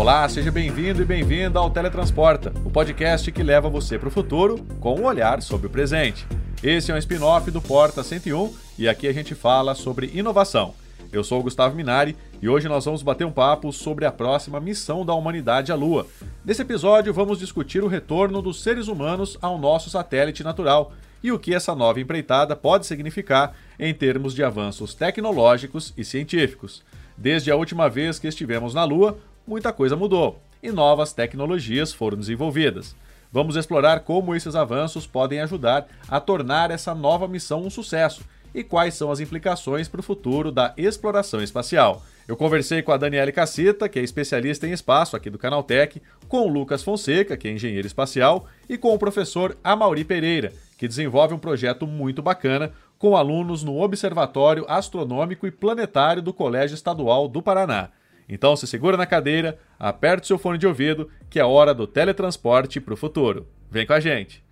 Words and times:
Olá, 0.00 0.26
seja 0.30 0.50
bem-vindo 0.50 1.02
e 1.02 1.04
bem-vinda 1.04 1.58
ao 1.58 1.68
Teletransporta, 1.68 2.54
o 2.64 2.70
podcast 2.70 3.30
que 3.30 3.42
leva 3.42 3.68
você 3.68 3.98
para 3.98 4.08
o 4.08 4.10
futuro 4.10 4.56
com 4.80 4.98
um 4.98 5.04
olhar 5.04 5.42
sobre 5.42 5.66
o 5.66 5.70
presente. 5.70 6.26
Esse 6.62 6.90
é 6.90 6.94
um 6.94 6.96
spin-off 6.96 7.50
do 7.50 7.60
Porta 7.60 8.02
101 8.02 8.50
e 8.78 8.88
aqui 8.88 9.06
a 9.06 9.12
gente 9.12 9.34
fala 9.34 9.74
sobre 9.74 10.10
inovação. 10.14 10.74
Eu 11.12 11.22
sou 11.22 11.40
o 11.40 11.42
Gustavo 11.42 11.76
Minari 11.76 12.16
e 12.40 12.48
hoje 12.48 12.66
nós 12.66 12.86
vamos 12.86 13.02
bater 13.02 13.26
um 13.26 13.30
papo 13.30 13.70
sobre 13.74 14.06
a 14.06 14.10
próxima 14.10 14.58
missão 14.58 15.04
da 15.04 15.12
humanidade 15.12 15.70
à 15.70 15.74
Lua. 15.74 16.06
Nesse 16.42 16.62
episódio, 16.62 17.12
vamos 17.12 17.38
discutir 17.38 17.84
o 17.84 17.86
retorno 17.86 18.40
dos 18.40 18.62
seres 18.62 18.88
humanos 18.88 19.36
ao 19.42 19.58
nosso 19.58 19.90
satélite 19.90 20.42
natural 20.42 20.94
e 21.22 21.30
o 21.30 21.38
que 21.38 21.54
essa 21.54 21.74
nova 21.74 22.00
empreitada 22.00 22.56
pode 22.56 22.86
significar 22.86 23.54
em 23.78 23.92
termos 23.92 24.34
de 24.34 24.42
avanços 24.42 24.94
tecnológicos 24.94 25.92
e 25.94 26.06
científicos. 26.06 26.82
Desde 27.18 27.50
a 27.50 27.56
última 27.56 27.86
vez 27.86 28.18
que 28.18 28.26
estivemos 28.26 28.72
na 28.72 28.82
Lua, 28.82 29.18
muita 29.50 29.72
coisa 29.72 29.96
mudou 29.96 30.40
e 30.62 30.70
novas 30.70 31.12
tecnologias 31.12 31.92
foram 31.92 32.16
desenvolvidas. 32.16 32.94
Vamos 33.32 33.56
explorar 33.56 33.98
como 34.00 34.36
esses 34.36 34.54
avanços 34.54 35.08
podem 35.08 35.40
ajudar 35.40 35.88
a 36.08 36.20
tornar 36.20 36.70
essa 36.70 36.94
nova 36.94 37.26
missão 37.26 37.64
um 37.64 37.68
sucesso 37.68 38.22
e 38.54 38.62
quais 38.62 38.94
são 38.94 39.10
as 39.10 39.18
implicações 39.18 39.88
para 39.88 39.98
o 39.98 40.04
futuro 40.04 40.52
da 40.52 40.72
exploração 40.76 41.42
espacial. 41.42 42.00
Eu 42.28 42.36
conversei 42.36 42.80
com 42.80 42.92
a 42.92 42.96
Daniele 42.96 43.32
Caceta, 43.32 43.88
que 43.88 43.98
é 43.98 44.02
especialista 44.04 44.68
em 44.68 44.72
espaço 44.72 45.16
aqui 45.16 45.28
do 45.28 45.38
Canaltech, 45.38 46.00
com 46.28 46.42
o 46.42 46.48
Lucas 46.48 46.84
Fonseca, 46.84 47.36
que 47.36 47.48
é 47.48 47.52
engenheiro 47.52 47.88
espacial, 47.88 48.46
e 48.68 48.78
com 48.78 48.94
o 48.94 48.98
professor 49.00 49.56
Amauri 49.64 50.04
Pereira, 50.04 50.52
que 50.78 50.86
desenvolve 50.86 51.34
um 51.34 51.38
projeto 51.38 51.88
muito 51.88 52.22
bacana 52.22 52.70
com 52.96 53.16
alunos 53.16 53.64
no 53.64 53.80
Observatório 53.80 54.64
Astronômico 54.68 55.44
e 55.44 55.50
Planetário 55.50 56.22
do 56.22 56.32
Colégio 56.32 56.76
Estadual 56.76 57.26
do 57.26 57.42
Paraná. 57.42 57.90
Então 58.30 58.54
se 58.54 58.64
segura 58.66 58.96
na 58.96 59.06
cadeira, 59.06 59.58
aperte 59.76 60.28
seu 60.28 60.38
fone 60.38 60.56
de 60.56 60.66
ouvido, 60.66 61.10
que 61.28 61.40
é 61.40 61.44
hora 61.44 61.74
do 61.74 61.84
teletransporte 61.84 62.80
para 62.80 62.94
o 62.94 62.96
futuro. 62.96 63.48
Vem 63.68 63.84
com 63.84 63.92
a 63.92 63.98
gente! 63.98 64.44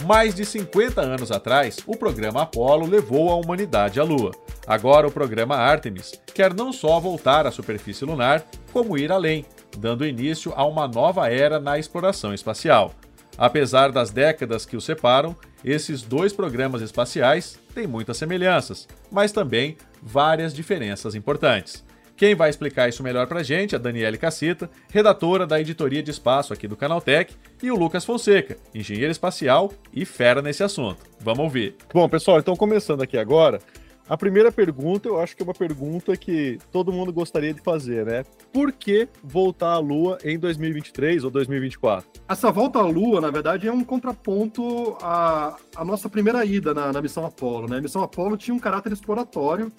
Mais 0.05 0.35
de 0.35 0.45
50 0.45 1.01
anos 1.01 1.31
atrás, 1.31 1.77
o 1.87 1.97
programa 1.97 2.43
Apollo 2.43 2.85
levou 2.85 3.31
a 3.31 3.35
humanidade 3.35 3.99
à 3.99 4.03
Lua. 4.03 4.31
Agora, 4.67 5.07
o 5.07 5.11
programa 5.11 5.55
Artemis 5.55 6.19
quer 6.33 6.53
não 6.53 6.73
só 6.73 6.99
voltar 6.99 7.45
à 7.45 7.51
superfície 7.51 8.03
lunar, 8.03 8.43
como 8.73 8.97
ir 8.97 9.11
além, 9.11 9.45
dando 9.77 10.05
início 10.05 10.53
a 10.55 10.65
uma 10.65 10.87
nova 10.87 11.29
era 11.29 11.59
na 11.59 11.77
exploração 11.77 12.33
espacial. 12.33 12.93
Apesar 13.37 13.91
das 13.91 14.09
décadas 14.09 14.65
que 14.65 14.77
os 14.77 14.85
separam, 14.85 15.35
esses 15.63 16.01
dois 16.01 16.33
programas 16.33 16.81
espaciais 16.81 17.59
têm 17.73 17.85
muitas 17.85 18.17
semelhanças, 18.17 18.87
mas 19.11 19.31
também 19.31 19.77
várias 20.01 20.53
diferenças 20.53 21.15
importantes. 21.15 21.83
Quem 22.15 22.33
vai 22.33 22.49
explicar 22.49 22.87
isso 22.87 23.03
melhor 23.03 23.27
pra 23.27 23.43
gente 23.43 23.75
é 23.75 23.77
a 23.77 23.81
Daniele 23.81 24.17
Cacita, 24.17 24.69
redatora 24.89 25.45
da 25.45 25.59
editoria 25.59 26.01
de 26.01 26.11
espaço 26.11 26.53
aqui 26.53 26.65
do 26.65 26.77
Canaltech, 26.77 27.35
e 27.61 27.69
o 27.69 27.75
Lucas 27.75 28.05
Fonseca, 28.05 28.57
engenheiro 28.73 29.11
espacial 29.11 29.71
e 29.93 30.05
fera 30.05 30.41
nesse 30.41 30.63
assunto. 30.63 31.03
Vamos 31.19 31.43
ouvir. 31.43 31.75
Bom, 31.93 32.07
pessoal, 32.07 32.39
então 32.39 32.55
começando 32.55 33.01
aqui 33.01 33.17
agora, 33.17 33.59
a 34.07 34.15
primeira 34.15 34.51
pergunta, 34.51 35.07
eu 35.07 35.19
acho 35.19 35.35
que 35.35 35.41
é 35.41 35.45
uma 35.45 35.53
pergunta 35.53 36.15
que 36.15 36.59
todo 36.71 36.93
mundo 36.93 37.11
gostaria 37.11 37.53
de 37.53 37.61
fazer, 37.61 38.05
né? 38.05 38.23
Por 38.53 38.71
que 38.71 39.07
voltar 39.23 39.71
à 39.71 39.79
Lua 39.79 40.17
em 40.23 40.37
2023 40.37 41.23
ou 41.23 41.31
2024? 41.31 42.07
Essa 42.29 42.51
volta 42.51 42.79
à 42.79 42.83
Lua, 42.83 43.19
na 43.19 43.31
verdade, 43.31 43.67
é 43.67 43.71
um 43.71 43.83
contraponto 43.83 44.95
à, 45.01 45.57
à 45.75 45.83
nossa 45.83 46.07
primeira 46.07 46.45
ida 46.45 46.71
na, 46.73 46.93
na 46.93 47.01
missão 47.01 47.25
Apollo, 47.25 47.67
né? 47.67 47.77
A 47.77 47.81
missão 47.81 48.03
Apollo 48.03 48.37
tinha 48.37 48.53
um 48.53 48.59
caráter 48.59 48.91
exploratório, 48.91 49.71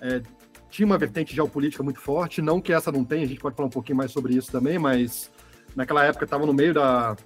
é, 0.00 0.20
tinha 0.68 0.84
uma 0.84 0.98
vertente 0.98 1.32
geopolítica 1.32 1.84
muito 1.84 2.00
forte, 2.00 2.42
não 2.42 2.60
que 2.60 2.72
essa 2.72 2.90
não 2.90 3.04
tenha, 3.04 3.24
a 3.24 3.28
gente 3.28 3.40
pode 3.40 3.54
falar 3.54 3.68
um 3.68 3.70
pouquinho 3.72 3.98
mais 3.98 4.10
sobre 4.10 4.34
isso 4.34 4.50
também, 4.50 4.76
mas 4.76 5.30
naquela 5.76 6.04
época 6.04 6.24
estava 6.24 6.44
no 6.44 6.52
meio 6.52 6.74
da, 6.74 7.16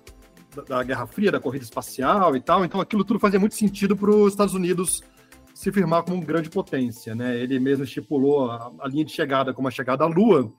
da, 0.54 0.62
da, 0.62 0.82
Guerra 0.82 1.06
Fria, 1.06 1.32
da 1.32 1.40
corrida 1.40 1.64
espacial 1.64 2.36
e 2.36 2.40
tal, 2.40 2.62
então 2.62 2.78
aquilo 2.78 3.04
tudo 3.04 3.18
fazia 3.18 3.40
muito 3.40 3.54
sentido 3.54 3.96
para 3.96 4.10
os 4.10 4.34
Estados 4.34 4.52
Unidos 4.52 5.02
se 5.56 5.72
firmar 5.72 6.02
como 6.02 6.20
grande 6.20 6.50
potência, 6.50 7.14
né? 7.14 7.34
Ele 7.34 7.58
mesmo 7.58 7.82
estipulou 7.82 8.50
a, 8.50 8.70
a 8.78 8.88
linha 8.88 9.06
de 9.06 9.10
chegada 9.10 9.54
como 9.54 9.66
a 9.66 9.70
chegada 9.70 10.04
à 10.04 10.06
Lua, 10.06 10.52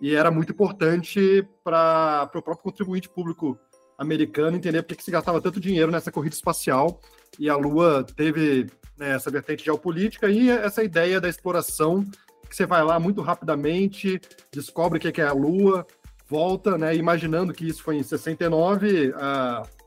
e 0.00 0.14
era 0.14 0.30
muito 0.30 0.52
importante 0.52 1.44
para 1.64 2.30
o 2.32 2.40
próprio 2.40 2.62
contribuinte 2.62 3.08
público 3.08 3.58
americano 3.98 4.56
entender 4.56 4.84
por 4.84 4.96
que 4.96 5.02
se 5.02 5.10
gastava 5.10 5.40
tanto 5.40 5.58
dinheiro 5.58 5.90
nessa 5.90 6.12
corrida 6.12 6.36
espacial, 6.36 7.00
e 7.36 7.50
a 7.50 7.56
Lua 7.56 8.06
teve 8.14 8.68
né, 8.96 9.16
essa 9.16 9.28
vertente 9.28 9.64
geopolítica 9.64 10.30
e 10.30 10.48
essa 10.50 10.84
ideia 10.84 11.20
da 11.20 11.28
exploração, 11.28 12.04
que 12.48 12.54
você 12.54 12.64
vai 12.64 12.84
lá 12.84 13.00
muito 13.00 13.20
rapidamente, 13.20 14.20
descobre 14.52 14.98
o 14.98 15.00
que 15.00 15.20
é 15.20 15.26
a 15.26 15.32
Lua, 15.32 15.84
volta, 16.28 16.78
né, 16.78 16.94
imaginando 16.94 17.52
que 17.52 17.66
isso 17.66 17.82
foi 17.82 17.96
em 17.96 18.04
69, 18.04 19.08
uh, 19.08 19.77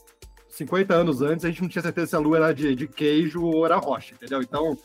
50 0.51 0.93
anos 0.93 1.21
antes, 1.21 1.45
a 1.45 1.47
gente 1.47 1.61
não 1.61 1.69
tinha 1.69 1.81
certeza 1.81 2.07
se 2.07 2.15
a 2.15 2.19
Lua 2.19 2.37
era 2.37 2.53
de, 2.53 2.75
de 2.75 2.87
queijo 2.87 3.41
ou 3.41 3.65
era 3.65 3.77
rocha, 3.77 4.13
entendeu? 4.13 4.41
Então, 4.41 4.77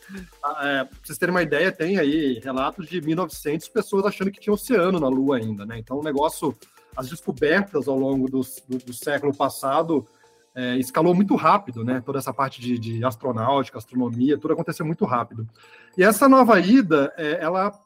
é, 0.61 0.85
pra 0.85 0.97
vocês 1.03 1.17
terem 1.17 1.35
uma 1.35 1.43
ideia, 1.43 1.71
tem 1.71 1.97
aí 1.97 2.39
relatos 2.41 2.87
de 2.87 3.01
1900 3.01 3.67
pessoas 3.67 4.05
achando 4.05 4.31
que 4.31 4.39
tinha 4.39 4.53
oceano 4.53 4.99
na 4.99 5.09
Lua 5.09 5.37
ainda, 5.37 5.65
né? 5.65 5.77
Então, 5.77 5.99
o 5.99 6.03
negócio, 6.03 6.55
as 6.95 7.09
descobertas 7.09 7.87
ao 7.87 7.99
longo 7.99 8.29
do, 8.29 8.41
do, 8.67 8.77
do 8.77 8.93
século 8.93 9.35
passado 9.35 10.07
é, 10.55 10.77
escalou 10.77 11.13
muito 11.13 11.35
rápido, 11.35 11.83
né? 11.83 12.01
Toda 12.03 12.17
essa 12.17 12.33
parte 12.33 12.61
de, 12.61 12.79
de, 12.79 13.03
astronáutica, 13.03 13.77
astronomia, 13.77 14.37
tudo 14.37 14.53
aconteceu 14.53 14.85
muito 14.85 15.03
rápido. 15.03 15.45
E 15.97 16.03
essa 16.03 16.29
nova 16.29 16.59
ida, 16.61 17.13
é, 17.17 17.43
ela 17.43 17.77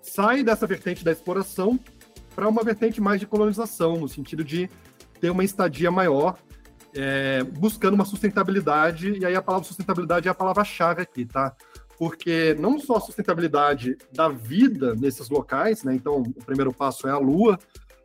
sai 0.00 0.44
dessa 0.44 0.66
vertente 0.66 1.04
da 1.04 1.10
exploração 1.10 1.78
para 2.34 2.48
uma 2.48 2.62
vertente 2.62 3.00
mais 3.00 3.18
de 3.18 3.26
colonização, 3.26 3.96
no 3.96 4.08
sentido 4.08 4.44
de 4.44 4.70
ter 5.20 5.30
uma 5.30 5.44
estadia 5.44 5.90
maior, 5.90 6.38
é, 6.96 7.44
buscando 7.44 7.94
uma 7.94 8.04
sustentabilidade, 8.04 9.18
e 9.18 9.24
aí 9.24 9.34
a 9.34 9.42
palavra 9.42 9.66
sustentabilidade 9.66 10.28
é 10.28 10.30
a 10.30 10.34
palavra-chave 10.34 11.02
aqui, 11.02 11.26
tá? 11.26 11.54
Porque 11.98 12.56
não 12.58 12.78
só 12.78 12.96
a 12.96 13.00
sustentabilidade 13.00 13.96
da 14.12 14.28
vida 14.28 14.94
nesses 14.94 15.28
locais, 15.28 15.84
né? 15.84 15.94
Então, 15.94 16.22
o 16.22 16.44
primeiro 16.44 16.72
passo 16.72 17.06
é 17.06 17.10
a 17.10 17.18
Lua, 17.18 17.58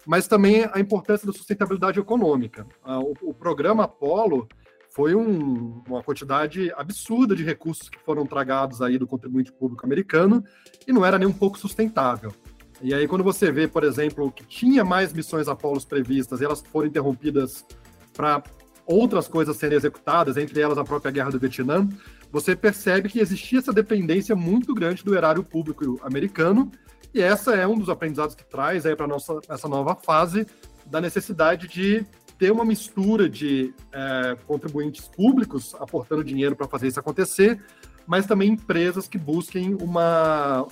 mas 0.05 0.27
também 0.27 0.67
a 0.71 0.79
importância 0.79 1.25
da 1.25 1.33
sustentabilidade 1.33 1.99
econômica. 1.99 2.65
Ah, 2.83 2.99
o, 2.99 3.13
o 3.21 3.33
programa 3.33 3.83
Apollo 3.83 4.47
foi 4.89 5.15
um, 5.15 5.81
uma 5.87 6.03
quantidade 6.03 6.71
absurda 6.75 7.35
de 7.35 7.43
recursos 7.43 7.87
que 7.87 7.99
foram 7.99 8.25
tragados 8.25 8.81
aí 8.81 8.97
do 8.97 9.07
contribuinte 9.07 9.51
público 9.51 9.85
americano 9.85 10.43
e 10.85 10.91
não 10.91 11.05
era 11.05 11.17
nem 11.17 11.27
um 11.27 11.33
pouco 11.33 11.57
sustentável. 11.57 12.33
E 12.81 12.93
aí, 12.93 13.07
quando 13.07 13.23
você 13.23 13.51
vê, 13.51 13.67
por 13.67 13.83
exemplo, 13.83 14.31
que 14.31 14.43
tinha 14.43 14.83
mais 14.83 15.13
missões 15.13 15.47
Apollo 15.47 15.85
previstas 15.85 16.41
e 16.41 16.45
elas 16.45 16.61
foram 16.61 16.87
interrompidas 16.87 17.63
para 18.11 18.43
outras 18.91 19.27
coisas 19.27 19.57
serem 19.57 19.77
executadas, 19.77 20.37
entre 20.37 20.59
elas 20.59 20.77
a 20.77 20.83
própria 20.83 21.11
guerra 21.11 21.31
do 21.31 21.39
Vietnã, 21.39 21.87
você 22.31 22.55
percebe 22.55 23.09
que 23.09 23.19
existia 23.19 23.59
essa 23.59 23.73
dependência 23.73 24.35
muito 24.35 24.73
grande 24.73 25.03
do 25.03 25.15
erário 25.15 25.43
público 25.43 25.99
americano 26.03 26.71
e 27.13 27.21
essa 27.21 27.55
é 27.55 27.67
um 27.67 27.77
dos 27.77 27.89
aprendizados 27.89 28.35
que 28.35 28.45
traz 28.45 28.83
para 28.95 29.07
nossa 29.07 29.39
essa 29.49 29.67
nova 29.67 29.95
fase 29.95 30.47
da 30.85 31.01
necessidade 31.01 31.67
de 31.67 32.05
ter 32.37 32.51
uma 32.51 32.65
mistura 32.65 33.29
de 33.29 33.73
é, 33.91 34.35
contribuintes 34.47 35.07
públicos 35.07 35.75
aportando 35.79 36.23
dinheiro 36.23 36.55
para 36.55 36.67
fazer 36.67 36.87
isso 36.87 36.99
acontecer, 36.99 37.61
mas 38.07 38.25
também 38.25 38.49
empresas 38.49 39.07
que 39.07 39.17
busquem 39.17 39.75
uma, 39.75 40.65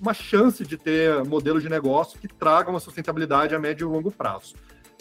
uma 0.00 0.12
chance 0.12 0.64
de 0.64 0.76
ter 0.76 1.24
modelos 1.24 1.62
de 1.62 1.68
negócio 1.68 2.18
que 2.18 2.28
tragam 2.28 2.74
uma 2.74 2.80
sustentabilidade 2.80 3.54
a 3.54 3.58
médio 3.58 3.88
e 3.88 3.92
longo 3.92 4.10
prazo. 4.10 4.54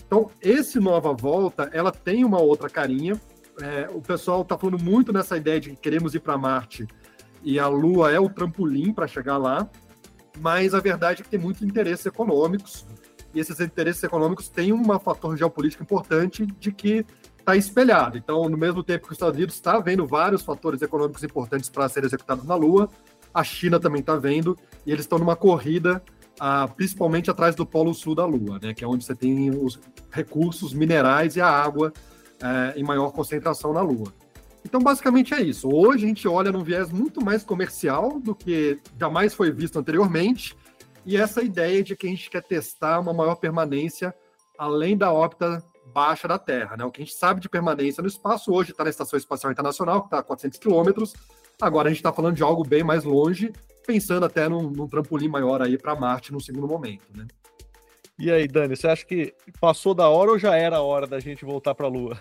Então, 0.06 0.30
esse 0.42 0.80
nova 0.80 1.14
volta, 1.14 1.70
ela 1.74 1.92
tem 1.92 2.24
uma 2.24 2.40
outra 2.40 2.70
carinha. 2.70 3.20
É, 3.62 3.90
o 3.92 4.02
pessoal 4.02 4.42
está 4.42 4.58
falando 4.58 4.84
muito 4.84 5.14
nessa 5.14 5.38
ideia 5.38 5.60
de 5.60 5.72
que 5.72 5.76
queremos 5.76 6.14
ir 6.14 6.20
para 6.20 6.38
Marte 6.38 6.86
e 7.42 7.60
a 7.60 7.68
Lua 7.68 8.12
é 8.12 8.20
o 8.20 8.30
trampolim 8.30 8.92
para 8.92 9.08
chegar 9.08 9.38
lá 9.38 9.70
mas 10.40 10.74
a 10.74 10.80
verdade 10.80 11.22
é 11.22 11.24
que 11.24 11.30
tem 11.30 11.40
muitos 11.40 11.62
interesses 11.62 12.06
econômicos, 12.06 12.86
e 13.34 13.40
esses 13.40 13.60
interesses 13.60 14.04
econômicos 14.04 14.48
têm 14.48 14.72
um 14.72 14.84
fator 15.00 15.36
geopolítico 15.36 15.84
importante 15.84 16.46
de 16.46 16.72
que 16.72 17.06
está 17.38 17.56
espelhado. 17.56 18.18
Então, 18.18 18.48
no 18.50 18.58
mesmo 18.58 18.82
tempo 18.82 19.06
que 19.06 19.12
os 19.12 19.18
Estados 19.18 19.36
Unidos 19.36 19.56
está 19.56 19.80
vendo 19.80 20.06
vários 20.08 20.42
fatores 20.42 20.82
econômicos 20.82 21.24
importantes 21.24 21.70
para 21.70 21.88
serem 21.90 22.08
executados 22.08 22.46
na 22.46 22.56
Lua, 22.56 22.90
a 23.34 23.44
China 23.44 23.80
também 23.80 24.00
está 24.00 24.16
vendo, 24.16 24.58
e 24.86 24.92
eles 24.92 25.04
estão 25.04 25.20
numa 25.20 25.36
corrida, 25.36 26.02
ah, 26.40 26.68
principalmente 26.68 27.30
atrás 27.30 27.56
do 27.56 27.66
Polo 27.66 27.94
Sul 27.94 28.16
da 28.16 28.26
Lua, 28.26 28.60
né, 28.62 28.74
que 28.74 28.84
é 28.84 28.88
onde 28.88 29.06
você 29.06 29.16
tem 29.16 29.50
os 29.50 29.80
recursos 30.12 30.74
minerais 30.74 31.36
e 31.36 31.42
a 31.42 31.48
água 31.50 31.94
eh, 32.42 32.74
em 32.78 32.84
maior 32.84 33.12
concentração 33.12 33.74
na 33.74 33.82
Lua. 33.82 34.14
Então, 34.66 34.82
basicamente 34.82 35.34
é 35.34 35.42
isso. 35.42 35.70
Hoje 35.70 36.06
a 36.06 36.08
gente 36.08 36.28
olha 36.28 36.52
num 36.52 36.64
viés 36.64 36.92
muito 36.92 37.24
mais 37.24 37.44
comercial 37.44 38.20
do 38.20 38.34
que 38.34 38.80
jamais 39.00 39.34
foi 39.34 39.52
visto 39.52 39.78
anteriormente, 39.78 40.56
e 41.06 41.16
essa 41.16 41.44
ideia 41.44 41.84
de 41.84 41.96
que 41.96 42.08
a 42.08 42.10
gente 42.10 42.30
quer 42.30 42.42
testar 42.42 43.00
uma 43.00 43.14
maior 43.14 43.36
permanência 43.36 44.14
além 44.58 44.98
da 44.98 45.12
órbita 45.14 45.64
baixa 45.94 46.28
da 46.28 46.40
Terra. 46.40 46.76
Né? 46.76 46.84
O 46.84 46.92
que 46.92 47.02
a 47.02 47.06
gente 47.06 47.16
sabe 47.16 47.40
de 47.40 47.48
permanência 47.48 48.02
no 48.02 48.08
espaço 48.08 48.52
hoje 48.52 48.72
está 48.72 48.84
na 48.84 48.90
Estação 48.90 49.18
Espacial 49.18 49.52
Internacional, 49.52 50.02
que 50.02 50.08
está 50.08 50.20
a 50.20 50.24
400 50.24 50.58
quilômetros. 50.58 51.14
Agora 51.62 51.88
a 51.88 51.92
gente 51.92 52.00
está 52.00 52.12
falando 52.12 52.36
de 52.36 52.44
algo 52.44 52.64
bem 52.64 52.84
mais 52.84 53.04
longe, 53.04 53.54
pensando 53.86 54.26
até 54.26 54.50
num, 54.50 54.70
num 54.70 54.88
trampolim 54.88 55.28
maior 55.28 55.62
aí 55.62 55.78
para 55.78 55.96
Marte 55.96 56.32
no 56.32 56.42
segundo 56.42 56.68
momento. 56.68 57.08
Né? 57.16 57.28
E 58.18 58.32
aí, 58.32 58.48
Dani, 58.48 58.76
você 58.76 58.88
acha 58.88 59.06
que 59.06 59.34
passou 59.60 59.94
da 59.94 60.08
hora 60.08 60.32
ou 60.32 60.40
já 60.40 60.56
era 60.56 60.78
a 60.78 60.82
hora 60.82 61.06
da 61.06 61.20
gente 61.20 61.44
voltar 61.44 61.76
para 61.76 61.86
a 61.86 61.90
Lua? 61.90 62.20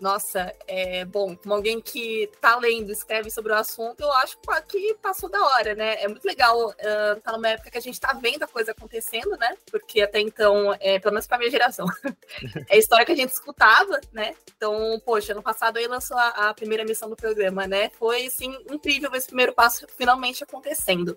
Nossa, 0.00 0.54
é 0.66 1.04
bom, 1.04 1.36
como 1.36 1.54
alguém 1.54 1.80
que 1.80 2.30
tá 2.40 2.56
lendo, 2.56 2.92
escreve 2.92 3.30
sobre 3.30 3.52
o 3.52 3.56
assunto, 3.56 4.00
eu 4.00 4.12
acho 4.12 4.38
que 4.68 4.94
passou 5.02 5.28
da 5.28 5.42
hora, 5.42 5.74
né? 5.74 6.02
É 6.02 6.08
muito 6.08 6.24
legal 6.24 6.70
uh, 6.70 7.20
tá 7.22 7.32
numa 7.32 7.48
época 7.48 7.70
que 7.70 7.78
a 7.78 7.80
gente 7.80 7.98
tá 7.98 8.12
vendo 8.12 8.44
a 8.44 8.48
coisa 8.48 8.70
acontecendo, 8.70 9.36
né? 9.36 9.56
Porque 9.70 10.00
até 10.00 10.20
então, 10.20 10.74
é, 10.78 10.98
pelo 11.00 11.14
menos 11.14 11.26
pra 11.26 11.38
minha 11.38 11.50
geração, 11.50 11.86
é 12.68 12.76
a 12.76 12.78
história 12.78 13.04
que 13.04 13.12
a 13.12 13.16
gente 13.16 13.32
escutava, 13.32 14.00
né? 14.12 14.34
Então, 14.56 15.00
poxa, 15.04 15.32
ano 15.32 15.42
passado 15.42 15.78
aí 15.78 15.86
lançou 15.86 16.16
a, 16.16 16.28
a 16.50 16.54
primeira 16.54 16.84
missão 16.84 17.08
do 17.10 17.16
programa, 17.16 17.66
né? 17.66 17.90
Foi, 17.98 18.26
assim, 18.26 18.56
incrível 18.70 19.10
esse 19.14 19.26
primeiro 19.26 19.52
passo 19.52 19.86
finalmente 19.96 20.44
acontecendo. 20.44 21.16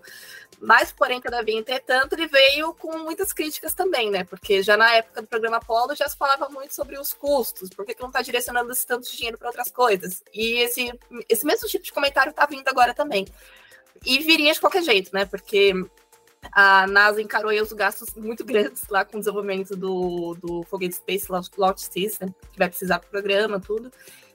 Mas, 0.60 0.92
porém, 0.92 1.20
todavia, 1.20 1.58
entretanto, 1.58 2.12
ele 2.12 2.26
veio 2.26 2.72
com 2.74 2.98
muitas 2.98 3.32
críticas 3.32 3.74
também, 3.74 4.10
né? 4.10 4.24
Porque 4.24 4.62
já 4.62 4.76
na 4.76 4.94
época 4.94 5.22
do 5.22 5.28
programa 5.28 5.56
Apollo 5.56 5.94
já 5.94 6.08
se 6.08 6.16
falava 6.16 6.48
muito 6.48 6.74
sobre 6.74 6.98
os 6.98 7.12
custos, 7.12 7.70
por 7.70 7.84
que 7.84 7.96
não 8.00 8.10
tá 8.10 8.22
direcionando 8.22 8.71
esse 8.72 8.86
tanto 8.86 9.10
dinheiro 9.10 9.38
para 9.38 9.48
outras 9.48 9.70
coisas. 9.70 10.22
E 10.32 10.60
esse, 10.60 10.92
esse 11.28 11.44
mesmo 11.46 11.68
tipo 11.68 11.84
de 11.84 11.92
comentário 11.92 12.32
tá 12.32 12.46
vindo 12.46 12.66
agora 12.68 12.94
também. 12.94 13.26
E 14.04 14.18
viria 14.18 14.52
de 14.52 14.60
qualquer 14.60 14.82
jeito, 14.82 15.10
né? 15.12 15.24
Porque 15.24 15.74
a 16.50 16.86
NASA 16.86 17.22
encarou 17.22 17.50
aí 17.50 17.60
os 17.60 17.72
gastos 17.72 18.14
muito 18.14 18.44
grandes 18.44 18.82
lá 18.88 19.04
com 19.04 19.16
o 19.16 19.20
desenvolvimento 19.20 19.76
do, 19.76 20.34
do 20.34 20.62
foguete 20.64 20.96
Space 20.96 21.26
Launch 21.30 21.82
System, 21.82 22.34
que 22.50 22.58
vai 22.58 22.68
precisar 22.68 22.98
para 22.98 23.06
o 23.06 23.10
programa, 23.10 23.60
tudo. 23.60 23.92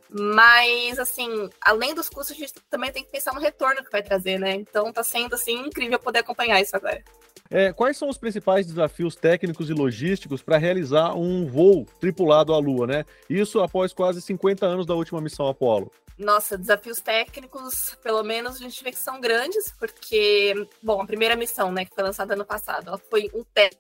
Mas, 0.09 0.99
assim, 0.99 1.49
além 1.61 1.93
dos 1.93 2.09
custos, 2.09 2.35
a 2.35 2.39
gente 2.39 2.53
também 2.69 2.91
tem 2.91 3.03
que 3.03 3.11
pensar 3.11 3.33
no 3.33 3.41
retorno 3.41 3.83
que 3.83 3.91
vai 3.91 4.01
trazer, 4.01 4.39
né? 4.39 4.55
Então 4.55 4.91
tá 4.91 5.03
sendo, 5.03 5.35
assim, 5.35 5.57
incrível 5.59 5.99
poder 5.99 6.19
acompanhar 6.19 6.61
isso 6.61 6.75
agora. 6.75 7.03
É, 7.49 7.71
quais 7.71 7.97
são 7.97 8.09
os 8.09 8.17
principais 8.17 8.65
desafios 8.65 9.15
técnicos 9.15 9.69
e 9.69 9.73
logísticos 9.73 10.41
para 10.41 10.57
realizar 10.57 11.13
um 11.15 11.45
voo 11.45 11.85
tripulado 11.99 12.53
à 12.53 12.57
Lua, 12.57 12.85
né? 12.87 13.05
Isso 13.29 13.61
após 13.61 13.93
quase 13.93 14.21
50 14.21 14.65
anos 14.65 14.85
da 14.85 14.93
última 14.93 15.21
missão 15.21 15.47
Apollo. 15.47 15.91
Nossa, 16.17 16.57
desafios 16.57 16.99
técnicos, 16.99 17.95
pelo 18.01 18.23
menos 18.23 18.55
a 18.55 18.59
gente 18.59 18.83
vê 18.83 18.91
que 18.91 18.97
são 18.97 19.21
grandes, 19.21 19.71
porque, 19.79 20.67
bom, 20.81 21.01
a 21.01 21.05
primeira 21.05 21.35
missão, 21.35 21.71
né, 21.71 21.85
que 21.85 21.93
foi 21.93 22.03
lançada 22.03 22.33
ano 22.33 22.43
passado, 22.43 22.87
ela 22.87 22.97
foi 22.97 23.29
um 23.33 23.43
teste 23.53 23.79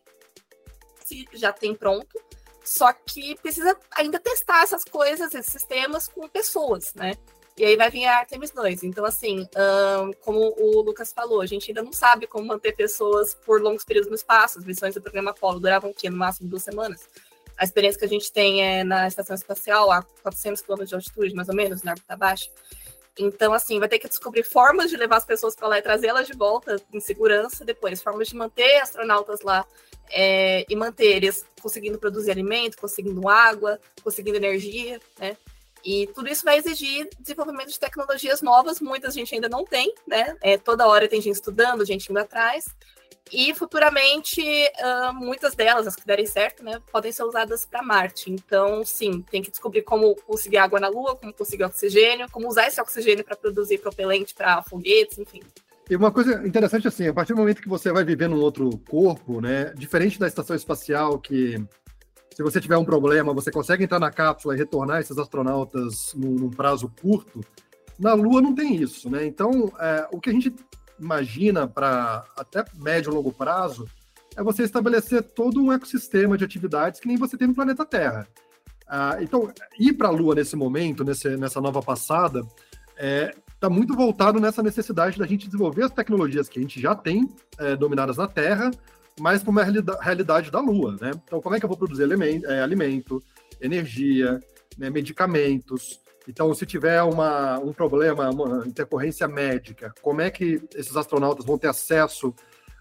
já 1.33 1.53
tem 1.53 1.73
pronto, 1.73 2.19
só 2.67 2.91
que 2.91 3.35
precisa 3.41 3.77
ainda 3.91 4.19
testar 4.19 4.61
essas 4.61 4.83
coisas, 4.83 5.33
esses 5.33 5.51
sistemas 5.51 6.09
com 6.09 6.27
pessoas, 6.27 6.93
né? 6.93 7.13
E 7.57 7.63
aí 7.63 7.77
vai 7.77 7.89
vir 7.89 8.05
a 8.05 8.19
Artemis 8.19 8.51
2. 8.51 8.83
Então, 8.83 9.05
assim, 9.05 9.47
um, 10.01 10.11
como 10.21 10.53
o 10.59 10.81
Lucas 10.81 11.13
falou, 11.13 11.41
a 11.41 11.45
gente 11.45 11.71
ainda 11.71 11.81
não 11.81 11.93
sabe 11.93 12.27
como 12.27 12.45
manter 12.45 12.75
pessoas 12.75 13.33
por 13.33 13.61
longos 13.61 13.85
períodos 13.85 14.09
no 14.09 14.15
espaço. 14.15 14.59
As 14.59 14.65
missões 14.65 14.93
do 14.93 15.01
programa 15.01 15.31
Apollo 15.31 15.61
duravam 15.61 15.89
o 15.89 15.93
quê? 15.93 16.09
No 16.09 16.17
máximo 16.17 16.49
duas 16.49 16.61
semanas. 16.61 17.07
A 17.57 17.63
experiência 17.63 17.97
que 17.97 18.05
a 18.05 18.09
gente 18.09 18.31
tem 18.31 18.61
é 18.61 18.83
na 18.83 19.07
estação 19.07 19.35
espacial, 19.35 19.89
a 19.89 20.03
400 20.21 20.61
km 20.61 20.83
de 20.83 20.93
altitude, 20.93 21.33
mais 21.33 21.49
ou 21.49 21.55
menos, 21.55 21.81
na 21.81 21.91
órbita 21.93 22.17
baixa. 22.17 22.49
Então, 23.17 23.53
assim, 23.53 23.79
vai 23.79 23.89
ter 23.89 23.99
que 23.99 24.07
descobrir 24.07 24.43
formas 24.43 24.89
de 24.89 24.97
levar 24.97 25.17
as 25.17 25.25
pessoas 25.25 25.55
para 25.55 25.67
lá 25.67 25.77
e 25.79 25.81
trazê-las 25.81 26.27
de 26.27 26.33
volta 26.33 26.81
em 26.93 26.99
segurança 26.99 27.65
depois, 27.65 28.01
formas 28.01 28.27
de 28.27 28.35
manter 28.35 28.77
astronautas 28.77 29.41
lá 29.41 29.65
é, 30.09 30.65
e 30.69 30.75
manter 30.75 31.15
eles 31.17 31.45
conseguindo 31.61 31.97
produzir 31.97 32.31
alimento, 32.31 32.77
conseguindo 32.77 33.27
água, 33.27 33.79
conseguindo 34.03 34.37
energia, 34.37 34.99
né? 35.17 35.35
E 35.83 36.07
tudo 36.07 36.29
isso 36.29 36.43
vai 36.43 36.57
exigir 36.57 37.07
desenvolvimento 37.19 37.69
de 37.69 37.79
tecnologias 37.79 38.41
novas, 38.41 38.81
muitas 38.81 39.15
a 39.15 39.19
gente 39.19 39.33
ainda 39.33 39.47
não 39.47 39.63
tem, 39.63 39.93
né? 40.05 40.35
É, 40.41 40.57
toda 40.57 40.87
hora 40.87 41.07
tem 41.07 41.21
gente 41.21 41.35
estudando, 41.35 41.85
gente 41.85 42.09
indo 42.09 42.19
atrás. 42.19 42.65
E 43.31 43.53
futuramente, 43.53 44.41
uh, 44.41 45.13
muitas 45.13 45.55
delas, 45.55 45.87
as 45.87 45.95
que 45.95 46.05
derem 46.05 46.25
certo, 46.25 46.63
né, 46.63 46.81
podem 46.91 47.11
ser 47.11 47.23
usadas 47.23 47.65
para 47.65 47.81
Marte. 47.81 48.31
Então, 48.31 48.83
sim, 48.85 49.23
tem 49.29 49.41
que 49.41 49.51
descobrir 49.51 49.81
como 49.81 50.15
conseguir 50.15 50.57
água 50.57 50.79
na 50.79 50.87
Lua, 50.87 51.15
como 51.15 51.33
conseguir 51.33 51.63
oxigênio, 51.63 52.29
como 52.31 52.47
usar 52.47 52.67
esse 52.67 52.79
oxigênio 52.79 53.23
para 53.23 53.35
produzir 53.35 53.79
propelente 53.79 54.33
para 54.33 54.61
foguetes, 54.63 55.17
enfim. 55.17 55.41
E 55.89 55.95
uma 55.95 56.11
coisa 56.11 56.45
interessante 56.45 56.87
assim, 56.87 57.07
a 57.07 57.13
partir 57.13 57.33
do 57.33 57.39
momento 57.39 57.61
que 57.61 57.69
você 57.69 57.91
vai 57.91 58.03
viver 58.03 58.27
num 58.27 58.41
outro 58.41 58.69
corpo, 58.89 59.39
né, 59.39 59.73
diferente 59.75 60.19
da 60.19 60.27
estação 60.27 60.55
espacial 60.55 61.17
que 61.17 61.55
se 62.35 62.43
você 62.43 62.61
tiver 62.61 62.77
um 62.77 62.85
problema, 62.85 63.33
você 63.33 63.49
consegue 63.49 63.83
entrar 63.83 63.97
na 63.97 64.11
cápsula 64.11 64.53
e 64.53 64.57
retornar 64.59 64.99
esses 64.99 65.17
astronautas 65.17 66.13
num, 66.13 66.35
num 66.35 66.49
prazo 66.51 66.87
curto. 67.01 67.41
Na 67.97 68.13
Lua 68.13 68.43
não 68.43 68.53
tem 68.53 68.75
isso, 68.75 69.09
né? 69.09 69.25
Então, 69.25 69.71
é, 69.79 70.07
o 70.11 70.19
que 70.19 70.29
a 70.29 70.33
gente 70.33 70.53
imagina 70.99 71.67
para 71.67 72.25
até 72.35 72.63
médio 72.75 73.11
e 73.11 73.15
longo 73.15 73.31
prazo 73.31 73.87
é 74.35 74.43
você 74.43 74.63
estabelecer 74.63 75.23
todo 75.23 75.61
um 75.61 75.71
ecossistema 75.71 76.37
de 76.37 76.43
atividades 76.43 76.99
que 76.99 77.07
nem 77.07 77.17
você 77.17 77.35
tem 77.35 77.47
no 77.47 77.55
planeta 77.55 77.83
Terra. 77.83 78.27
Ah, 78.87 79.17
então, 79.19 79.51
ir 79.79 79.93
para 79.93 80.07
a 80.07 80.11
Lua 80.11 80.35
nesse 80.35 80.55
momento, 80.55 81.03
nesse, 81.03 81.35
nessa 81.35 81.59
nova 81.59 81.81
passada, 81.81 82.39
está 82.39 82.53
é, 82.97 83.33
tá 83.59 83.69
muito 83.69 83.95
voltado 83.95 84.39
nessa 84.39 84.61
necessidade 84.61 85.17
da 85.17 85.25
gente 85.25 85.47
desenvolver 85.47 85.83
as 85.83 85.91
tecnologias 85.91 86.47
que 86.47 86.59
a 86.59 86.61
gente 86.61 86.79
já 86.79 86.95
tem 86.95 87.27
é, 87.57 87.75
dominadas 87.75 88.17
na 88.17 88.27
Terra, 88.27 88.71
mas 89.19 89.41
para 89.41 89.49
uma 89.49 89.63
realidade 89.99 90.51
da 90.51 90.59
Lua, 90.59 90.95
né? 91.01 91.11
Então, 91.25 91.41
como 91.41 91.55
é 91.55 91.59
que 91.59 91.65
eu 91.65 91.69
vou 91.69 91.77
produzir 91.77 92.03
é, 92.45 92.61
alimento 92.61 93.21
energia, 93.59 94.39
né, 94.77 94.91
medicamentos? 94.91 95.99
Então, 96.27 96.53
se 96.53 96.65
tiver 96.65 97.01
uma, 97.03 97.57
um 97.59 97.71
problema, 97.71 98.29
uma 98.29 98.67
intercorrência 98.67 99.27
médica, 99.27 99.93
como 100.01 100.21
é 100.21 100.29
que 100.29 100.61
esses 100.75 100.95
astronautas 100.95 101.45
vão 101.45 101.57
ter 101.57 101.67
acesso 101.67 102.33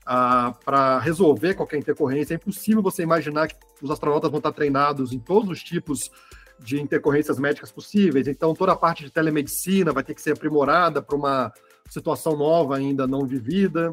para 0.04 0.98
resolver 0.98 1.54
qualquer 1.54 1.78
intercorrência? 1.78 2.34
É 2.34 2.36
impossível 2.36 2.82
você 2.82 3.02
imaginar 3.02 3.48
que 3.48 3.56
os 3.80 3.90
astronautas 3.90 4.30
vão 4.30 4.38
estar 4.38 4.52
treinados 4.52 5.12
em 5.12 5.18
todos 5.18 5.48
os 5.48 5.62
tipos 5.62 6.10
de 6.58 6.80
intercorrências 6.80 7.38
médicas 7.38 7.70
possíveis. 7.70 8.26
Então, 8.26 8.54
toda 8.54 8.72
a 8.72 8.76
parte 8.76 9.04
de 9.04 9.10
telemedicina 9.10 9.92
vai 9.92 10.02
ter 10.02 10.14
que 10.14 10.22
ser 10.22 10.32
aprimorada 10.32 11.02
para 11.02 11.16
uma 11.16 11.52
situação 11.88 12.36
nova 12.36 12.76
ainda 12.76 13.06
não 13.06 13.26
vivida. 13.26 13.92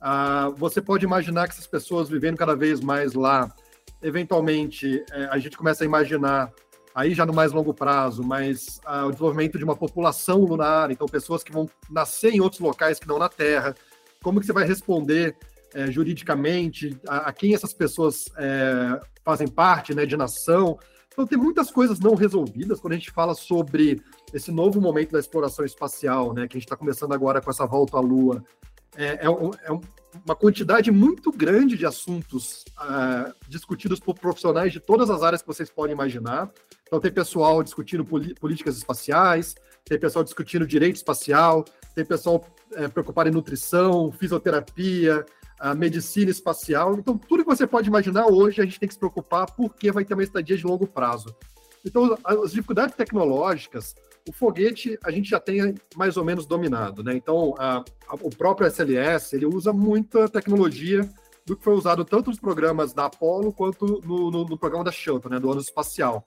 Ah, 0.00 0.50
você 0.56 0.80
pode 0.80 1.04
imaginar 1.04 1.46
que 1.48 1.54
essas 1.54 1.66
pessoas 1.66 2.08
vivendo 2.08 2.36
cada 2.36 2.54
vez 2.54 2.80
mais 2.80 3.14
lá, 3.14 3.52
eventualmente 4.02 5.04
é, 5.12 5.24
a 5.26 5.38
gente 5.38 5.56
começa 5.56 5.84
a 5.84 5.86
imaginar, 5.86 6.52
aí 6.94 7.14
já 7.14 7.24
no 7.24 7.32
mais 7.32 7.52
longo 7.52 7.72
prazo, 7.72 8.22
mas 8.22 8.80
ah, 8.84 9.06
o 9.06 9.10
desenvolvimento 9.10 9.58
de 9.58 9.64
uma 9.64 9.76
população 9.76 10.40
lunar, 10.44 10.90
então 10.90 11.06
pessoas 11.06 11.42
que 11.42 11.52
vão 11.52 11.68
nascer 11.90 12.32
em 12.32 12.40
outros 12.40 12.60
locais 12.60 12.98
que 12.98 13.08
não 13.08 13.18
na 13.18 13.28
Terra. 13.28 13.74
Como 14.22 14.40
que 14.40 14.46
você 14.46 14.52
vai 14.52 14.66
responder 14.66 15.36
é, 15.74 15.90
juridicamente 15.90 16.98
a, 17.08 17.28
a, 17.28 17.32
quem 17.32 17.54
essas 17.54 17.72
pessoas 17.72 18.26
é, 18.36 19.00
fazem 19.24 19.48
parte, 19.48 19.94
né, 19.94 20.06
de 20.06 20.16
nação? 20.16 20.78
Então 21.12 21.26
tem 21.26 21.38
muitas 21.38 21.70
coisas 21.70 21.98
não 22.00 22.14
resolvidas 22.14 22.80
quando 22.80 22.92
a 22.94 22.96
gente 22.96 23.10
fala 23.10 23.34
sobre 23.34 24.00
esse 24.32 24.50
novo 24.50 24.80
momento 24.80 25.12
da 25.12 25.18
exploração 25.18 25.64
espacial, 25.64 26.32
né, 26.32 26.46
que 26.46 26.56
a 26.56 26.58
gente 26.58 26.66
está 26.66 26.76
começando 26.76 27.12
agora 27.12 27.40
com 27.40 27.50
essa 27.50 27.66
volta 27.66 27.96
à 27.96 28.00
Lua 28.00 28.42
é, 28.96 29.04
é, 29.04 29.26
é 29.26 29.80
uma 30.24 30.36
quantidade 30.36 30.90
muito 30.90 31.32
grande 31.32 31.76
de 31.76 31.86
assuntos 31.86 32.64
uh, 32.78 33.32
discutidos 33.48 33.98
por 33.98 34.14
profissionais 34.14 34.72
de 34.72 34.80
todas 34.80 35.08
as 35.10 35.22
áreas 35.22 35.40
que 35.40 35.48
vocês 35.48 35.70
podem 35.70 35.94
imaginar. 35.94 36.50
Então, 36.86 37.00
tem 37.00 37.10
pessoal 37.10 37.62
discutindo 37.62 38.04
políticas 38.04 38.76
espaciais, 38.76 39.54
tem 39.84 39.98
pessoal 39.98 40.22
discutindo 40.22 40.66
direito 40.66 40.96
espacial, 40.96 41.64
tem 41.94 42.04
pessoal 42.04 42.44
é, 42.74 42.86
preocupado 42.88 43.28
em 43.28 43.32
nutrição, 43.32 44.12
fisioterapia, 44.12 45.24
a 45.58 45.74
medicina 45.74 46.30
espacial. 46.30 46.94
Então, 46.98 47.16
tudo 47.16 47.44
que 47.44 47.48
você 47.48 47.66
pode 47.66 47.88
imaginar 47.88 48.26
hoje, 48.26 48.60
a 48.60 48.64
gente 48.64 48.78
tem 48.78 48.86
que 48.86 48.94
se 48.94 48.98
preocupar 48.98 49.46
porque 49.52 49.90
vai 49.90 50.04
ter 50.04 50.14
uma 50.14 50.22
estadia 50.22 50.56
de 50.56 50.66
longo 50.66 50.86
prazo. 50.86 51.34
Então, 51.84 52.16
as 52.24 52.52
dificuldades 52.52 52.94
tecnológicas, 52.94 53.94
o 54.28 54.32
foguete 54.32 54.98
a 55.04 55.10
gente 55.10 55.30
já 55.30 55.40
tem 55.40 55.74
mais 55.96 56.16
ou 56.16 56.24
menos 56.24 56.46
dominado, 56.46 57.02
né? 57.02 57.14
Então, 57.14 57.54
a, 57.58 57.84
a, 58.08 58.14
o 58.20 58.30
próprio 58.30 58.66
SLS, 58.66 59.34
ele 59.34 59.46
usa 59.46 59.72
muita 59.72 60.28
tecnologia 60.28 61.08
do 61.44 61.56
que 61.56 61.64
foi 61.64 61.74
usado 61.74 62.04
tanto 62.04 62.30
nos 62.30 62.38
programas 62.38 62.92
da 62.92 63.06
Apollo 63.06 63.52
quanto 63.52 64.00
no, 64.04 64.30
no, 64.30 64.44
no 64.44 64.58
programa 64.58 64.84
da 64.84 64.92
Shuttle, 64.92 65.30
né, 65.30 65.40
do 65.40 65.50
ano 65.50 65.60
espacial. 65.60 66.24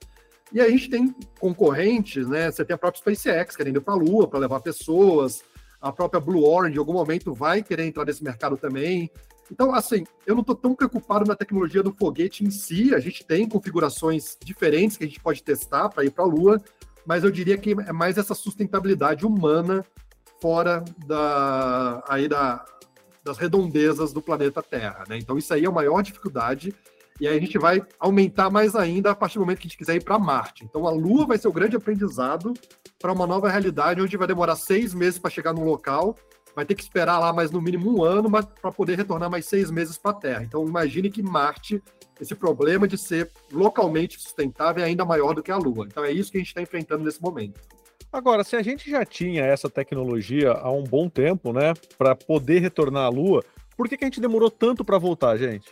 E 0.52 0.60
a 0.60 0.68
gente 0.68 0.90
tem 0.90 1.14
concorrentes, 1.40 2.28
né? 2.28 2.50
Você 2.50 2.64
tem 2.64 2.74
a 2.74 2.78
própria 2.78 3.00
SpaceX 3.00 3.56
querendo 3.56 3.78
ir 3.78 3.80
para 3.80 3.94
a 3.94 3.96
Lua 3.96 4.28
para 4.28 4.38
levar 4.38 4.60
pessoas, 4.60 5.42
a 5.80 5.92
própria 5.92 6.20
Blue 6.20 6.44
Origin 6.44 6.76
em 6.76 6.78
algum 6.78 6.92
momento 6.92 7.32
vai 7.32 7.62
querer 7.62 7.84
entrar 7.84 8.04
nesse 8.04 8.22
mercado 8.22 8.56
também. 8.56 9.10
Então, 9.50 9.74
assim, 9.74 10.04
eu 10.26 10.34
não 10.34 10.40
estou 10.40 10.56
tão 10.56 10.74
preocupado 10.74 11.24
na 11.24 11.36
tecnologia 11.36 11.82
do 11.82 11.92
foguete 11.92 12.44
em 12.44 12.50
si. 12.50 12.94
A 12.94 12.98
gente 12.98 13.24
tem 13.24 13.48
configurações 13.48 14.36
diferentes 14.44 14.96
que 14.96 15.04
a 15.04 15.06
gente 15.06 15.20
pode 15.20 15.42
testar 15.42 15.88
para 15.88 16.04
ir 16.04 16.10
para 16.10 16.24
a 16.24 16.26
Lua, 16.26 16.60
mas 17.06 17.24
eu 17.24 17.30
diria 17.30 17.56
que 17.56 17.72
é 17.72 17.92
mais 17.92 18.18
essa 18.18 18.34
sustentabilidade 18.34 19.24
humana 19.24 19.84
fora 20.40 20.84
da, 21.06 22.02
aí 22.08 22.28
da, 22.28 22.64
das 23.24 23.38
redondezas 23.38 24.12
do 24.12 24.20
planeta 24.20 24.62
Terra. 24.62 25.04
Né? 25.08 25.18
Então, 25.18 25.38
isso 25.38 25.52
aí 25.54 25.64
é 25.64 25.68
a 25.68 25.72
maior 25.72 26.02
dificuldade. 26.02 26.74
E 27.18 27.26
aí 27.26 27.36
a 27.36 27.40
gente 27.40 27.58
vai 27.58 27.82
aumentar 27.98 28.50
mais 28.50 28.76
ainda 28.76 29.10
a 29.10 29.14
partir 29.14 29.38
do 29.38 29.40
momento 29.40 29.58
que 29.58 29.66
a 29.66 29.68
gente 29.68 29.78
quiser 29.78 29.94
ir 29.94 30.04
para 30.04 30.18
Marte. 30.18 30.64
Então, 30.64 30.86
a 30.86 30.90
Lua 30.90 31.26
vai 31.26 31.38
ser 31.38 31.48
o 31.48 31.52
grande 31.52 31.76
aprendizado 31.76 32.52
para 32.98 33.12
uma 33.12 33.26
nova 33.26 33.48
realidade, 33.48 34.02
onde 34.02 34.16
vai 34.16 34.26
demorar 34.26 34.56
seis 34.56 34.92
meses 34.92 35.18
para 35.18 35.30
chegar 35.30 35.54
no 35.54 35.64
local 35.64 36.14
vai 36.56 36.64
ter 36.64 36.74
que 36.74 36.82
esperar 36.82 37.18
lá 37.18 37.34
mais 37.34 37.50
no 37.50 37.60
mínimo 37.60 37.98
um 37.98 38.02
ano 38.02 38.30
para 38.30 38.72
poder 38.72 38.96
retornar 38.96 39.30
mais 39.30 39.44
seis 39.44 39.70
meses 39.70 39.98
para 39.98 40.12
a 40.12 40.14
Terra. 40.14 40.42
Então, 40.42 40.66
imagine 40.66 41.10
que 41.10 41.22
Marte, 41.22 41.82
esse 42.18 42.34
problema 42.34 42.88
de 42.88 42.96
ser 42.96 43.30
localmente 43.52 44.18
sustentável 44.18 44.82
é 44.82 44.86
ainda 44.86 45.04
maior 45.04 45.34
do 45.34 45.42
que 45.42 45.52
a 45.52 45.56
Lua. 45.58 45.84
Então, 45.86 46.02
é 46.02 46.10
isso 46.10 46.32
que 46.32 46.38
a 46.38 46.40
gente 46.40 46.48
está 46.48 46.62
enfrentando 46.62 47.04
nesse 47.04 47.20
momento. 47.20 47.60
Agora, 48.10 48.42
se 48.42 48.56
a 48.56 48.62
gente 48.62 48.90
já 48.90 49.04
tinha 49.04 49.44
essa 49.44 49.68
tecnologia 49.68 50.52
há 50.52 50.72
um 50.72 50.82
bom 50.82 51.10
tempo, 51.10 51.52
né, 51.52 51.74
para 51.98 52.16
poder 52.16 52.60
retornar 52.60 53.04
à 53.04 53.08
Lua, 53.10 53.44
por 53.76 53.86
que, 53.86 53.98
que 53.98 54.04
a 54.04 54.06
gente 54.06 54.20
demorou 54.20 54.50
tanto 54.50 54.82
para 54.82 54.96
voltar, 54.96 55.36
gente? 55.36 55.68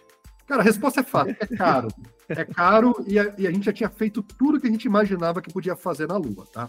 Cara, 0.46 0.60
a 0.60 0.64
resposta 0.64 1.00
é 1.00 1.02
fácil, 1.02 1.34
é 1.40 1.56
caro. 1.56 1.88
É 2.28 2.44
caro 2.44 2.94
e 3.08 3.18
a, 3.18 3.34
e 3.38 3.46
a, 3.46 3.50
gente 3.50 3.64
já 3.64 3.72
tinha 3.72 3.88
feito 3.88 4.22
tudo 4.22 4.60
que 4.60 4.66
a 4.66 4.70
gente 4.70 4.84
imaginava 4.84 5.40
que 5.40 5.50
podia 5.50 5.74
fazer 5.74 6.06
na 6.06 6.18
Lua, 6.18 6.44
tá? 6.52 6.66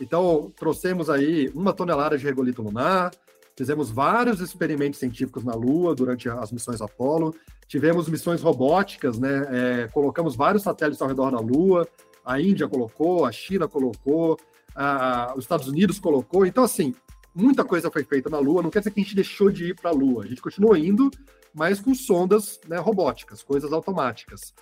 Então, 0.00 0.50
trouxemos 0.56 1.10
aí 1.10 1.50
uma 1.54 1.74
tonelada 1.74 2.16
de 2.16 2.24
regolito 2.24 2.62
lunar, 2.62 3.10
Fizemos 3.58 3.90
vários 3.90 4.40
experimentos 4.40 5.00
científicos 5.00 5.42
na 5.42 5.52
Lua 5.52 5.92
durante 5.92 6.28
as 6.28 6.52
missões 6.52 6.80
Apollo. 6.80 7.34
Tivemos 7.66 8.08
missões 8.08 8.40
robóticas, 8.40 9.18
né? 9.18 9.48
É, 9.50 9.88
colocamos 9.88 10.36
vários 10.36 10.62
satélites 10.62 11.02
ao 11.02 11.08
redor 11.08 11.32
da 11.32 11.40
Lua. 11.40 11.88
A 12.24 12.40
Índia 12.40 12.68
colocou, 12.68 13.26
a 13.26 13.32
China 13.32 13.66
colocou, 13.66 14.38
a, 14.76 15.34
os 15.36 15.42
Estados 15.42 15.66
Unidos 15.66 15.98
colocou. 15.98 16.46
Então, 16.46 16.62
assim, 16.62 16.94
muita 17.34 17.64
coisa 17.64 17.90
foi 17.90 18.04
feita 18.04 18.30
na 18.30 18.38
Lua. 18.38 18.62
Não 18.62 18.70
quer 18.70 18.78
dizer 18.78 18.92
que 18.92 19.00
a 19.00 19.02
gente 19.02 19.16
deixou 19.16 19.50
de 19.50 19.70
ir 19.70 19.74
para 19.74 19.90
a 19.90 19.92
Lua. 19.92 20.22
A 20.22 20.26
gente 20.28 20.40
continuou 20.40 20.76
indo, 20.76 21.10
mas 21.52 21.80
com 21.80 21.92
sondas 21.96 22.60
né, 22.68 22.76
robóticas, 22.78 23.42
coisas 23.42 23.72
automáticas. 23.72 24.54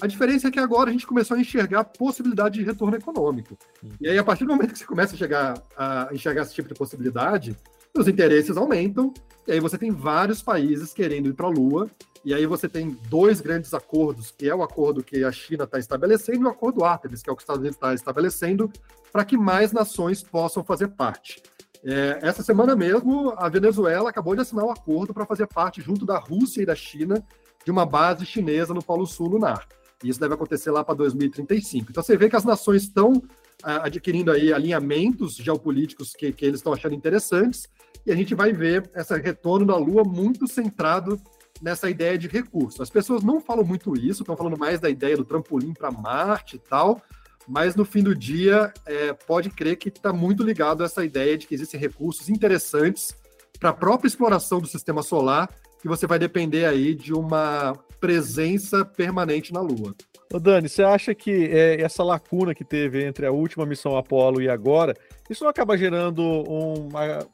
A 0.00 0.06
diferença 0.06 0.48
é 0.48 0.50
que 0.50 0.58
agora 0.58 0.88
a 0.88 0.92
gente 0.94 1.06
começou 1.06 1.36
a 1.36 1.40
enxergar 1.40 1.80
a 1.80 1.84
possibilidade 1.84 2.58
de 2.58 2.64
retorno 2.64 2.96
econômico. 2.96 3.58
E 4.00 4.08
aí, 4.08 4.16
a 4.16 4.24
partir 4.24 4.46
do 4.46 4.54
momento 4.54 4.72
que 4.72 4.78
você 4.78 4.86
começa 4.86 5.14
a, 5.14 5.18
chegar, 5.18 5.62
a 5.76 6.08
enxergar 6.10 6.40
esse 6.40 6.54
tipo 6.54 6.70
de 6.70 6.74
possibilidade, 6.74 7.54
os 7.96 8.08
interesses 8.08 8.56
aumentam, 8.56 9.12
e 9.46 9.52
aí 9.52 9.60
você 9.60 9.76
tem 9.76 9.90
vários 9.90 10.42
países 10.42 10.92
querendo 10.92 11.28
ir 11.28 11.34
para 11.34 11.46
a 11.46 11.50
Lua, 11.50 11.90
e 12.24 12.34
aí 12.34 12.44
você 12.46 12.68
tem 12.68 12.96
dois 13.08 13.40
grandes 13.40 13.72
acordos, 13.72 14.30
que 14.30 14.48
é 14.48 14.54
o 14.54 14.62
acordo 14.62 15.02
que 15.02 15.24
a 15.24 15.32
China 15.32 15.64
está 15.64 15.78
estabelecendo 15.78 16.40
e 16.40 16.44
o 16.44 16.50
acordo 16.50 16.84
Artemis, 16.84 17.22
que 17.22 17.30
é 17.30 17.32
o 17.32 17.36
que 17.36 17.40
os 17.40 17.44
Estados 17.44 17.60
Unidos 17.60 17.76
está 17.76 17.94
estabelecendo, 17.94 18.70
para 19.10 19.24
que 19.24 19.36
mais 19.36 19.72
nações 19.72 20.22
possam 20.22 20.62
fazer 20.62 20.88
parte. 20.88 21.42
É, 21.82 22.18
essa 22.22 22.42
semana 22.42 22.76
mesmo, 22.76 23.32
a 23.36 23.48
Venezuela 23.48 24.10
acabou 24.10 24.34
de 24.34 24.42
assinar 24.42 24.66
um 24.66 24.70
acordo 24.70 25.14
para 25.14 25.24
fazer 25.24 25.46
parte, 25.46 25.80
junto 25.80 26.04
da 26.04 26.18
Rússia 26.18 26.62
e 26.62 26.66
da 26.66 26.74
China, 26.74 27.24
de 27.64 27.70
uma 27.70 27.86
base 27.86 28.26
chinesa 28.26 28.74
no 28.74 28.82
Polo 28.82 29.06
Sul 29.06 29.28
lunar. 29.28 29.66
E 30.04 30.08
isso 30.08 30.20
deve 30.20 30.34
acontecer 30.34 30.70
lá 30.70 30.84
para 30.84 30.94
2035. 30.94 31.90
Então 31.90 32.02
você 32.02 32.16
vê 32.16 32.28
que 32.28 32.36
as 32.36 32.44
nações 32.44 32.82
estão 32.82 33.22
adquirindo 33.62 34.30
aí 34.30 34.52
alinhamentos 34.52 35.36
geopolíticos 35.36 36.12
que, 36.12 36.32
que 36.32 36.46
eles 36.46 36.60
estão 36.60 36.72
achando 36.72 36.94
interessantes, 36.94 37.68
e 38.06 38.12
a 38.12 38.16
gente 38.16 38.34
vai 38.34 38.52
ver 38.52 38.90
esse 38.94 39.16
retorno 39.18 39.66
da 39.66 39.76
Lua 39.76 40.04
muito 40.04 40.46
centrado 40.46 41.20
nessa 41.60 41.90
ideia 41.90 42.16
de 42.16 42.26
recurso. 42.26 42.82
As 42.82 42.90
pessoas 42.90 43.22
não 43.22 43.40
falam 43.40 43.64
muito 43.64 43.94
isso, 43.94 44.22
estão 44.22 44.36
falando 44.36 44.58
mais 44.58 44.80
da 44.80 44.88
ideia 44.88 45.16
do 45.16 45.24
trampolim 45.24 45.74
para 45.74 45.90
Marte 45.90 46.56
e 46.56 46.58
tal, 46.58 47.02
mas 47.46 47.74
no 47.74 47.84
fim 47.84 48.02
do 48.02 48.14
dia, 48.14 48.72
é, 48.86 49.12
pode 49.12 49.50
crer 49.50 49.76
que 49.76 49.88
está 49.88 50.12
muito 50.12 50.42
ligado 50.42 50.82
a 50.82 50.86
essa 50.86 51.04
ideia 51.04 51.36
de 51.36 51.46
que 51.46 51.54
existem 51.54 51.78
recursos 51.78 52.28
interessantes 52.28 53.14
para 53.58 53.70
a 53.70 53.74
própria 53.74 54.08
exploração 54.08 54.60
do 54.60 54.66
sistema 54.66 55.02
solar, 55.02 55.50
que 55.80 55.88
você 55.88 56.06
vai 56.06 56.18
depender 56.18 56.64
aí 56.64 56.94
de 56.94 57.12
uma 57.12 57.74
presença 57.98 58.84
permanente 58.84 59.52
na 59.52 59.60
Lua. 59.60 59.94
Ô 60.32 60.38
Dani, 60.38 60.68
você 60.68 60.82
acha 60.82 61.14
que 61.14 61.46
é, 61.46 61.80
essa 61.80 62.02
lacuna 62.02 62.54
que 62.54 62.64
teve 62.64 63.04
entre 63.04 63.26
a 63.26 63.32
última 63.32 63.66
missão 63.66 63.96
Apollo 63.96 64.40
e 64.40 64.48
agora, 64.48 64.94
isso 65.28 65.42
não 65.42 65.50
acaba 65.50 65.76
gerando 65.76 66.22
uma, 66.22 67.26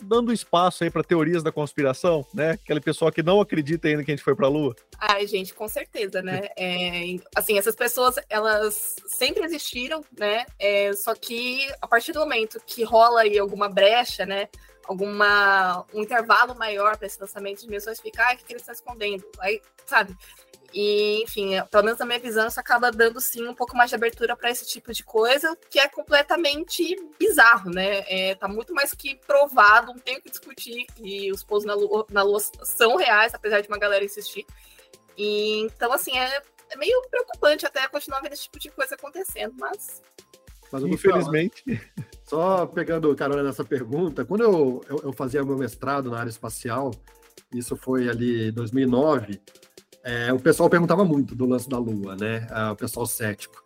dando 0.00 0.32
espaço 0.32 0.84
aí 0.84 0.90
para 0.90 1.02
teorias 1.02 1.42
da 1.42 1.52
conspiração, 1.52 2.26
né? 2.32 2.52
Aquele 2.52 2.80
pessoal 2.80 3.12
que 3.12 3.22
não 3.22 3.40
acredita 3.40 3.88
ainda 3.88 4.04
que 4.04 4.10
a 4.10 4.14
gente 4.16 4.24
foi 4.24 4.34
para 4.34 4.46
a 4.46 4.50
Lua. 4.50 4.74
Ai, 4.98 5.26
gente, 5.26 5.54
com 5.54 5.68
certeza, 5.68 6.22
né? 6.22 6.48
É, 6.60 7.16
assim, 7.34 7.56
essas 7.56 7.76
pessoas, 7.76 8.16
elas 8.28 8.96
sempre 9.06 9.44
existiram, 9.44 10.04
né? 10.18 10.44
É, 10.58 10.92
só 10.92 11.14
que 11.14 11.68
a 11.80 11.86
partir 11.86 12.12
do 12.12 12.20
momento 12.20 12.60
que 12.66 12.82
rola 12.82 13.20
aí 13.20 13.38
alguma 13.38 13.68
brecha, 13.68 14.26
né? 14.26 14.48
Alguma, 14.86 15.84
um 15.94 16.02
intervalo 16.02 16.54
maior 16.54 16.96
para 16.96 17.06
esse 17.06 17.20
lançamento 17.20 17.60
de 17.60 17.68
missões, 17.68 18.00
ficar, 18.00 18.32
ah, 18.32 18.36
que 18.36 18.44
eles 18.52 18.62
estão 18.62 18.74
escondendo? 18.74 19.24
Aí, 19.38 19.60
sabe? 19.86 20.16
E, 20.72 21.22
enfim, 21.22 21.52
pelo 21.70 21.84
menos 21.84 21.98
na 21.98 22.04
minha 22.04 22.18
visão, 22.18 22.46
isso 22.46 22.60
acaba 22.60 22.90
dando 22.90 23.20
sim 23.20 23.46
um 23.48 23.54
pouco 23.54 23.74
mais 23.74 23.88
de 23.88 23.96
abertura 23.96 24.36
para 24.36 24.50
esse 24.50 24.66
tipo 24.66 24.92
de 24.92 25.02
coisa, 25.02 25.56
que 25.70 25.78
é 25.78 25.88
completamente 25.88 26.94
bizarro, 27.18 27.70
né? 27.70 28.04
É, 28.06 28.34
tá 28.34 28.46
muito 28.46 28.74
mais 28.74 28.92
que 28.92 29.14
provado, 29.26 29.94
não 29.94 29.98
tem 29.98 30.18
o 30.18 30.22
que 30.22 30.30
discutir 30.30 30.86
que 30.94 31.32
os 31.32 31.42
pousos 31.42 31.66
na 31.66 31.74
lua, 31.74 32.06
na 32.10 32.22
lua 32.22 32.38
são 32.62 32.96
reais, 32.96 33.32
apesar 33.32 33.62
de 33.62 33.68
uma 33.68 33.78
galera 33.78 34.04
insistir. 34.04 34.44
E, 35.16 35.60
então, 35.60 35.90
assim, 35.90 36.16
é, 36.18 36.42
é 36.70 36.76
meio 36.76 37.02
preocupante 37.10 37.64
até 37.64 37.88
continuar 37.88 38.20
vendo 38.20 38.34
esse 38.34 38.42
tipo 38.42 38.58
de 38.58 38.70
coisa 38.70 38.94
acontecendo, 38.94 39.54
mas. 39.58 40.02
Mas 40.70 40.82
infelizmente. 40.82 41.64
Só 42.24 42.66
pegando 42.66 43.16
carona 43.16 43.42
nessa 43.42 43.64
pergunta, 43.64 44.22
quando 44.22 44.42
eu, 44.42 44.84
eu, 44.86 45.00
eu 45.04 45.12
fazia 45.14 45.42
meu 45.42 45.56
mestrado 45.56 46.10
na 46.10 46.18
área 46.18 46.28
espacial, 46.28 46.90
isso 47.54 47.74
foi 47.74 48.06
ali 48.06 48.50
em 48.50 48.52
2009 48.52 49.40
é, 50.08 50.32
o 50.32 50.40
pessoal 50.40 50.70
perguntava 50.70 51.04
muito 51.04 51.34
do 51.34 51.44
lance 51.44 51.68
da 51.68 51.78
Lua, 51.78 52.16
né? 52.16 52.46
o 52.72 52.76
pessoal 52.76 53.06
cético. 53.06 53.62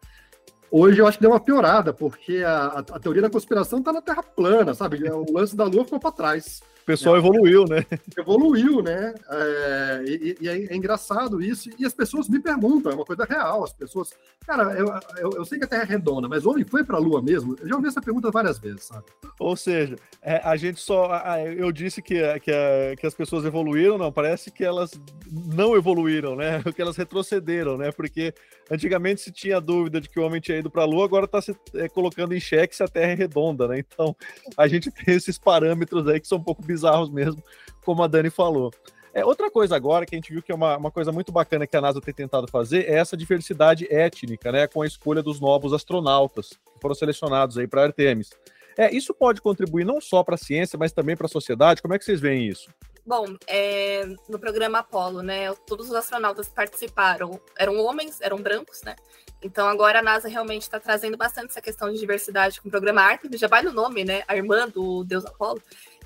Hoje 0.68 0.98
eu 0.98 1.06
acho 1.06 1.18
que 1.18 1.22
deu 1.22 1.30
uma 1.30 1.38
piorada, 1.38 1.92
porque 1.92 2.42
a, 2.44 2.78
a 2.78 2.98
teoria 2.98 3.22
da 3.22 3.30
conspiração 3.30 3.78
está 3.78 3.92
na 3.92 4.02
Terra 4.02 4.24
plana, 4.24 4.74
sabe? 4.74 5.08
O 5.08 5.32
lance 5.32 5.54
da 5.54 5.64
Lua 5.64 5.84
ficou 5.84 6.00
para 6.00 6.10
trás. 6.10 6.60
O 6.82 6.84
pessoal 6.84 7.14
é, 7.14 7.18
evoluiu, 7.18 7.64
né? 7.64 7.86
Evoluiu, 8.18 8.82
né? 8.82 9.14
É, 9.30 10.04
e, 10.04 10.36
e 10.40 10.48
é, 10.48 10.64
é, 10.64 10.76
engraçado 10.76 11.40
isso. 11.40 11.70
E 11.78 11.86
as 11.86 11.94
pessoas 11.94 12.28
me 12.28 12.40
perguntam, 12.40 12.90
é 12.90 12.94
uma 12.94 13.04
coisa 13.04 13.24
real. 13.24 13.62
As 13.62 13.72
pessoas. 13.72 14.10
Cara, 14.44 14.72
eu, 14.72 14.86
eu, 15.18 15.30
eu 15.36 15.44
sei 15.44 15.58
que 15.58 15.64
a 15.64 15.68
Terra 15.68 15.82
é 15.82 15.86
redonda, 15.86 16.28
mas 16.28 16.44
o 16.44 16.50
homem 16.50 16.64
foi 16.64 16.82
para 16.82 16.96
a 16.96 17.00
Lua 17.00 17.22
mesmo? 17.22 17.56
Eu 17.60 17.68
já 17.68 17.76
ouvi 17.76 17.86
essa 17.86 18.02
pergunta 18.02 18.30
várias 18.32 18.58
vezes, 18.58 18.82
sabe? 18.82 19.04
Ou 19.38 19.54
seja, 19.56 19.94
é, 20.20 20.40
a 20.42 20.56
gente 20.56 20.80
só. 20.80 21.08
eu 21.56 21.70
disse 21.70 22.02
que, 22.02 22.20
que, 22.40 22.52
que 22.98 23.06
as 23.06 23.14
pessoas 23.14 23.44
evoluíram, 23.44 23.96
não. 23.96 24.10
Parece 24.10 24.50
que 24.50 24.64
elas 24.64 24.90
não 25.30 25.76
evoluíram, 25.76 26.34
né? 26.34 26.62
Que 26.74 26.80
elas 26.80 26.96
retrocederam, 26.96 27.76
né? 27.76 27.92
Porque 27.92 28.34
antigamente 28.70 29.20
se 29.20 29.30
tinha 29.30 29.60
dúvida 29.60 30.00
de 30.00 30.08
que 30.08 30.18
o 30.18 30.24
homem 30.24 30.40
tinha 30.40 30.58
ido 30.58 30.70
para 30.70 30.82
a 30.82 30.86
Lua, 30.86 31.04
agora 31.04 31.26
está 31.26 31.40
se 31.40 31.54
é, 31.74 31.88
colocando 31.88 32.34
em 32.34 32.40
xeque 32.40 32.74
se 32.74 32.82
a 32.82 32.88
Terra 32.88 33.12
é 33.12 33.14
redonda, 33.14 33.68
né? 33.68 33.78
Então 33.78 34.16
a 34.56 34.66
gente 34.66 34.90
tem 34.90 35.14
esses 35.14 35.38
parâmetros 35.38 36.08
aí 36.08 36.18
que 36.18 36.26
são 36.26 36.38
um 36.38 36.42
pouco 36.42 36.62
bizarros 36.72 37.10
mesmo, 37.10 37.42
como 37.84 38.02
a 38.02 38.06
Dani 38.06 38.30
falou. 38.30 38.72
É, 39.14 39.24
outra 39.24 39.50
coisa 39.50 39.76
agora 39.76 40.06
que 40.06 40.14
a 40.14 40.18
gente 40.18 40.32
viu 40.32 40.42
que 40.42 40.50
é 40.50 40.54
uma, 40.54 40.76
uma 40.78 40.90
coisa 40.90 41.12
muito 41.12 41.30
bacana 41.30 41.66
que 41.66 41.76
a 41.76 41.80
NASA 41.82 42.00
tem 42.00 42.14
tentado 42.14 42.48
fazer 42.48 42.88
é 42.88 42.94
essa 42.94 43.14
diversidade 43.14 43.86
étnica, 43.92 44.50
né, 44.50 44.66
com 44.66 44.80
a 44.80 44.86
escolha 44.86 45.22
dos 45.22 45.38
novos 45.38 45.74
astronautas 45.74 46.50
que 46.50 46.80
foram 46.80 46.94
selecionados 46.94 47.58
aí 47.58 47.66
para 47.66 47.82
Artemis. 47.82 48.30
É, 48.76 48.90
isso 48.90 49.12
pode 49.12 49.42
contribuir 49.42 49.84
não 49.84 50.00
só 50.00 50.24
para 50.24 50.34
a 50.34 50.38
ciência, 50.38 50.78
mas 50.78 50.92
também 50.92 51.14
para 51.14 51.26
a 51.26 51.28
sociedade. 51.30 51.82
Como 51.82 51.92
é 51.92 51.98
que 51.98 52.06
vocês 52.06 52.20
veem 52.20 52.48
isso? 52.48 52.70
Bom, 53.04 53.26
é, 53.46 54.06
no 54.28 54.38
programa 54.38 54.78
Apollo, 54.78 55.22
né, 55.22 55.52
todos 55.66 55.88
os 55.88 55.94
astronautas 55.94 56.48
que 56.48 56.54
participaram 56.54 57.38
eram 57.58 57.76
homens, 57.78 58.20
eram 58.20 58.38
brancos, 58.38 58.80
né? 58.82 58.96
Então 59.42 59.66
agora 59.66 59.98
a 59.98 60.02
NASA 60.02 60.28
realmente 60.28 60.62
está 60.62 60.78
trazendo 60.78 61.16
bastante 61.16 61.50
essa 61.50 61.60
questão 61.60 61.92
de 61.92 61.98
diversidade 61.98 62.60
com 62.60 62.68
o 62.68 62.70
programa 62.70 63.02
Artemis, 63.02 63.40
já 63.40 63.48
vai 63.48 63.60
no 63.60 63.72
nome, 63.72 64.04
né? 64.04 64.22
A 64.28 64.36
irmã 64.36 64.68
do 64.68 65.02
Deus 65.02 65.26
Apolo. 65.26 65.60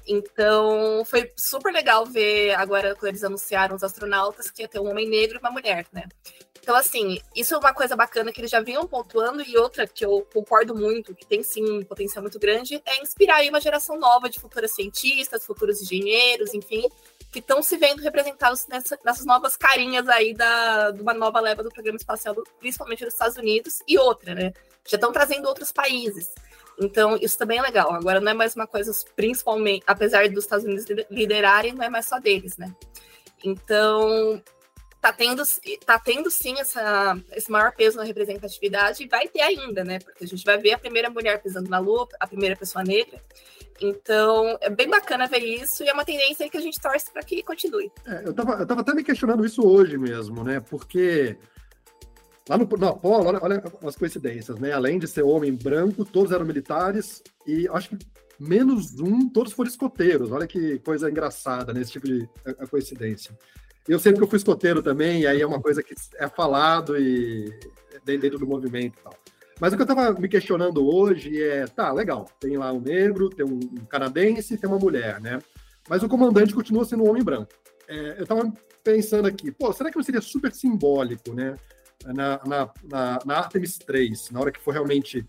Então, 0.06 1.04
foi 1.04 1.32
super 1.36 1.72
legal 1.72 2.06
ver 2.06 2.54
agora 2.54 2.94
quando 2.94 3.08
eles 3.08 3.24
anunciaram 3.24 3.74
os 3.74 3.82
astronautas 3.82 4.50
que 4.50 4.62
ia 4.62 4.68
ter 4.68 4.78
um 4.78 4.88
homem 4.88 5.08
negro 5.08 5.36
e 5.36 5.40
uma 5.40 5.50
mulher, 5.50 5.86
né? 5.92 6.04
Então, 6.66 6.74
assim, 6.74 7.20
isso 7.32 7.54
é 7.54 7.58
uma 7.58 7.72
coisa 7.72 7.94
bacana 7.94 8.32
que 8.32 8.40
eles 8.40 8.50
já 8.50 8.60
vinham 8.60 8.88
pontuando, 8.88 9.40
e 9.40 9.56
outra 9.56 9.86
que 9.86 10.04
eu 10.04 10.26
concordo 10.34 10.74
muito, 10.74 11.14
que 11.14 11.24
tem 11.24 11.40
sim 11.40 11.62
um 11.62 11.84
potencial 11.84 12.22
muito 12.22 12.40
grande, 12.40 12.82
é 12.84 13.00
inspirar 13.00 13.36
aí 13.36 13.48
uma 13.48 13.60
geração 13.60 13.96
nova 13.96 14.28
de 14.28 14.40
futuros 14.40 14.72
cientistas, 14.72 15.46
futuros 15.46 15.80
engenheiros, 15.80 16.52
enfim, 16.54 16.88
que 17.30 17.38
estão 17.38 17.62
se 17.62 17.76
vendo 17.76 18.02
representados 18.02 18.66
nessa, 18.66 18.98
nessas 19.04 19.24
novas 19.24 19.56
carinhas 19.56 20.08
aí 20.08 20.34
da, 20.34 20.90
de 20.90 21.00
uma 21.00 21.14
nova 21.14 21.38
leva 21.38 21.62
do 21.62 21.70
programa 21.70 21.98
espacial, 21.98 22.34
principalmente 22.58 23.04
dos 23.04 23.14
Estados 23.14 23.36
Unidos, 23.36 23.80
e 23.86 23.96
outra, 23.96 24.34
né? 24.34 24.52
Já 24.88 24.96
estão 24.96 25.12
trazendo 25.12 25.46
outros 25.46 25.70
países. 25.70 26.32
Então, 26.78 27.16
isso 27.16 27.38
também 27.38 27.58
é 27.58 27.62
legal. 27.62 27.92
Agora, 27.92 28.20
não 28.20 28.30
é 28.30 28.34
mais 28.34 28.54
uma 28.54 28.66
coisa, 28.66 28.92
principalmente, 29.14 29.82
apesar 29.86 30.28
dos 30.28 30.44
Estados 30.44 30.64
Unidos 30.64 30.84
liderarem, 31.10 31.72
não 31.72 31.84
é 31.84 31.88
mais 31.88 32.06
só 32.06 32.18
deles, 32.18 32.56
né? 32.58 32.74
Então, 33.42 34.42
tá 35.00 35.12
tendo, 35.12 35.42
tá 35.84 35.98
tendo 35.98 36.30
sim 36.30 36.58
essa, 36.58 37.16
esse 37.32 37.50
maior 37.50 37.72
peso 37.72 37.96
na 37.96 38.02
representatividade 38.02 39.04
e 39.04 39.08
vai 39.08 39.28
ter 39.28 39.40
ainda, 39.40 39.84
né? 39.84 39.98
Porque 40.00 40.24
a 40.24 40.26
gente 40.26 40.44
vai 40.44 40.58
ver 40.58 40.72
a 40.72 40.78
primeira 40.78 41.08
mulher 41.08 41.40
pisando 41.42 41.70
na 41.70 41.78
lua, 41.78 42.08
a 42.18 42.26
primeira 42.26 42.56
pessoa 42.56 42.84
negra. 42.84 43.22
Então, 43.80 44.58
é 44.60 44.70
bem 44.70 44.88
bacana 44.88 45.26
ver 45.26 45.38
isso 45.38 45.84
e 45.84 45.88
é 45.88 45.92
uma 45.92 46.04
tendência 46.04 46.48
que 46.48 46.56
a 46.56 46.60
gente 46.60 46.80
torce 46.80 47.10
para 47.12 47.22
que 47.22 47.42
continue. 47.42 47.92
É, 48.06 48.22
eu, 48.26 48.32
tava, 48.32 48.54
eu 48.54 48.66
tava 48.66 48.80
até 48.80 48.94
me 48.94 49.04
questionando 49.04 49.44
isso 49.44 49.66
hoje 49.66 49.96
mesmo, 49.96 50.42
né? 50.42 50.60
Porque 50.60 51.36
lá 52.48 52.58
no, 52.58 52.64
no 52.64 52.88
Apolo, 52.88 53.28
olha, 53.28 53.38
olha 53.42 53.64
as 53.84 53.96
coincidências, 53.96 54.58
né? 54.58 54.72
Além 54.72 54.98
de 54.98 55.06
ser 55.06 55.22
homem 55.22 55.52
branco, 55.52 56.04
todos 56.04 56.32
eram 56.32 56.44
militares 56.44 57.22
e 57.46 57.68
acho 57.68 57.90
que 57.90 57.98
menos 58.38 58.98
um, 59.00 59.28
todos 59.28 59.52
foram 59.52 59.70
escoteiros. 59.70 60.30
Olha 60.30 60.46
que 60.46 60.78
coisa 60.80 61.10
engraçada 61.10 61.72
nesse 61.72 61.92
tipo 61.92 62.06
de 62.06 62.28
a, 62.44 62.64
a 62.64 62.66
coincidência. 62.66 63.36
Eu 63.88 63.98
sei 63.98 64.12
que 64.12 64.22
eu 64.22 64.26
fui 64.26 64.36
escoteiro 64.36 64.82
também, 64.82 65.22
e 65.22 65.26
aí 65.26 65.40
é 65.40 65.46
uma 65.46 65.60
coisa 65.60 65.82
que 65.82 65.94
é 66.16 66.28
falado 66.28 66.98
e 66.98 67.52
dentro 68.04 68.38
do 68.38 68.46
movimento 68.46 68.98
e 68.98 69.02
tal. 69.02 69.14
Mas 69.60 69.72
o 69.72 69.76
que 69.76 69.82
eu 69.82 69.86
estava 69.86 70.20
me 70.20 70.28
questionando 70.28 70.86
hoje 70.86 71.42
é, 71.42 71.66
tá, 71.66 71.92
legal, 71.92 72.28
tem 72.38 72.56
lá 72.58 72.72
um 72.72 72.80
negro, 72.80 73.30
tem 73.30 73.46
um 73.46 73.60
canadense, 73.88 74.58
tem 74.58 74.68
uma 74.68 74.78
mulher, 74.78 75.20
né? 75.20 75.38
Mas 75.88 76.02
o 76.02 76.08
comandante 76.08 76.54
continua 76.54 76.84
sendo 76.84 77.04
um 77.04 77.08
homem 77.08 77.22
branco. 77.22 77.52
É, 77.88 78.18
eu 78.18 78.22
estava 78.22 78.52
pensando 78.82 79.26
aqui, 79.26 79.50
pô, 79.50 79.72
será 79.72 79.90
que 79.90 79.96
não 79.96 80.02
seria 80.02 80.20
super 80.20 80.52
simbólico, 80.52 81.32
né? 81.32 81.56
Na, 82.12 82.40
na, 82.44 82.70
na, 82.84 83.18
na 83.24 83.38
Artemis 83.38 83.78
3, 83.78 84.30
na 84.30 84.40
hora 84.40 84.52
que 84.52 84.60
for 84.60 84.72
realmente 84.72 85.26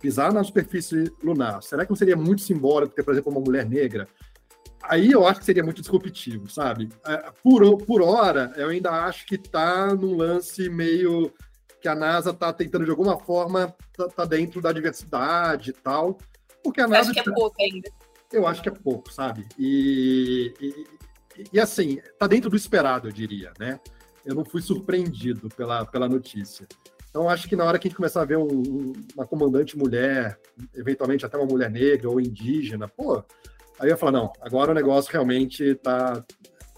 pisar 0.00 0.32
na 0.32 0.42
superfície 0.42 1.12
lunar, 1.22 1.62
será 1.62 1.84
que 1.84 1.90
não 1.90 1.96
seria 1.96 2.16
muito 2.16 2.42
simbólico 2.42 2.94
ter, 2.94 3.02
por 3.02 3.12
exemplo, 3.12 3.30
uma 3.30 3.40
mulher 3.40 3.68
negra? 3.68 4.08
Aí 4.82 5.12
eu 5.12 5.26
acho 5.26 5.40
que 5.40 5.46
seria 5.46 5.62
muito 5.62 5.82
disruptivo, 5.82 6.48
sabe? 6.48 6.88
É, 7.06 7.30
por, 7.42 7.78
por 7.84 8.02
hora, 8.02 8.52
eu 8.56 8.68
ainda 8.68 8.90
acho 8.90 9.26
que 9.26 9.36
tá 9.36 9.94
num 9.94 10.16
lance 10.16 10.70
meio 10.70 11.32
que 11.80 11.88
a 11.88 11.94
NASA 11.94 12.30
está 12.30 12.52
tentando 12.52 12.84
de 12.84 12.90
alguma 12.90 13.18
forma 13.18 13.74
tá, 13.96 14.08
tá, 14.08 14.24
dentro 14.24 14.60
da 14.60 14.72
diversidade 14.72 15.70
e 15.70 15.72
tal, 15.72 16.18
porque 16.62 16.80
a 16.80 16.86
Você 16.86 16.92
NASA 16.92 17.10
acha 17.10 17.22
que 17.22 17.30
é 17.30 17.34
pouco 17.34 17.56
ainda. 17.62 17.90
Eu 18.32 18.46
acho 18.46 18.62
que 18.62 18.68
é 18.68 18.72
pouco, 18.72 19.12
sabe? 19.12 19.46
E, 19.58 20.54
e, 20.60 20.84
e, 21.52 21.60
assim, 21.60 21.98
tá 22.18 22.26
dentro 22.26 22.48
do 22.48 22.56
esperado, 22.56 23.08
eu 23.08 23.12
diria, 23.12 23.52
né? 23.58 23.80
Eu 24.24 24.34
não 24.34 24.44
fui 24.44 24.60
surpreendido 24.60 25.48
pela, 25.48 25.84
pela 25.84 26.08
notícia. 26.08 26.66
Então, 27.10 27.28
acho 27.28 27.48
que 27.48 27.56
na 27.56 27.64
hora 27.64 27.78
que 27.78 27.88
a 27.88 27.90
gente 27.90 27.96
começar 27.96 28.22
a 28.22 28.24
ver 28.24 28.38
um, 28.38 28.92
uma 29.14 29.26
comandante 29.26 29.76
mulher, 29.76 30.38
eventualmente 30.74 31.26
até 31.26 31.36
uma 31.36 31.46
mulher 31.46 31.68
negra 31.70 32.08
ou 32.08 32.20
indígena, 32.20 32.86
pô, 32.86 33.16
aí 33.78 33.88
eu 33.88 33.88
ia 33.88 33.96
falar, 33.96 34.12
não, 34.12 34.32
agora 34.40 34.70
o 34.70 34.74
negócio 34.74 35.10
realmente 35.12 35.74
tá, 35.76 36.24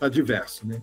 tá 0.00 0.08
diverso, 0.08 0.66
né? 0.66 0.80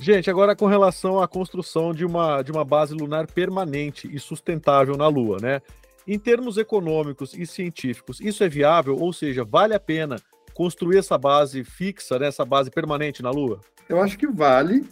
Gente, 0.00 0.28
agora 0.28 0.54
com 0.56 0.66
relação 0.66 1.20
à 1.20 1.28
construção 1.28 1.92
de 1.92 2.04
uma, 2.04 2.42
de 2.42 2.50
uma 2.50 2.64
base 2.64 2.94
lunar 2.94 3.26
permanente 3.26 4.08
e 4.12 4.18
sustentável 4.18 4.96
na 4.96 5.06
Lua, 5.06 5.38
né? 5.40 5.60
Em 6.06 6.18
termos 6.18 6.56
econômicos 6.56 7.34
e 7.34 7.46
científicos, 7.46 8.20
isso 8.20 8.42
é 8.42 8.48
viável? 8.48 8.96
Ou 8.96 9.12
seja, 9.12 9.44
vale 9.44 9.74
a 9.74 9.80
pena 9.80 10.16
construir 10.54 10.98
essa 10.98 11.16
base 11.16 11.62
fixa, 11.62 12.18
né, 12.18 12.26
essa 12.26 12.44
base 12.44 12.70
permanente 12.70 13.22
na 13.22 13.30
Lua? 13.30 13.60
Eu 13.88 14.00
acho 14.00 14.18
que 14.18 14.26
vale. 14.26 14.84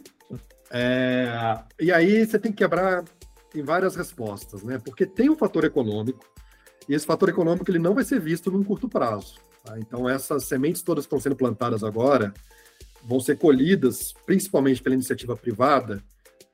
É... 0.71 1.59
E 1.81 1.93
aí 1.93 2.25
você 2.25 2.39
tem 2.39 2.53
que 2.53 2.59
quebrar 2.59 3.05
em 3.55 3.63
várias 3.63 3.97
respostas, 3.97 4.63
né? 4.63 4.79
Porque 4.79 5.07
tem 5.07 5.31
um 5.31 5.37
fator 5.37 5.65
econômico, 5.65 6.25
e 6.89 6.95
esse 6.95 7.07
fator 7.07 7.29
econômico 7.29 7.71
ele 7.71 7.79
não 7.79 7.95
vai 7.95 8.05
ser 8.05 8.21
visto 8.21 8.51
num 8.51 8.63
curto 8.63 8.89
prazo. 8.89 9.37
Tá? 9.65 9.79
Então, 9.79 10.09
essas 10.09 10.45
sementes 10.45 10.83
todas 10.83 11.05
que 11.05 11.09
estão 11.09 11.21
sendo 11.21 11.37
plantadas 11.37 11.83
agora, 11.83 12.33
vão 13.03 13.21
ser 13.21 13.39
colhidas, 13.39 14.13
principalmente 14.25 14.83
pela 14.83 14.95
iniciativa 14.95 15.37
privada, 15.37 16.03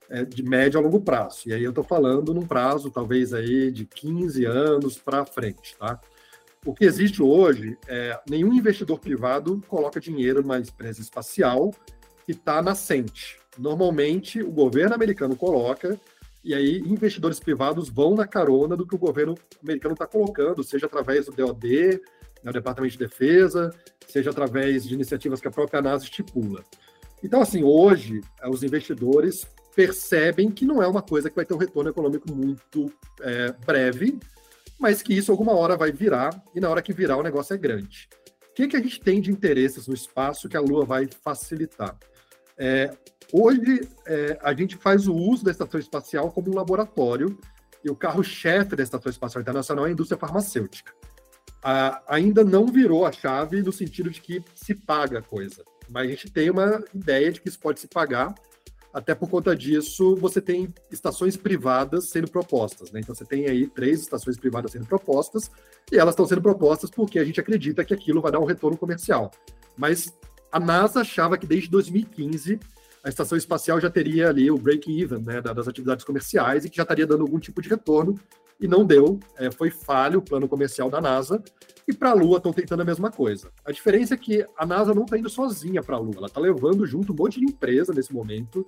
é, 0.09 0.25
de 0.25 0.43
médio 0.43 0.79
a 0.79 0.83
longo 0.83 1.01
prazo. 1.01 1.43
E 1.47 1.55
aí 1.55 1.65
eu 1.65 1.71
estou 1.71 1.85
falando 1.85 2.35
num 2.35 2.47
prazo 2.47 2.91
talvez 2.91 3.33
aí 3.33 3.71
de 3.71 3.87
15 3.87 4.45
anos 4.45 4.99
para 4.99 5.25
frente, 5.25 5.75
tá? 5.79 5.99
O 6.65 6.75
que 6.75 6.85
existe 6.85 7.23
hoje 7.23 7.77
é 7.89 8.21
nenhum 8.29 8.53
investidor 8.53 8.99
privado 8.99 9.61
coloca 9.67 9.99
dinheiro 9.99 10.43
numa 10.43 10.59
empresa 10.59 11.01
espacial 11.01 11.75
que 12.25 12.33
está 12.33 12.63
nascente. 12.63 13.42
Normalmente 13.59 14.43
o 14.43 14.51
governo 14.51 14.95
americano 14.95 15.37
coloca 15.37 15.99
e 16.45 16.55
aí 16.55 16.79
investidores 16.79 17.39
privados 17.39 17.89
vão 17.89 18.15
na 18.15 18.27
carona 18.27 18.77
do 18.77 18.87
que 18.87 18.95
o 18.95 18.99
governo 18.99 19.37
americano 19.63 19.93
está 19.93 20.07
colocando, 20.07 20.65
seja 20.65 20.87
através 20.87 21.27
do 21.27 21.33
DoD, 21.33 22.01
né, 22.43 22.51
o 22.51 22.53
Departamento 22.53 22.93
de 22.93 22.99
Defesa, 22.99 23.71
seja 24.09 24.31
através 24.31 24.85
de 24.85 24.95
iniciativas 24.95 25.41
que 25.41 25.47
a 25.47 25.53
própria 25.53 25.81
NASA 25.81 26.05
estipula. 26.05 26.65
Então, 27.23 27.41
assim, 27.41 27.63
hoje, 27.63 28.21
eh, 28.41 28.49
os 28.49 28.65
investidores 28.65 29.47
percebem 29.77 30.51
que 30.51 30.67
não 30.67 30.83
é 30.83 30.87
uma 30.89 31.01
coisa 31.01 31.31
que 31.31 31.37
vai 31.37 31.45
ter 31.45 31.55
um 31.55 31.59
retorno 31.59 31.91
econômico 31.91 32.31
muito 32.33 32.93
é, 33.21 33.53
breve, 33.65 34.19
mas 34.79 35.01
que 35.01 35.17
isso 35.17 35.31
alguma 35.31 35.53
hora 35.53 35.77
vai 35.77 35.93
virar, 35.93 36.31
e 36.55 36.61
na 36.61 36.69
hora 36.69 36.83
que 36.83 36.93
virar 36.93 37.17
o 37.17 37.23
negócio 37.23 37.55
é 37.55 37.57
grande. 37.57 38.09
O 38.51 38.55
que, 38.55 38.69
que 38.69 38.77
a 38.77 38.81
gente 38.81 39.01
tem 39.01 39.21
de 39.21 39.31
interesses 39.31 39.87
no 39.87 39.95
espaço 39.95 40.49
que 40.49 40.57
a 40.57 40.61
Lua 40.61 40.85
vai 40.85 41.09
facilitar? 41.25 41.97
É, 42.59 42.91
hoje, 43.33 43.89
é, 44.07 44.39
a 44.43 44.53
gente 44.53 44.77
faz 44.77 45.09
o 45.09 45.15
uso 45.15 45.45
da 45.45 45.51
estação 45.51 45.81
espacial 45.81 46.31
como 46.31 46.51
um 46.51 46.55
laboratório, 46.55 47.39
e 47.85 47.91
o 47.91 47.97
carro-chefe 47.97 48.77
da 48.77 48.83
Estação 48.85 49.11
Espacial 49.11 49.43
Internacional 49.43 49.87
é 49.87 49.89
a 49.89 49.93
indústria 49.93 50.17
farmacêutica 50.17 50.93
a, 51.63 52.03
ainda 52.09 52.43
não 52.43 52.67
virou 52.67 53.07
a 53.07 53.13
chave 53.13 53.63
no 53.63 53.73
sentido 53.73 54.11
de 54.11 54.21
que 54.21 54.45
se 54.55 54.75
paga 54.75 55.21
a 55.21 55.23
coisa. 55.23 55.63
Mas 55.89 56.07
a 56.07 56.11
gente 56.11 56.31
tem 56.31 56.51
uma 56.51 56.83
ideia 56.93 57.31
de 57.31 57.41
que 57.41 57.49
isso 57.49 57.59
pode 57.59 57.79
se 57.79 57.87
pagar, 57.87 58.35
até 58.93 59.15
por 59.15 59.31
conta 59.31 59.57
disso, 59.57 60.17
você 60.17 60.41
tem 60.41 60.75
estações 60.91 61.35
privadas 61.37 62.11
sendo 62.11 62.31
propostas. 62.31 62.91
Né? 62.91 63.01
Então, 63.01 63.15
você 63.15 63.25
tem 63.25 63.47
aí 63.47 63.67
três 63.67 64.01
estações 64.01 64.37
privadas 64.37 64.73
sendo 64.73 64.85
propostas, 64.85 65.51
e 65.91 65.97
elas 65.97 66.13
estão 66.13 66.27
sendo 66.27 66.43
propostas 66.43 66.91
porque 66.91 67.19
a 67.19 67.25
gente 67.25 67.41
acredita 67.41 67.85
que 67.85 67.95
aquilo 67.95 68.21
vai 68.21 68.33
dar 68.33 68.41
um 68.41 68.45
retorno 68.45 68.77
comercial. 68.77 69.31
Mas 69.79 70.13
a 70.51 70.61
NASA 70.61 71.01
achava 71.01 71.39
que 71.39 71.47
desde 71.47 71.71
2015 71.71 72.61
a 73.05 73.09
estação 73.09 73.37
espacial 73.37 73.81
já 73.81 73.91
teria 73.91 74.29
ali 74.29 74.51
o 74.51 74.57
break-even 74.57 75.21
né, 75.21 75.41
das 75.41 75.67
atividades 75.67 76.05
comerciais 76.05 76.65
e 76.65 76.71
que 76.71 76.77
já 76.77 76.83
estaria 76.83 77.07
dando 77.07 77.23
algum 77.23 77.39
tipo 77.39 77.61
de 77.61 77.69
retorno 77.69 78.15
e 78.61 78.69
não 78.69 78.85
deu. 78.85 79.19
É, 79.37 79.51
foi 79.51 79.71
falho 79.71 80.21
o 80.21 80.23
plano 80.23 80.49
comercial 80.49 80.89
da 80.89 81.01
NASA. 81.01 81.43
E 81.87 81.93
para 81.93 82.11
a 82.11 82.15
Lua 82.15 82.37
estão 82.37 82.53
tentando 82.53 82.83
a 82.83 82.85
mesma 82.85 83.11
coisa. 83.11 83.51
A 83.65 83.73
diferença 83.73 84.15
é 84.15 84.17
que 84.17 84.47
a 84.57 84.65
NASA 84.65 84.95
não 84.95 85.03
está 85.03 85.19
indo 85.19 85.29
sozinha 85.29 85.83
para 85.83 85.97
a 85.97 85.99
Lua, 85.99 86.15
ela 86.17 86.27
está 86.27 86.41
levando 86.41 86.87
junto 86.87 87.13
um 87.13 87.17
monte 87.17 87.41
de 87.41 87.45
empresa 87.45 87.93
nesse 87.93 88.13
momento. 88.15 88.65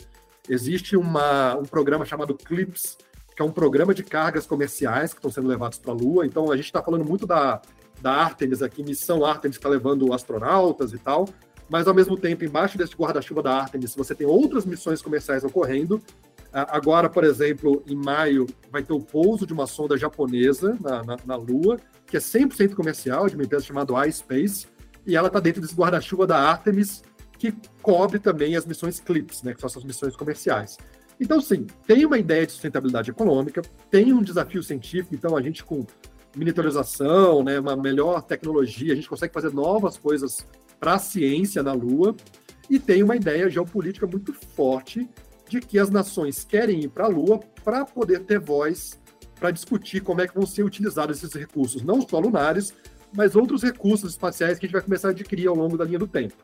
Existe 0.49 0.97
uma, 0.97 1.57
um 1.57 1.63
programa 1.63 2.05
chamado 2.05 2.35
CLIPS, 2.35 2.99
que 3.37 3.41
é 3.41 3.45
um 3.45 3.53
programa 3.53 3.95
de 3.95 4.03
cargas 4.03 4.47
comerciais 4.47 5.13
que 5.13 5.19
estão 5.19 5.31
sendo 5.31 5.47
levados 5.47 5.79
para 5.79 5.93
a 5.93 5.95
Lua. 5.95 6.27
Então 6.27 6.51
a 6.51 6.57
gente 6.57 6.67
está 6.67 6.83
falando 6.83 7.05
muito 7.05 7.25
da, 7.25 7.63
da 8.03 8.13
Artemis 8.13 8.63
aqui, 8.63 8.83
missão 8.83 9.25
Artemis 9.25 9.57
que 9.57 9.61
está 9.61 9.69
levando 9.69 10.13
astronautas 10.13 10.93
e 10.93 10.99
tal. 10.99 11.29
Mas 11.69 11.87
ao 11.87 11.95
mesmo 11.95 12.17
tempo, 12.17 12.45
embaixo 12.45 12.77
desse 12.77 12.95
guarda-chuva 12.95 13.43
da 13.43 13.55
Artemis, 13.55 13.95
você 13.95 14.15
tem 14.15 14.27
outras 14.27 14.67
missões 14.67 15.01
comerciais 15.01 15.45
ocorrendo 15.45 16.03
Agora, 16.55 17.11
por 17.11 17.25
exemplo, 17.25 17.83
em 17.85 17.97
maio, 17.97 18.47
vai 18.71 18.81
ter 18.81 18.93
o 18.93 19.01
pouso 19.01 19.45
de 19.45 19.53
uma 19.53 19.67
sonda 19.67 19.99
japonesa 19.99 20.79
na, 20.81 21.03
na, 21.03 21.17
na 21.27 21.35
Lua, 21.35 21.81
que 22.07 22.17
é 22.17 22.21
100% 22.21 22.75
comercial, 22.75 23.29
de 23.29 23.35
uma 23.35 23.43
empresa 23.43 23.65
chamada 23.65 24.07
iSpace, 24.07 24.69
e 25.05 25.17
ela 25.17 25.27
está 25.27 25.41
dentro 25.41 25.61
desse 25.61 25.75
guarda-chuva 25.75 26.29
da 26.29 26.39
Artemis, 26.39 27.03
que 27.41 27.53
cobre 27.83 28.21
também 28.21 28.55
as 28.55 28.65
missões 28.65 29.01
CLIPS, 29.01 29.43
né, 29.43 29.53
que 29.53 29.61
são 29.61 29.67
essas 29.67 29.83
missões 29.83 30.15
comerciais. 30.15 30.79
Então, 31.19 31.41
sim, 31.41 31.67
tem 31.89 32.07
uma 32.07 32.19
ideia 32.19 32.47
de 32.47 32.53
sustentabilidade 32.53 33.11
econômica, 33.11 33.61
tem 33.91 34.13
um 34.13 34.23
desafio 34.23 34.63
científico, 34.63 35.13
então 35.13 35.37
a 35.37 35.43
gente 35.43 35.65
com 35.65 35.85
miniaturização, 36.37 37.43
né, 37.43 37.59
uma 37.59 37.75
melhor 37.75 38.23
tecnologia, 38.23 38.93
a 38.93 38.97
gente 38.97 39.09
consegue 39.09 39.35
fazer 39.35 39.53
novas 39.53 39.99
coisas 39.99 40.47
para 40.79 40.95
a 40.95 40.99
ciência 40.99 41.63
na 41.63 41.73
Lua, 41.73 42.15
e 42.69 42.79
tem 42.79 43.03
uma 43.03 43.17
ideia 43.17 43.49
geopolítica 43.49 44.07
muito 44.07 44.33
forte 44.33 45.09
de 45.49 45.61
que 45.61 45.79
as 45.79 45.91
nações 45.91 46.45
querem 46.45 46.85
ir 46.85 46.89
para 46.89 47.05
a 47.05 47.09
Lua 47.09 47.41
para 47.63 47.85
poder 47.85 48.21
ter 48.21 48.41
voz 48.41 48.99
para 49.39 49.51
discutir 49.51 50.01
como 50.01 50.21
é 50.21 50.29
que 50.29 50.35
vão 50.35 50.47
ser 50.47 50.63
utilizados 50.63 51.19
esses 51.19 51.35
recursos, 51.35 51.83
não 51.83 52.01
só 52.01 52.19
lunares, 52.19 52.73
mas 53.15 53.37
outros 53.37 53.63
recursos 53.63 54.13
espaciais 54.13 54.59
que 54.59 54.65
a 54.65 54.67
gente 54.67 54.73
vai 54.73 54.83
começar 54.83 55.09
a 55.09 55.11
adquirir 55.11 55.49
ao 55.49 55.55
longo 55.55 55.77
da 55.77 55.85
linha 55.85 55.99
do 55.99 56.07
tempo. 56.07 56.35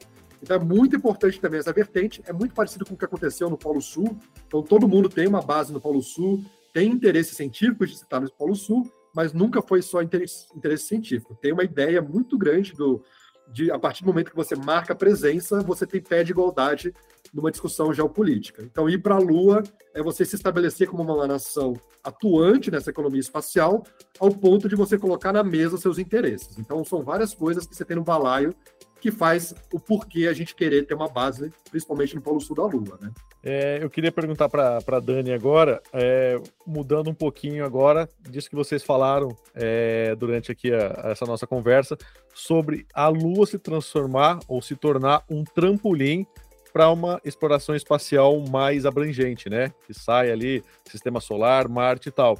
Então 0.42 0.56
é 0.56 0.60
muito 0.60 0.96
importante 0.96 1.40
também 1.40 1.60
essa 1.60 1.72
vertente, 1.72 2.22
é 2.26 2.32
muito 2.32 2.54
parecido 2.54 2.84
com 2.84 2.94
o 2.94 2.96
que 2.96 3.04
aconteceu 3.04 3.50
no 3.50 3.58
Polo 3.58 3.80
Sul. 3.80 4.18
Então 4.46 4.62
todo 4.62 4.88
mundo 4.88 5.08
tem 5.08 5.26
uma 5.26 5.42
base 5.42 5.72
no 5.72 5.80
Polo 5.80 6.02
Sul, 6.02 6.44
tem 6.72 6.90
interesse 6.90 7.34
científico 7.34 7.86
de 7.86 7.94
estar 7.94 8.20
no 8.20 8.30
Polo 8.32 8.54
Sul, 8.54 8.90
mas 9.14 9.32
nunca 9.32 9.60
foi 9.60 9.82
só 9.82 10.00
interesse, 10.02 10.46
interesse 10.54 10.86
científico. 10.86 11.34
Tem 11.40 11.52
uma 11.52 11.64
ideia 11.64 12.00
muito 12.00 12.38
grande 12.38 12.72
do, 12.72 13.02
de 13.52 13.70
a 13.70 13.78
partir 13.78 14.02
do 14.02 14.06
momento 14.06 14.30
que 14.30 14.36
você 14.36 14.54
marca 14.54 14.94
presença, 14.94 15.60
você 15.62 15.86
tem 15.86 16.00
pé 16.00 16.22
de 16.22 16.32
igualdade 16.32 16.94
numa 17.32 17.50
discussão 17.50 17.92
geopolítica. 17.92 18.62
Então, 18.62 18.88
ir 18.88 18.98
para 18.98 19.14
a 19.14 19.18
Lua 19.18 19.62
é 19.94 20.02
você 20.02 20.24
se 20.24 20.36
estabelecer 20.36 20.88
como 20.88 21.02
uma 21.02 21.26
nação 21.26 21.74
atuante 22.02 22.70
nessa 22.70 22.90
economia 22.90 23.20
espacial, 23.20 23.84
ao 24.18 24.30
ponto 24.30 24.68
de 24.68 24.74
você 24.76 24.98
colocar 24.98 25.32
na 25.32 25.44
mesa 25.44 25.76
seus 25.76 25.98
interesses. 25.98 26.58
Então, 26.58 26.84
são 26.84 27.02
várias 27.02 27.34
coisas 27.34 27.66
que 27.66 27.74
você 27.74 27.84
tem 27.84 27.96
no 27.96 28.04
balaio 28.04 28.54
que 29.00 29.10
faz 29.10 29.54
o 29.72 29.80
porquê 29.80 30.26
a 30.26 30.32
gente 30.32 30.54
querer 30.54 30.86
ter 30.86 30.94
uma 30.94 31.08
base, 31.08 31.52
principalmente 31.70 32.14
no 32.14 32.20
Polo 32.20 32.40
Sul 32.40 32.56
da 32.56 32.64
Lua, 32.64 32.98
né? 33.00 33.10
É, 33.42 33.78
eu 33.80 33.88
queria 33.88 34.12
perguntar 34.12 34.48
para 34.50 34.78
a 34.86 35.00
Dani 35.00 35.32
agora, 35.32 35.80
é, 35.92 36.38
mudando 36.66 37.08
um 37.08 37.14
pouquinho 37.14 37.64
agora 37.64 38.08
disso 38.20 38.50
que 38.50 38.56
vocês 38.56 38.84
falaram 38.84 39.34
é, 39.54 40.14
durante 40.14 40.52
aqui 40.52 40.72
a, 40.72 41.10
essa 41.10 41.24
nossa 41.24 41.46
conversa, 41.46 41.96
sobre 42.34 42.86
a 42.94 43.08
Lua 43.08 43.46
se 43.46 43.58
transformar 43.58 44.38
ou 44.46 44.60
se 44.60 44.76
tornar 44.76 45.24
um 45.30 45.42
trampolim 45.42 46.26
para 46.72 46.90
uma 46.90 47.20
exploração 47.24 47.74
espacial 47.74 48.38
mais 48.48 48.86
abrangente, 48.86 49.48
né? 49.48 49.72
Que 49.86 49.94
sai 49.94 50.30
ali, 50.30 50.62
sistema 50.84 51.20
solar, 51.20 51.68
Marte 51.68 52.10
e 52.10 52.12
tal. 52.12 52.38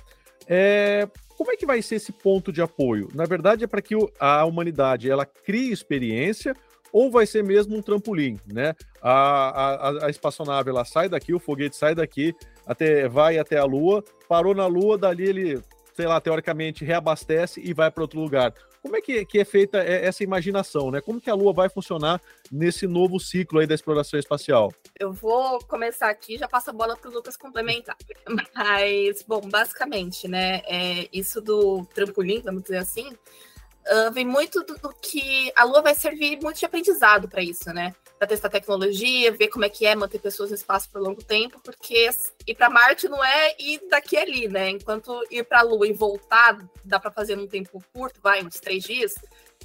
É, 0.53 1.09
como 1.39 1.53
é 1.53 1.57
que 1.57 1.65
vai 1.65 1.81
ser 1.81 1.95
esse 1.95 2.11
ponto 2.11 2.53
de 2.53 2.61
apoio? 2.61 3.09
Na 3.15 3.25
verdade, 3.25 3.63
é 3.63 3.69
para 3.69 3.81
que 3.81 3.95
a 4.19 4.45
humanidade 4.45 5.09
ela 5.09 5.25
crie 5.25 5.71
experiência 5.71 6.57
ou 6.93 7.09
vai 7.09 7.25
ser 7.25 7.45
mesmo 7.45 7.77
um 7.77 7.83
trampolim, 7.83 8.37
né? 8.53 8.75
A, 9.01 9.11
a, 9.11 10.07
a 10.07 10.11
espaçonave 10.11 10.71
ela 10.71 10.85
sai 10.85 11.09
daqui, 11.09 11.33
o 11.33 11.39
foguete 11.39 11.77
sai 11.77 11.95
daqui, 11.95 12.35
até 12.67 13.09
vai 13.09 13.39
até 13.39 13.59
a 13.59 13.65
Lua, 13.65 14.03
parou 14.29 14.53
na 14.53 14.67
Lua, 14.67 14.99
dali 14.99 15.25
ele, 15.25 15.63
sei 15.95 16.09
lá, 16.09 16.21
teoricamente 16.21 16.85
reabastece 16.85 17.61
e 17.65 17.73
vai 17.73 17.89
para 17.93 18.03
outro 18.03 18.19
lugar. 18.19 18.53
Como 18.83 18.97
é 18.97 19.01
que, 19.01 19.25
que 19.27 19.39
é 19.39 19.45
feita 19.45 19.79
essa 19.79 20.25
imaginação, 20.25 20.91
né? 20.91 21.01
Como 21.01 21.21
que 21.21 21.29
a 21.29 21.35
Lua 21.35 21.53
vai 21.53 21.69
funcionar 21.69 22.21
nesse 22.51 22.87
novo 22.87 23.21
ciclo 23.21 23.59
aí 23.59 23.67
da 23.67 23.75
exploração 23.75 24.19
espacial? 24.19 24.73
Eu 24.99 25.13
vou 25.13 25.59
começar 25.67 26.09
aqui, 26.09 26.39
já 26.39 26.49
passo 26.49 26.71
a 26.71 26.73
bola 26.73 26.97
para 26.97 27.11
o 27.11 27.13
Lucas 27.13 27.37
complementar. 27.37 27.97
Mas, 28.55 29.23
bom, 29.23 29.43
basicamente, 29.43 30.27
né? 30.27 30.63
É, 30.67 31.09
isso 31.13 31.41
do 31.43 31.85
trampolim, 31.95 32.41
vamos 32.41 32.63
dizer 32.63 32.79
assim, 32.79 33.11
uh, 33.11 34.11
vem 34.13 34.25
muito 34.25 34.63
do, 34.65 34.75
do, 34.75 34.95
que 34.95 35.53
a 35.55 35.65
Lua 35.65 35.83
vai 35.83 35.95
servir 35.95 36.41
muito 36.43 36.59
de 36.59 36.65
aprendizado 36.65 37.29
para 37.29 37.43
isso, 37.43 37.71
né? 37.75 37.95
Para 38.21 38.29
testar 38.29 38.51
tecnologia, 38.51 39.33
ver 39.33 39.49
como 39.49 39.65
é 39.65 39.71
que 39.71 39.87
é 39.87 39.95
manter 39.95 40.19
pessoas 40.19 40.51
no 40.51 40.55
espaço 40.55 40.91
por 40.91 41.01
longo 41.01 41.25
tempo, 41.25 41.59
porque 41.65 42.11
ir 42.47 42.55
para 42.55 42.69
Marte 42.69 43.09
não 43.09 43.25
é 43.25 43.57
ir 43.59 43.81
daqui 43.89 44.15
ali, 44.15 44.47
né? 44.47 44.69
Enquanto 44.69 45.25
ir 45.31 45.43
para 45.43 45.61
a 45.61 45.63
Lua 45.63 45.89
e 45.89 45.95
voltar 45.95 46.59
dá 46.85 47.01
para 47.01 47.11
fazer 47.11 47.35
num 47.35 47.47
tempo 47.47 47.83
curto, 47.95 48.21
vai, 48.23 48.45
uns 48.45 48.61
três 48.61 48.85
dias, 48.85 49.15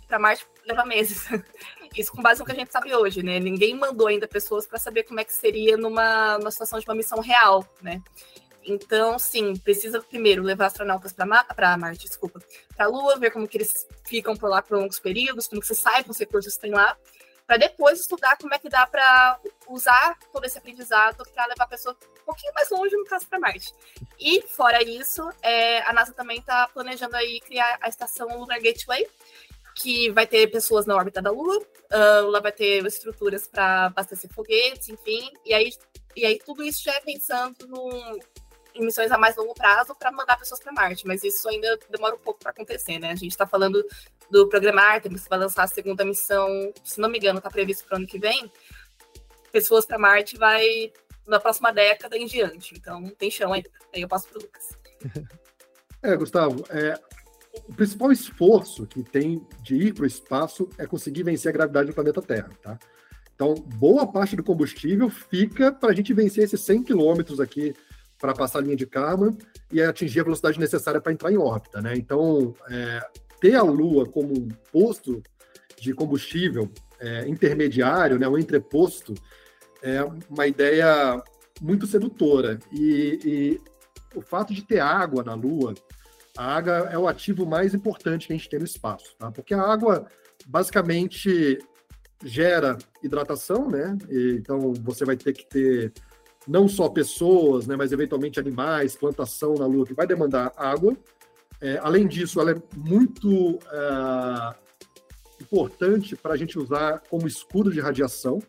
para 0.08 0.18
Marte 0.18 0.48
leva 0.66 0.86
meses. 0.86 1.28
Isso 1.98 2.14
com 2.14 2.22
base 2.22 2.40
no 2.40 2.46
que 2.46 2.54
a 2.54 2.56
gente 2.56 2.72
sabe 2.72 2.96
hoje, 2.96 3.22
né? 3.22 3.42
Ninguém 3.42 3.76
mandou 3.76 4.08
ainda 4.08 4.26
pessoas 4.26 4.66
para 4.66 4.80
saber 4.80 5.04
como 5.04 5.20
é 5.20 5.26
que 5.26 5.34
seria 5.34 5.76
numa, 5.76 6.38
numa 6.38 6.52
situação 6.52 6.80
de 6.80 6.86
uma 6.88 6.96
missão 6.96 7.20
real, 7.20 7.68
né? 7.82 8.02
Então, 8.66 9.20
sim, 9.20 9.54
precisa 9.58 10.02
primeiro 10.02 10.42
levar 10.42 10.68
astronautas 10.68 11.14
para 11.14 11.78
Marte, 11.78 12.08
desculpa, 12.08 12.42
para 12.74 12.86
a 12.86 12.88
Lua, 12.88 13.18
ver 13.18 13.32
como 13.32 13.48
que 13.48 13.58
eles 13.58 13.86
ficam 14.06 14.34
por 14.36 14.50
lá 14.50 14.62
por 14.62 14.78
longos 14.78 14.98
períodos, 14.98 15.48
como 15.48 15.62
que 15.62 15.68
você 15.68 15.76
sai 15.76 16.06
com 16.06 16.12
os 16.12 16.18
recursos 16.18 16.56
que 16.56 16.62
tem 16.62 16.72
lá, 16.72 16.98
para 17.46 17.58
depois 17.58 18.00
estudar 18.00 18.38
como 18.38 18.54
é 18.54 18.60
que 18.60 18.70
dá 18.70 18.88
para 18.88 19.40
usar 19.68 20.18
todo 20.32 20.46
esse 20.46 20.58
aprendizado 20.58 21.24
para 21.34 21.46
levar 21.46 21.66
a 21.66 21.68
pessoa 21.68 21.96
um 22.22 22.26
pouquinho 22.26 22.54
mais 22.54 22.70
longe, 22.70 22.96
no 22.96 23.06
caso, 23.06 23.28
para 23.28 23.40
Marte. 23.40 23.74
E, 24.20 24.42
fora 24.42 24.84
isso, 24.84 25.22
é, 25.42 25.82
a 25.82 25.94
NASA 25.94 26.14
também 26.14 26.40
está 26.40 26.68
planejando 26.68 27.16
aí 27.16 27.40
criar 27.42 27.78
a 27.82 27.88
estação 27.88 28.28
Lunar 28.40 28.60
Gateway, 28.60 29.08
que 29.76 30.10
vai 30.12 30.26
ter 30.26 30.48
pessoas 30.48 30.86
na 30.86 30.96
órbita 30.96 31.22
da 31.22 31.30
Lua, 31.30 31.58
uh, 31.58 32.28
lá 32.30 32.40
vai 32.40 32.52
ter 32.52 32.84
estruturas 32.86 33.46
para 33.46 33.88
abastecer 33.88 34.32
foguetes, 34.34 34.88
enfim, 34.88 35.30
e 35.46 35.54
aí, 35.54 35.70
e 36.16 36.26
aí 36.26 36.40
tudo 36.40 36.64
isso 36.64 36.82
já 36.82 36.94
é 36.94 37.02
pensando 37.02 37.68
num, 37.68 38.18
em 38.76 38.86
missões 38.86 39.12
a 39.12 39.18
mais 39.18 39.36
longo 39.36 39.54
prazo 39.54 39.96
para 39.96 40.12
mandar 40.12 40.38
pessoas 40.38 40.60
para 40.60 40.72
Marte, 40.74 41.08
mas 41.08 41.24
isso 41.24 41.48
ainda 41.48 41.80
demora 41.90 42.16
um 42.16 42.20
pouco 42.20 42.40
para 42.40 42.52
acontecer, 42.52 43.00
né? 43.00 43.12
A 43.12 43.16
gente 43.16 43.32
está 43.32 43.48
falando 43.48 43.84
do 44.30 44.48
programa 44.50 44.82
Artemis, 44.82 45.24
que 45.24 45.30
vai 45.30 45.40
lançar 45.40 45.64
a 45.64 45.68
segunda 45.68 46.04
missão, 46.04 46.74
se 46.84 47.00
não 47.00 47.10
me 47.10 47.18
engano, 47.18 47.38
está 47.38 47.50
previsto 47.50 47.86
para 47.86 47.96
o 47.96 47.98
ano 47.98 48.08
que 48.08 48.20
vem. 48.20 48.52
Pessoas 49.52 49.86
para 49.86 49.98
Marte 49.98 50.38
vai 50.38 50.92
na 51.26 51.40
próxima 51.40 51.72
década 51.72 52.18
em 52.18 52.26
diante, 52.26 52.76
então 52.76 53.10
tem 53.18 53.32
chão 53.32 53.54
ainda. 53.54 53.70
Aí 53.94 54.02
eu 54.02 54.08
passo 54.08 54.28
para 54.28 54.42
Lucas. 54.42 54.78
É, 56.04 56.16
Gustavo, 56.16 56.64
é, 56.70 57.00
o 57.68 57.74
principal 57.74 58.12
esforço 58.12 58.86
que 58.86 59.02
tem 59.02 59.44
de 59.64 59.76
ir 59.76 59.94
para 59.96 60.04
o 60.04 60.06
espaço 60.06 60.70
é 60.78 60.86
conseguir 60.86 61.24
vencer 61.24 61.50
a 61.50 61.52
gravidade 61.52 61.88
do 61.88 61.96
planeta 61.96 62.22
Terra, 62.22 62.52
tá? 62.62 62.78
Então, 63.34 63.56
boa 63.56 64.06
parte 64.06 64.36
do 64.36 64.44
combustível 64.44 65.10
fica 65.10 65.72
para 65.72 65.90
a 65.90 65.94
gente 65.96 66.14
vencer 66.14 66.44
esses 66.44 66.62
100 66.62 66.84
quilômetros 66.84 67.40
aqui 67.40 67.74
para 68.20 68.34
passar 68.34 68.60
a 68.60 68.62
linha 68.62 68.76
de 68.76 68.86
Kármán 68.86 69.38
e 69.72 69.82
atingir 69.82 70.22
a 70.22 70.24
velocidade 70.24 70.60
necessária 70.60 71.02
para 71.02 71.12
entrar 71.12 71.32
em 71.32 71.38
órbita, 71.38 71.82
né? 71.82 71.94
Então, 71.96 72.54
é, 72.70 73.02
ter 73.40 73.56
a 73.56 73.64
Lua 73.64 74.06
como 74.06 74.34
um 74.34 74.48
posto 74.72 75.22
de 75.80 75.94
combustível 75.94 76.72
é, 77.00 77.28
intermediário, 77.28 78.18
né, 78.18 78.28
um 78.28 78.38
entreposto, 78.38 79.14
é 79.84 80.04
uma 80.30 80.48
ideia 80.48 81.22
muito 81.62 81.86
sedutora. 81.86 82.60
E, 82.72 83.20
e 83.24 83.62
o 84.18 84.22
fato 84.22 84.54
de 84.54 84.64
ter 84.64 84.80
água 84.80 85.24
na 85.24 85.34
Lua 85.34 85.74
a 86.38 86.56
água 86.56 86.90
é 86.92 86.98
o 86.98 87.08
ativo 87.08 87.46
mais 87.46 87.74
importante 87.74 88.28
que 88.28 88.34
a 88.34 88.36
gente 88.36 88.50
tem 88.50 88.60
no 88.60 88.66
espaço, 88.66 89.16
tá? 89.18 89.32
Porque 89.32 89.54
a 89.54 89.62
água 89.62 90.06
basicamente 90.46 91.60
gera 92.24 92.78
hidratação, 93.02 93.70
né? 93.70 93.98
E, 94.10 94.36
então 94.38 94.74
você 94.82 95.06
vai 95.06 95.16
ter 95.16 95.32
que 95.34 95.48
ter 95.48 95.94
não 96.48 96.68
só 96.68 96.90
pessoas, 96.90 97.66
né, 97.66 97.76
mas 97.76 97.92
eventualmente 97.92 98.40
animais, 98.40 98.96
plantação 98.96 99.56
na 99.56 99.66
Lua 99.66 99.86
que 99.86 99.94
vai 99.94 100.06
demandar 100.06 100.54
água. 100.56 100.96
É, 101.60 101.80
além 101.82 102.08
disso, 102.08 102.40
ela 102.40 102.52
é 102.52 102.62
muito 102.76 103.60
é, 103.72 104.56
importante 105.42 106.16
para 106.16 106.34
a 106.34 106.38
gente 106.38 106.60
usar 106.60 107.02
como 107.10 107.28
escudo 107.28 107.72
de 107.72 107.80
radiação. 107.80 108.40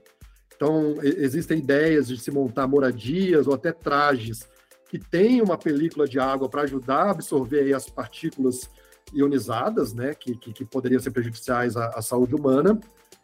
Então, 0.54 0.96
existem 1.02 1.58
ideias 1.58 2.08
de 2.08 2.18
se 2.18 2.30
montar 2.30 2.66
moradias 2.66 3.46
ou 3.46 3.54
até 3.54 3.72
trajes 3.72 4.48
que 4.88 4.98
tem 4.98 5.42
uma 5.42 5.58
película 5.58 6.06
de 6.06 6.18
água 6.18 6.48
para 6.48 6.62
ajudar 6.62 7.06
a 7.06 7.10
absorver 7.10 7.72
as 7.74 7.88
partículas 7.88 8.70
ionizadas, 9.12 9.92
né, 9.92 10.14
que, 10.14 10.36
que, 10.36 10.52
que 10.52 10.64
poderiam 10.64 11.00
ser 11.00 11.10
prejudiciais 11.10 11.76
à, 11.76 11.88
à, 11.88 12.02
saúde 12.02 12.34
humana. 12.34 12.78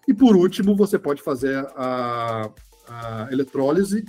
E 0.07 0.15
por 0.15 0.37
último, 0.37 0.77
você 0.77 0.99
pode 0.99 1.23
fazer 1.23 1.57
a, 1.77 2.51
a 2.89 3.29
eletrólise 3.31 4.05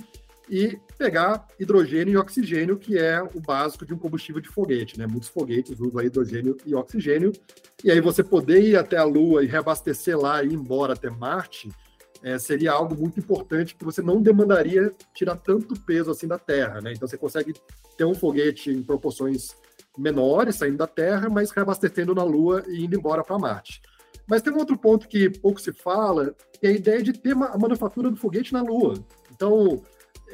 e 0.48 0.78
pegar 0.98 1.46
hidrogênio 1.58 2.12
e 2.12 2.16
oxigênio, 2.16 2.76
que 2.76 2.98
é 2.98 3.22
o 3.22 3.40
básico 3.40 3.86
de 3.86 3.94
um 3.94 3.98
combustível 3.98 4.40
de 4.40 4.48
foguete, 4.48 4.98
né? 4.98 5.06
Muitos 5.06 5.28
foguetes 5.28 5.78
usam 5.80 6.02
hidrogênio 6.02 6.56
e 6.66 6.74
oxigênio. 6.74 7.32
E 7.82 7.90
aí 7.90 8.00
você 8.00 8.22
poder 8.22 8.62
ir 8.62 8.76
até 8.76 8.96
a 8.96 9.04
Lua 9.04 9.42
e 9.42 9.46
reabastecer 9.46 10.18
lá 10.18 10.42
e 10.42 10.48
ir 10.48 10.54
embora 10.54 10.92
até 10.92 11.08
Marte, 11.08 11.70
é, 12.22 12.38
seria 12.38 12.72
algo 12.72 12.96
muito 12.96 13.20
importante 13.20 13.74
que 13.74 13.84
você 13.84 14.00
não 14.00 14.20
demandaria 14.20 14.92
tirar 15.14 15.36
tanto 15.36 15.78
peso 15.80 16.10
assim 16.10 16.26
da 16.26 16.38
Terra, 16.38 16.80
né? 16.80 16.92
Então 16.92 17.06
você 17.06 17.18
consegue 17.18 17.54
ter 17.96 18.04
um 18.04 18.14
foguete 18.14 18.70
em 18.70 18.82
proporções 18.82 19.56
menores 19.96 20.56
saindo 20.56 20.78
da 20.78 20.86
Terra, 20.86 21.28
mas 21.28 21.50
reabastecendo 21.50 22.14
na 22.14 22.24
Lua 22.24 22.64
e 22.66 22.84
indo 22.84 22.96
embora 22.96 23.22
para 23.22 23.38
Marte. 23.38 23.80
Mas 24.26 24.42
tem 24.42 24.52
um 24.52 24.58
outro 24.58 24.76
ponto 24.78 25.06
que 25.06 25.28
pouco 25.28 25.60
se 25.60 25.72
fala, 25.72 26.34
que 26.58 26.66
é 26.66 26.70
a 26.70 26.72
ideia 26.72 27.02
de 27.02 27.12
ter 27.12 27.32
a 27.32 27.58
manufatura 27.58 28.10
do 28.10 28.16
foguete 28.16 28.52
na 28.52 28.62
Lua. 28.62 28.94
Então, 29.30 29.82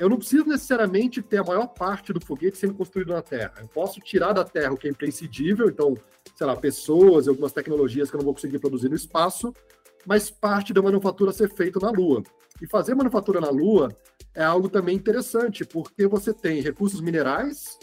eu 0.01 0.09
não 0.09 0.17
preciso 0.17 0.47
necessariamente 0.47 1.21
ter 1.21 1.37
a 1.37 1.45
maior 1.45 1.67
parte 1.67 2.11
do 2.11 2.25
foguete 2.25 2.57
sendo 2.57 2.73
construído 2.73 3.13
na 3.13 3.21
Terra. 3.21 3.53
Eu 3.61 3.69
posso 3.69 4.01
tirar 4.01 4.33
da 4.33 4.43
Terra 4.43 4.73
o 4.73 4.77
que 4.77 4.89
é 4.89 4.91
imprescindível, 4.91 5.69
então, 5.69 5.95
sei 6.35 6.47
lá, 6.47 6.57
pessoas 6.57 7.27
e 7.27 7.29
algumas 7.29 7.53
tecnologias 7.53 8.09
que 8.09 8.17
eu 8.17 8.19
não 8.19 8.25
vou 8.25 8.33
conseguir 8.33 8.59
produzir 8.59 8.89
no 8.89 8.97
espaço, 8.97 9.55
mas 10.07 10.31
parte 10.31 10.73
da 10.73 10.81
manufatura 10.81 11.33
ser 11.33 11.51
feita 11.51 11.79
na 11.79 11.91
Lua. 11.91 12.23
E 12.63 12.67
fazer 12.67 12.95
manufatura 12.95 13.43
na 13.43 13.51
Lua 13.51 13.95
é 14.35 14.43
algo 14.43 14.71
também 14.71 14.97
interessante, 14.97 15.67
porque 15.67 16.07
você 16.07 16.33
tem 16.33 16.63
recursos 16.63 17.03
minerais, 17.03 17.79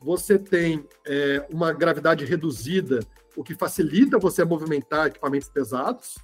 você 0.00 0.38
tem 0.38 0.88
é, 1.06 1.46
uma 1.52 1.74
gravidade 1.74 2.24
reduzida, 2.24 3.00
o 3.36 3.44
que 3.44 3.54
facilita 3.54 4.18
você 4.18 4.46
movimentar 4.46 5.08
equipamentos 5.08 5.50
pesados, 5.50 6.16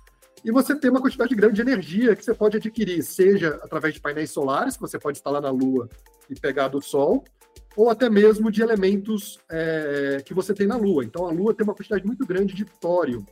e 0.46 0.52
você 0.52 0.76
tem 0.76 0.88
uma 0.92 1.00
quantidade 1.00 1.34
grande 1.34 1.56
de 1.56 1.60
energia 1.60 2.14
que 2.14 2.24
você 2.24 2.32
pode 2.32 2.56
adquirir, 2.56 3.02
seja 3.02 3.58
através 3.64 3.92
de 3.92 4.00
painéis 4.00 4.30
solares, 4.30 4.76
que 4.76 4.80
você 4.80 4.96
pode 4.96 5.18
instalar 5.18 5.42
na 5.42 5.50
Lua 5.50 5.90
e 6.30 6.38
pegar 6.38 6.68
do 6.68 6.80
Sol, 6.80 7.24
ou 7.76 7.90
até 7.90 8.08
mesmo 8.08 8.48
de 8.48 8.62
elementos 8.62 9.40
é, 9.50 10.22
que 10.24 10.32
você 10.32 10.54
tem 10.54 10.68
na 10.68 10.76
Lua. 10.76 11.04
Então, 11.04 11.26
a 11.26 11.32
Lua 11.32 11.52
tem 11.52 11.64
uma 11.64 11.74
quantidade 11.74 12.06
muito 12.06 12.24
grande 12.24 12.54
de 12.54 12.64
tório, 12.64 13.26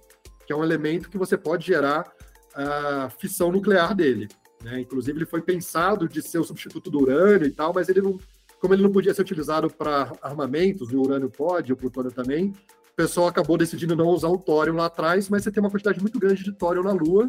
que 0.45 0.53
é 0.53 0.57
um 0.57 0.65
elemento 0.65 1.09
que 1.09 1.17
você 1.17 1.39
pode 1.39 1.65
gerar 1.65 2.13
a 2.53 3.09
fissão 3.11 3.53
nuclear 3.53 3.95
dele. 3.95 4.27
Né? 4.65 4.81
Inclusive, 4.81 5.17
ele 5.17 5.27
foi 5.27 5.41
pensado 5.41 6.09
de 6.09 6.21
ser 6.21 6.39
o 6.39 6.45
substituto 6.45 6.91
do 6.91 7.01
urânio 7.01 7.47
e 7.47 7.53
tal, 7.53 7.73
mas 7.73 7.89
ele 7.89 8.03
não, 8.03 8.19
como 8.61 8.75
ele 8.75 8.83
não 8.83 8.91
podia 8.91 9.15
ser 9.15 9.23
utilizado 9.23 9.71
para 9.71 10.13
armamentos, 10.21 10.93
o 10.93 11.01
urânio 11.01 11.31
pode, 11.31 11.73
o 11.73 11.77
plutônio 11.77 12.11
também, 12.11 12.53
o 12.95 12.97
pessoal 12.97 13.27
acabou 13.27 13.59
decidindo 13.59 13.97
não 13.97 14.07
usar 14.07 14.29
o 14.29 14.39
tório 14.39 14.73
lá 14.73 14.87
atrás, 14.87 15.29
mas 15.29 15.43
você 15.43 15.51
tem 15.51 15.61
uma 15.61 15.71
quantidade 15.71 16.01
muito 16.01 16.17
grande 16.17 16.45
de 16.45 16.53
tório 16.53 16.81
na 16.81 16.93
Lua, 16.93 17.29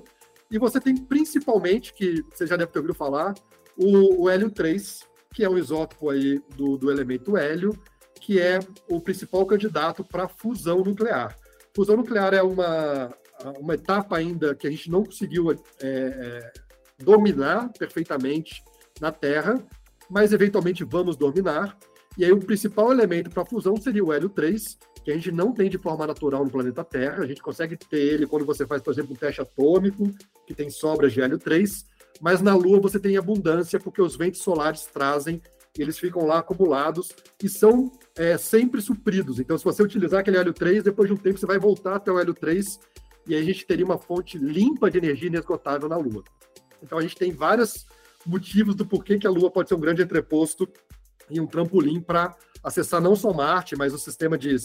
e 0.51 0.60
você 0.60 0.80
tem 0.80 0.95
principalmente, 0.95 1.91
que 1.91 2.23
você 2.32 2.45
já 2.45 2.56
deve 2.56 2.71
ter 2.71 2.78
ouvido 2.78 2.93
falar, 2.93 3.34
o, 3.75 4.23
o 4.23 4.30
hélio 4.30 4.51
3, 4.51 5.01
que 5.34 5.43
é 5.43 5.49
o 5.49 5.58
isótopo 5.58 6.12
aí 6.12 6.39
do, 6.56 6.78
do 6.78 6.91
elemento 6.91 7.36
hélio, 7.36 7.78
que 8.21 8.39
é 8.39 8.60
o 8.88 9.01
principal 9.01 9.43
candidato 9.47 10.04
para 10.04 10.28
fusão 10.28 10.84
nuclear. 10.84 11.36
Fusão 11.75 11.97
nuclear 11.97 12.36
é 12.36 12.43
uma, 12.43 13.12
uma 13.60 13.73
etapa 13.73 14.17
ainda 14.17 14.54
que 14.54 14.67
a 14.67 14.71
gente 14.71 14.91
não 14.91 15.04
conseguiu 15.04 15.51
é, 15.51 15.58
é, 15.82 16.54
dominar 17.04 17.73
perfeitamente 17.73 18.63
na 19.01 19.12
Terra, 19.12 19.56
mas 20.08 20.32
eventualmente 20.32 20.84
vamos 20.84 21.17
dominar. 21.17 21.75
E 22.17 22.23
aí 22.23 22.32
o 22.32 22.39
principal 22.39 22.91
elemento 22.91 23.32
para 23.32 23.43
fusão 23.43 23.75
seria 23.75 24.06
o 24.06 24.13
hélio 24.13 24.30
3, 24.30 24.78
que 25.05 25.11
a 25.11 25.13
gente 25.13 25.31
não 25.31 25.53
tem 25.53 25.69
de 25.69 25.77
forma 25.77 26.07
natural 26.07 26.43
no 26.43 26.49
planeta 26.49 26.83
Terra. 26.83 27.21
A 27.21 27.27
gente 27.27 27.39
consegue 27.39 27.77
ter 27.77 27.99
ele 27.99 28.25
quando 28.25 28.43
você 28.43 28.65
faz, 28.65 28.81
por 28.81 28.91
exemplo, 28.91 29.13
um 29.13 29.15
teste 29.15 29.39
atômico, 29.39 30.11
que 30.47 30.53
tem 30.55 30.67
sobras 30.67 31.13
de 31.13 31.21
hélio 31.21 31.37
3, 31.37 31.85
mas 32.19 32.41
na 32.41 32.55
Lua 32.55 32.79
você 32.79 32.99
tem 32.99 33.15
abundância, 33.15 33.79
porque 33.79 34.01
os 34.01 34.15
ventos 34.17 34.41
solares 34.41 34.87
trazem, 34.87 35.39
eles 35.77 35.99
ficam 35.99 36.25
lá 36.25 36.39
acumulados 36.39 37.11
e 37.43 37.47
são 37.47 37.91
é, 38.17 38.35
sempre 38.35 38.81
supridos. 38.81 39.39
Então, 39.39 39.55
se 39.55 39.63
você 39.63 39.83
utilizar 39.83 40.21
aquele 40.21 40.37
hélio 40.37 40.53
3, 40.53 40.83
depois 40.83 41.07
de 41.07 41.13
um 41.13 41.17
tempo 41.17 41.37
você 41.37 41.45
vai 41.45 41.59
voltar 41.59 41.97
até 41.97 42.11
o 42.11 42.17
hélio 42.17 42.33
3 42.33 42.79
e 43.27 43.35
aí 43.35 43.41
a 43.41 43.45
gente 43.45 43.63
teria 43.67 43.85
uma 43.85 43.99
fonte 43.99 44.39
limpa 44.39 44.89
de 44.89 44.97
energia 44.97 45.27
inesgotável 45.27 45.87
na 45.87 45.97
Lua. 45.97 46.23
Então, 46.81 46.97
a 46.97 47.01
gente 47.03 47.15
tem 47.15 47.31
vários 47.31 47.85
motivos 48.25 48.73
do 48.73 48.87
porquê 48.87 49.19
que 49.19 49.27
a 49.27 49.29
Lua 49.29 49.51
pode 49.51 49.69
ser 49.69 49.75
um 49.75 49.79
grande 49.79 50.01
entreposto 50.01 50.67
e 51.29 51.39
um 51.39 51.47
trampolim 51.47 51.99
para 51.99 52.35
acessar 52.63 53.01
não 53.01 53.15
só 53.15 53.33
Marte, 53.33 53.75
mas 53.75 53.93
o 53.93 53.97
sistema 53.97 54.38
de, 54.38 54.55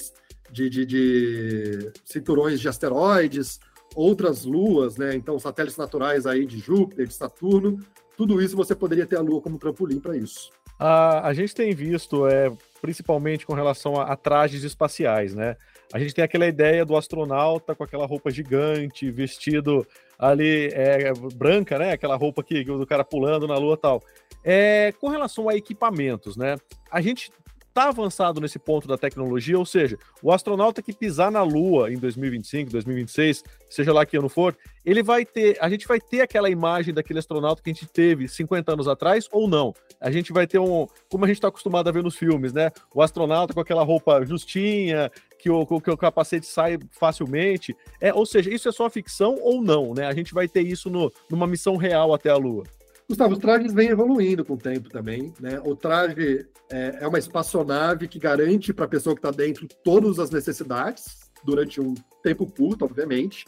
de, 0.50 0.70
de, 0.70 0.86
de 0.86 1.92
cinturões 2.04 2.60
de 2.60 2.68
asteroides, 2.68 3.60
outras 3.94 4.44
luas, 4.44 4.96
né? 4.96 5.14
Então, 5.14 5.38
satélites 5.38 5.76
naturais 5.76 6.26
aí 6.26 6.46
de 6.46 6.58
Júpiter, 6.58 7.06
de 7.06 7.14
Saturno, 7.14 7.78
tudo 8.16 8.40
isso 8.40 8.56
você 8.56 8.74
poderia 8.74 9.06
ter 9.06 9.16
a 9.16 9.20
Lua 9.20 9.40
como 9.40 9.58
trampolim 9.58 9.98
para 9.98 10.16
isso. 10.16 10.50
A, 10.78 11.28
a 11.28 11.34
gente 11.34 11.54
tem 11.54 11.74
visto, 11.74 12.26
é, 12.26 12.50
principalmente 12.80 13.44
com 13.44 13.52
relação 13.52 13.96
a, 13.96 14.04
a, 14.04 14.16
trajes 14.16 14.64
espaciais, 14.64 15.34
né? 15.34 15.56
A 15.92 15.98
gente 15.98 16.14
tem 16.14 16.24
aquela 16.24 16.46
ideia 16.46 16.84
do 16.84 16.96
astronauta 16.96 17.74
com 17.74 17.84
aquela 17.84 18.06
roupa 18.06 18.30
gigante, 18.30 19.10
vestido 19.10 19.86
ali 20.18 20.68
é, 20.72 21.12
branca, 21.34 21.78
né? 21.78 21.92
Aquela 21.92 22.16
roupa 22.16 22.42
que, 22.42 22.64
do 22.64 22.86
cara 22.86 23.04
pulando 23.04 23.46
na 23.46 23.56
lua 23.56 23.76
tal. 23.76 24.02
É, 24.44 24.92
com 25.00 25.08
relação 25.08 25.48
a 25.48 25.56
equipamentos, 25.56 26.36
né? 26.36 26.56
A 26.90 27.00
gente 27.00 27.30
está 27.70 27.88
avançado 27.88 28.40
nesse 28.40 28.58
ponto 28.58 28.86
da 28.86 28.98
tecnologia, 28.98 29.58
ou 29.58 29.64
seja, 29.64 29.96
o 30.22 30.32
astronauta 30.32 30.82
que 30.82 30.92
pisar 30.92 31.30
na 31.30 31.42
Lua 31.42 31.90
em 31.92 31.96
2025, 31.96 32.70
2026, 32.70 33.44
seja 33.68 33.92
lá 33.92 34.04
que 34.04 34.16
ano 34.16 34.28
for, 34.28 34.56
ele 34.84 35.02
vai 35.02 35.24
ter, 35.24 35.56
a 35.60 35.68
gente 35.68 35.86
vai 35.86 36.00
ter 36.00 36.20
aquela 36.20 36.50
imagem 36.50 36.92
daquele 36.92 37.20
astronauta 37.20 37.62
que 37.62 37.70
a 37.70 37.72
gente 37.72 37.86
teve 37.86 38.28
50 38.28 38.72
anos 38.72 38.88
atrás 38.88 39.28
ou 39.30 39.48
não? 39.48 39.72
A 40.00 40.10
gente 40.10 40.32
vai 40.32 40.46
ter 40.46 40.58
um, 40.58 40.86
como 41.08 41.24
a 41.24 41.28
gente 41.28 41.36
está 41.36 41.48
acostumado 41.48 41.88
a 41.88 41.92
ver 41.92 42.02
nos 42.02 42.16
filmes, 42.16 42.52
né? 42.52 42.70
O 42.92 43.02
astronauta 43.02 43.54
com 43.54 43.60
aquela 43.60 43.84
roupa 43.84 44.24
justinha, 44.26 45.10
que 45.38 45.48
o, 45.48 45.64
que 45.80 45.90
o 45.90 45.96
capacete 45.96 46.46
sai 46.46 46.78
facilmente. 46.90 47.76
É, 48.00 48.12
ou 48.12 48.26
seja, 48.26 48.52
isso 48.52 48.68
é 48.68 48.72
só 48.72 48.90
ficção 48.90 49.38
ou 49.40 49.62
não, 49.62 49.94
né? 49.94 50.06
A 50.06 50.14
gente 50.14 50.34
vai 50.34 50.48
ter 50.48 50.62
isso 50.62 50.90
no, 50.90 51.12
numa 51.30 51.46
missão 51.46 51.76
real 51.76 52.12
até 52.12 52.30
a 52.30 52.36
Lua. 52.36 52.64
Gustavo, 53.10 53.32
os 53.32 53.40
trajes 53.40 53.72
vêm 53.72 53.88
evoluindo 53.88 54.44
com 54.44 54.54
o 54.54 54.56
tempo 54.56 54.88
também. 54.88 55.34
Né? 55.40 55.60
O 55.64 55.74
traje 55.74 56.46
é, 56.70 56.98
é 57.00 57.08
uma 57.08 57.18
espaçonave 57.18 58.06
que 58.06 58.20
garante 58.20 58.72
para 58.72 58.84
a 58.84 58.88
pessoa 58.88 59.16
que 59.16 59.18
está 59.18 59.32
dentro 59.32 59.66
todas 59.82 60.20
as 60.20 60.30
necessidades, 60.30 61.18
durante 61.44 61.80
um 61.80 61.92
tempo 62.22 62.46
curto, 62.46 62.84
obviamente. 62.84 63.44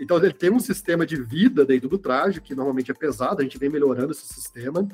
Então, 0.00 0.16
ele 0.16 0.32
tem 0.32 0.50
um 0.50 0.58
sistema 0.58 1.06
de 1.06 1.14
vida 1.14 1.64
dentro 1.64 1.88
do 1.88 1.96
traje, 1.96 2.40
que 2.40 2.56
normalmente 2.56 2.90
é 2.90 2.94
pesado, 2.94 3.40
a 3.40 3.44
gente 3.44 3.56
vem 3.56 3.68
melhorando 3.68 4.10
esse 4.10 4.26
sistema. 4.26 4.88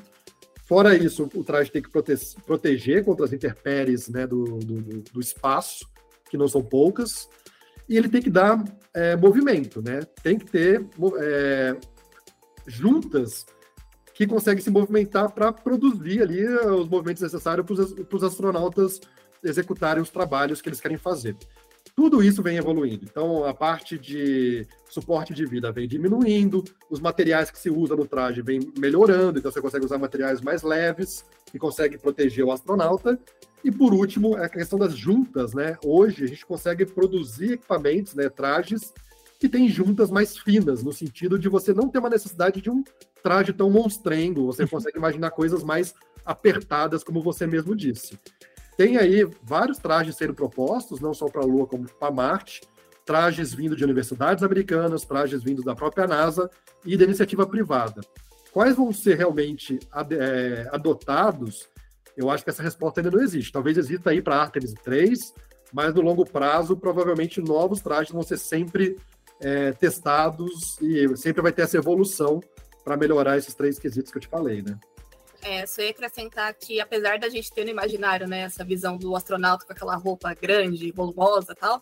Fora 0.67 0.95
isso, 0.95 1.27
o 1.33 1.43
traje 1.43 1.71
tem 1.71 1.81
que 1.81 1.89
prote 1.89 2.13
proteger 2.45 3.03
contra 3.03 3.25
as 3.25 3.33
intempéries 3.33 4.07
né, 4.07 4.27
do, 4.27 4.59
do, 4.59 5.01
do, 5.01 5.19
espaço, 5.19 5.89
que 6.29 6.37
não 6.37 6.47
são 6.47 6.61
poucas. 6.61 7.27
E 7.89 7.97
ele 7.97 8.07
tem 8.07 8.21
que 8.21 8.29
dar 8.29 8.63
é, 8.93 9.15
movimento, 9.15 9.81
né? 9.81 10.01
Tem 10.21 10.37
que 10.37 10.45
ter 10.45 10.85
é, 11.19 11.75
juntas 12.67 13.47
que 14.21 14.27
consegue 14.27 14.61
se 14.61 14.69
movimentar 14.69 15.31
para 15.31 15.51
produzir 15.51 16.21
ali 16.21 16.41
eh, 16.41 16.67
os 16.67 16.87
movimentos 16.87 17.23
necessários 17.23 17.65
para 17.65 18.15
os 18.15 18.23
astronautas 18.23 19.01
executarem 19.43 19.99
os 19.99 20.11
trabalhos 20.11 20.61
que 20.61 20.69
eles 20.69 20.79
querem 20.79 20.97
fazer. 20.97 21.35
Tudo 21.95 22.21
isso 22.21 22.43
vem 22.43 22.57
evoluindo. 22.57 23.03
Então, 23.03 23.43
a 23.43 23.51
parte 23.51 23.97
de 23.97 24.67
suporte 24.87 25.33
de 25.33 25.43
vida 25.47 25.71
vem 25.71 25.87
diminuindo, 25.87 26.63
os 26.87 26.99
materiais 26.99 27.49
que 27.49 27.57
se 27.57 27.71
usa 27.71 27.95
no 27.95 28.05
traje 28.05 28.43
vem 28.43 28.71
melhorando, 28.77 29.39
então 29.39 29.51
você 29.51 29.59
consegue 29.59 29.85
usar 29.85 29.97
materiais 29.97 30.39
mais 30.39 30.61
leves 30.61 31.25
e 31.51 31.57
consegue 31.57 31.97
proteger 31.97 32.45
o 32.45 32.51
astronauta. 32.51 33.19
E 33.63 33.71
por 33.71 33.91
último, 33.91 34.35
a 34.35 34.47
questão 34.47 34.77
das 34.77 34.95
juntas, 34.95 35.55
né? 35.55 35.79
Hoje 35.83 36.25
a 36.25 36.27
gente 36.27 36.45
consegue 36.45 36.85
produzir 36.85 37.53
equipamentos, 37.53 38.13
né, 38.13 38.29
trajes 38.29 38.93
que 39.39 39.49
têm 39.49 39.67
juntas 39.67 40.11
mais 40.11 40.37
finas, 40.37 40.83
no 40.83 40.93
sentido 40.93 41.39
de 41.39 41.49
você 41.49 41.73
não 41.73 41.89
ter 41.89 41.97
uma 41.97 42.09
necessidade 42.11 42.61
de 42.61 42.69
um 42.69 42.83
traje 43.21 43.53
tão 43.53 43.69
monstrengo, 43.69 44.45
você 44.45 44.67
consegue 44.67 44.97
imaginar 44.97 45.31
coisas 45.31 45.63
mais 45.63 45.93
apertadas, 46.25 47.03
como 47.03 47.21
você 47.21 47.47
mesmo 47.47 47.75
disse. 47.75 48.19
Tem 48.77 48.97
aí 48.97 49.27
vários 49.43 49.77
trajes 49.77 50.15
sendo 50.15 50.33
propostos, 50.33 50.99
não 50.99 51.13
só 51.13 51.27
para 51.27 51.41
a 51.41 51.45
Lua, 51.45 51.67
como 51.67 51.87
para 51.87 52.11
Marte, 52.11 52.61
trajes 53.05 53.53
vindo 53.53 53.75
de 53.75 53.83
universidades 53.83 54.43
americanas, 54.43 55.03
trajes 55.03 55.43
vindo 55.43 55.63
da 55.63 55.75
própria 55.75 56.07
NASA 56.07 56.49
e 56.85 56.95
da 56.95 57.03
iniciativa 57.03 57.45
privada. 57.45 58.01
Quais 58.51 58.75
vão 58.75 58.91
ser 58.91 59.17
realmente 59.17 59.79
ad 59.91 60.15
é, 60.15 60.67
adotados? 60.71 61.69
Eu 62.15 62.29
acho 62.29 62.43
que 62.43 62.49
essa 62.49 62.63
resposta 62.63 62.99
ainda 62.99 63.11
não 63.11 63.23
existe. 63.23 63.51
Talvez 63.51 63.77
exista 63.77 64.09
aí 64.09 64.21
para 64.21 64.37
Artemis 64.37 64.73
3, 64.83 65.33
mas 65.73 65.93
no 65.93 66.01
longo 66.01 66.25
prazo, 66.25 66.75
provavelmente 66.75 67.41
novos 67.41 67.81
trajes 67.81 68.11
vão 68.11 68.23
ser 68.23 68.37
sempre 68.37 68.97
é, 69.39 69.71
testados 69.71 70.77
e 70.81 71.15
sempre 71.17 71.41
vai 71.41 71.51
ter 71.51 71.63
essa 71.63 71.77
evolução 71.77 72.41
para 72.91 72.97
melhorar 72.97 73.37
esses 73.37 73.53
três 73.53 73.79
quesitos 73.79 74.11
que 74.11 74.17
eu 74.17 74.21
te 74.21 74.27
falei, 74.27 74.61
né? 74.61 74.77
É, 75.41 75.65
só 75.65 75.81
ia 75.81 75.91
acrescentar 75.91 76.53
que, 76.53 76.81
apesar 76.81 77.17
da 77.17 77.29
gente 77.29 77.51
ter 77.51 77.63
no 77.63 77.71
imaginário, 77.71 78.27
né, 78.27 78.41
essa 78.41 78.65
visão 78.65 78.97
do 78.97 79.15
astronauta 79.15 79.65
com 79.65 79.71
aquela 79.71 79.95
roupa 79.95 80.33
grande, 80.33 80.91
volumosa 80.91 81.55
tal, 81.55 81.81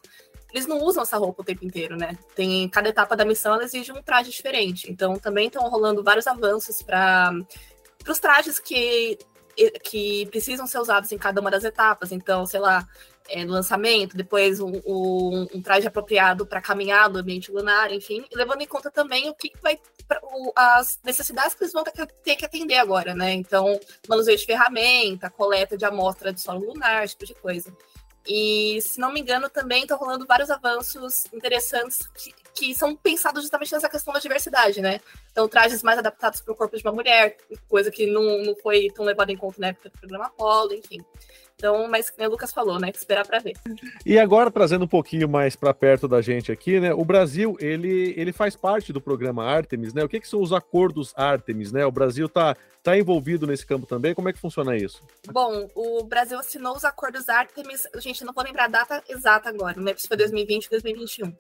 eles 0.54 0.68
não 0.68 0.78
usam 0.78 1.02
essa 1.02 1.18
roupa 1.18 1.42
o 1.42 1.46
tempo 1.46 1.66
inteiro, 1.66 1.98
né? 1.98 2.16
Tem 2.36 2.70
cada 2.70 2.90
etapa 2.90 3.16
da 3.16 3.26
missão 3.26 3.56
ela 3.56 3.64
exige 3.64 3.92
um 3.92 4.04
traje 4.04 4.30
diferente. 4.30 4.90
Então 4.92 5.16
também 5.18 5.48
estão 5.48 5.68
rolando 5.68 6.04
vários 6.04 6.28
avanços 6.28 6.82
para 6.82 7.34
os 8.08 8.20
trajes 8.20 8.60
que 8.60 9.18
que 9.84 10.26
precisam 10.28 10.66
ser 10.66 10.80
usados 10.80 11.12
em 11.12 11.18
cada 11.18 11.42
uma 11.42 11.52
das 11.52 11.64
etapas. 11.64 12.12
Então, 12.12 12.46
sei 12.46 12.62
lá, 12.62 12.88
é, 13.30 13.46
no 13.46 13.54
lançamento, 13.54 14.18
depois 14.18 14.60
um, 14.60 14.82
um, 14.86 15.48
um 15.54 15.62
traje 15.62 15.88
apropriado 15.88 16.46
para 16.46 16.62
caminhar 16.62 17.10
no 17.10 17.20
ambiente 17.20 17.52
lunar, 17.52 17.92
enfim, 17.92 18.26
levando 18.34 18.62
em 18.62 18.68
conta 18.68 18.90
também 18.90 19.30
o 19.30 19.34
que, 19.34 19.52
vai 19.62 19.80
o, 20.24 20.52
as 20.56 21.00
necessidades 21.04 21.54
que 21.54 21.64
eles 21.64 21.74
vão 21.74 21.84
ter, 21.84 22.36
que 22.36 22.46
atender 22.46 22.78
agora, 22.78 23.14
né? 23.14 23.34
Então, 23.34 23.80
manuseio 24.08 24.38
de 24.38 24.46
ferramenta, 24.46 25.30
coleta 25.30 25.78
de 25.78 25.86
amostra 25.86 26.34
de 26.34 26.42
solo 26.42 26.66
lunar, 26.74 27.04
esse 27.04 27.16
tipo 27.16 27.34
de 27.34 27.40
coisa. 27.40 27.72
E, 28.28 28.80
se 28.82 29.00
não 29.00 29.12
me 29.12 29.22
engano, 29.22 29.50
também 29.50 29.82
estão 29.82 29.98
rolando 29.98 30.26
vários 30.26 30.50
avanços 30.50 31.26
interessantes 31.34 32.08
que, 32.16 32.34
que 32.54 32.76
são 32.76 32.96
pensados 32.96 33.42
justamente 33.42 33.72
nessa 33.72 33.90
questão 33.90 34.14
da 34.14 34.20
diversidade, 34.20 34.82
né? 34.82 35.00
Então, 35.32 35.48
trajes 35.48 35.82
mais 35.82 35.98
adaptados 35.98 36.42
para 36.42 36.54
o 36.54 36.56
corpo 36.56 36.78
de 36.78 36.84
uma 36.84 36.92
mulher, 36.92 37.38
coisa 37.68 37.90
que 37.90 38.06
não, 38.06 38.44
não 38.44 38.56
foi 38.56 38.90
tão 38.94 39.06
levada 39.06 39.32
em 39.32 39.38
conta 39.38 39.60
na 39.60 39.68
época 39.68 39.90
do 39.90 39.98
programa 39.98 40.26
Apollo, 40.26 40.74
enfim. 40.74 41.00
Então, 41.60 41.90
mas 41.90 42.10
como 42.10 42.26
o 42.26 42.32
Lucas 42.32 42.54
falou, 42.54 42.80
né? 42.80 42.90
Que 42.90 42.98
esperar 42.98 43.28
para 43.28 43.38
ver. 43.40 43.54
E 44.06 44.18
agora, 44.18 44.50
trazendo 44.50 44.86
um 44.86 44.88
pouquinho 44.88 45.28
mais 45.28 45.58
para 45.58 45.74
perto 45.74 46.08
da 46.08 46.22
gente 46.22 46.54
aqui, 46.54 46.80
né? 46.80 46.94
O 46.94 47.04
Brasil, 47.04 47.58
ele, 47.60 48.14
ele 48.16 48.32
faz 48.32 48.56
parte 48.56 48.94
do 48.94 49.02
programa 49.02 49.44
Artemis, 49.44 49.94
né? 49.94 50.02
O 50.02 50.08
que, 50.08 50.22
que 50.22 50.28
são 50.28 50.42
os 50.42 50.54
acordos 50.54 51.14
Artemis, 51.18 51.74
né? 51.74 51.86
O 51.86 51.92
Brasil 51.92 52.28
está 52.28 52.56
tá 52.82 52.98
envolvido 52.98 53.46
nesse 53.46 53.66
campo 53.66 53.86
também. 53.86 54.16
Como 54.16 54.30
é 54.30 54.34
que 54.34 54.40
funciona 54.40 54.78
isso? 54.78 55.04
Bom, 55.30 55.68
o 55.76 56.02
Brasil 56.06 56.40
assinou 56.40 56.78
os 56.78 56.86
acordos 56.86 57.28
Artemis, 57.28 57.84
gente, 57.98 58.24
não 58.24 58.32
vou 58.32 58.46
lembrar 58.46 58.66
a 58.66 58.70
data 58.70 59.04
exata 59.10 59.50
agora, 59.50 59.76
não 59.76 59.84
lembro 59.84 60.02
se 60.02 60.08
foi 60.08 60.16
2020 60.16 60.66
ou 60.68 60.70
2021. 60.72 61.36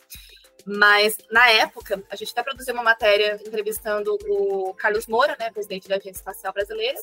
Mas, 0.66 1.18
na 1.32 1.50
época, 1.50 2.04
a 2.10 2.16
gente 2.18 2.32
até 2.32 2.44
produziu 2.44 2.74
uma 2.74 2.84
matéria 2.84 3.40
entrevistando 3.46 4.18
o 4.28 4.74
Carlos 4.74 5.08
Moura, 5.08 5.38
né, 5.40 5.50
presidente 5.50 5.88
da 5.88 5.96
Agência 5.96 6.20
Espacial 6.20 6.52
Brasileira, 6.52 7.00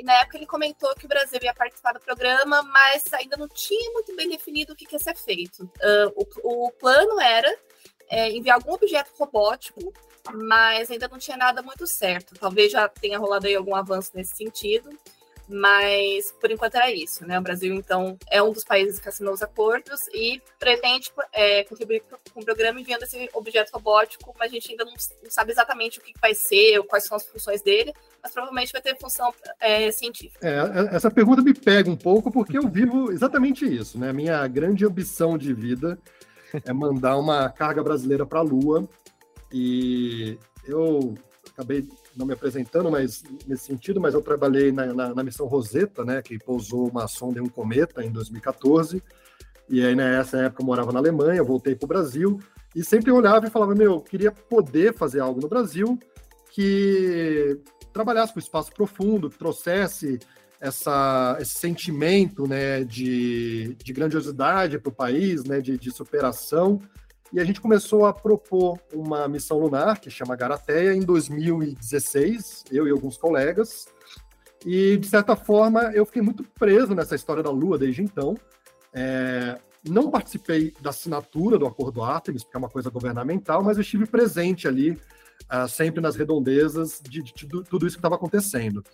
e 0.00 0.02
na 0.02 0.14
época 0.14 0.38
ele 0.38 0.46
comentou 0.46 0.94
que 0.94 1.04
o 1.04 1.08
Brasil 1.08 1.38
ia 1.42 1.52
participar 1.52 1.92
do 1.92 2.00
programa, 2.00 2.62
mas 2.62 3.04
ainda 3.12 3.36
não 3.36 3.46
tinha 3.46 3.92
muito 3.92 4.16
bem 4.16 4.28
definido 4.28 4.72
o 4.72 4.76
que, 4.76 4.86
que 4.86 4.94
ia 4.94 4.98
ser 4.98 5.14
feito. 5.14 5.64
Uh, 5.64 6.26
o, 6.42 6.66
o, 6.66 6.70
plano 6.72 7.20
era 7.20 7.54
é, 8.08 8.30
enviar 8.30 8.56
algum 8.56 8.72
objeto 8.72 9.10
robótico 9.18 9.92
mas 10.34 10.90
ainda 10.90 11.08
não 11.08 11.18
tinha 11.18 11.36
nada 11.36 11.62
muito 11.62 11.86
certo. 11.86 12.34
Talvez 12.38 12.70
já 12.70 12.88
tenha 12.88 13.18
rolado 13.18 13.46
aí 13.46 13.54
algum 13.54 13.74
avanço 13.74 14.10
nesse 14.14 14.36
sentido, 14.36 14.90
mas 15.50 16.32
por 16.40 16.50
enquanto 16.50 16.76
era 16.76 16.92
isso, 16.92 17.26
né? 17.26 17.38
O 17.38 17.42
Brasil, 17.42 17.74
então, 17.74 18.16
é 18.30 18.40
um 18.40 18.52
dos 18.52 18.62
países 18.62 19.00
que 19.00 19.08
assinou 19.08 19.34
os 19.34 19.42
acordos 19.42 20.00
e 20.14 20.40
pretende 20.58 21.10
é, 21.32 21.64
contribuir 21.64 22.02
com 22.32 22.40
o 22.40 22.44
programa 22.44 22.80
enviando 22.80 23.02
esse 23.02 23.28
objeto 23.34 23.72
robótico, 23.72 24.34
mas 24.38 24.50
a 24.50 24.54
gente 24.54 24.70
ainda 24.70 24.84
não, 24.84 24.94
sabe 25.28 25.50
exatamente 25.50 25.98
o 25.98 26.02
que 26.02 26.12
vai 26.20 26.34
ser, 26.34 26.80
quais 26.84 27.04
são 27.04 27.16
as 27.16 27.26
funções 27.26 27.62
dele, 27.62 27.92
mas 28.22 28.32
provavelmente 28.32 28.72
vai 28.72 28.80
ter 28.80 28.96
função 28.98 29.34
é, 29.58 29.90
científica. 29.90 30.46
É, 30.46 30.54
é, 30.54 30.96
essa 30.96 31.10
pergunta 31.10 31.42
me 31.42 31.52
pega 31.52 31.90
um 31.90 31.96
pouco, 31.96 32.30
porque 32.30 32.56
eu 32.56 32.68
vivo 32.68 33.10
exatamente 33.10 33.64
isso, 33.64 33.98
né? 33.98 34.10
A 34.10 34.14
minha 34.14 34.46
grande 34.46 34.86
ambição 34.86 35.36
de 35.36 35.52
vida 35.52 35.98
é 36.64 36.72
mandar 36.72 37.16
uma 37.16 37.48
carga 37.48 37.82
brasileira 37.82 38.24
para 38.24 38.38
a 38.38 38.42
Lua, 38.42 38.88
e 39.52 40.38
eu 40.64 41.14
acabei 41.52 41.88
não 42.16 42.26
me 42.26 42.32
apresentando, 42.32 42.90
mas 42.90 43.22
nesse 43.46 43.64
sentido, 43.64 44.00
mas 44.00 44.14
eu 44.14 44.22
trabalhei 44.22 44.72
na, 44.72 44.86
na, 44.92 45.14
na 45.14 45.22
missão 45.22 45.46
Rosetta, 45.46 46.04
né, 46.04 46.22
que 46.22 46.38
pousou 46.38 46.88
uma 46.88 47.06
sonda 47.06 47.38
em 47.38 47.42
um 47.42 47.48
cometa 47.48 48.04
em 48.04 48.10
2014. 48.10 49.02
E 49.68 49.84
aí, 49.84 49.94
nessa 49.94 50.38
época, 50.38 50.62
eu 50.62 50.66
morava 50.66 50.92
na 50.92 50.98
Alemanha, 50.98 51.42
voltei 51.44 51.76
para 51.76 51.84
o 51.84 51.88
Brasil 51.88 52.40
e 52.74 52.84
sempre 52.84 53.10
olhava 53.12 53.46
e 53.46 53.50
falava: 53.50 53.74
Meu, 53.74 53.92
eu 53.92 54.00
queria 54.00 54.32
poder 54.32 54.94
fazer 54.94 55.20
algo 55.20 55.40
no 55.40 55.48
Brasil 55.48 55.98
que 56.50 57.60
trabalhasse 57.92 58.32
com 58.32 58.40
o 58.40 58.42
espaço 58.42 58.72
profundo, 58.72 59.30
que 59.30 59.38
trouxesse 59.38 60.18
essa, 60.60 61.38
esse 61.40 61.58
sentimento 61.58 62.46
né, 62.46 62.84
de, 62.84 63.76
de 63.82 63.92
grandiosidade 63.92 64.78
para 64.78 64.90
o 64.90 64.94
país, 64.94 65.44
né, 65.44 65.60
de, 65.60 65.78
de 65.78 65.90
superação. 65.90 66.80
E 67.32 67.38
a 67.38 67.44
gente 67.44 67.60
começou 67.60 68.06
a 68.06 68.12
propor 68.12 68.78
uma 68.92 69.28
missão 69.28 69.58
lunar, 69.58 70.00
que 70.00 70.10
chama 70.10 70.34
Garateia, 70.34 70.94
em 70.94 71.00
2016, 71.00 72.64
eu 72.72 72.88
e 72.88 72.90
alguns 72.90 73.16
colegas. 73.16 73.86
E, 74.66 74.96
de 74.96 75.06
certa 75.06 75.36
forma, 75.36 75.92
eu 75.94 76.04
fiquei 76.04 76.20
muito 76.20 76.42
preso 76.42 76.94
nessa 76.94 77.14
história 77.14 77.42
da 77.42 77.50
Lua 77.50 77.78
desde 77.78 78.02
então. 78.02 78.36
É, 78.92 79.58
não 79.88 80.10
participei 80.10 80.74
da 80.80 80.90
assinatura 80.90 81.56
do 81.56 81.66
Acordo 81.66 82.02
Artemis, 82.02 82.42
porque 82.42 82.56
é 82.56 82.58
uma 82.58 82.68
coisa 82.68 82.90
governamental, 82.90 83.62
mas 83.62 83.76
eu 83.76 83.82
estive 83.82 84.06
presente 84.06 84.68
ali, 84.68 84.90
uh, 84.90 85.68
sempre 85.68 86.00
nas 86.00 86.16
redondezas 86.16 87.00
de, 87.00 87.22
de, 87.22 87.32
de, 87.32 87.46
de 87.46 87.62
tudo 87.64 87.86
isso 87.86 87.96
que 87.96 88.00
estava 88.00 88.16
acontecendo. 88.16 88.84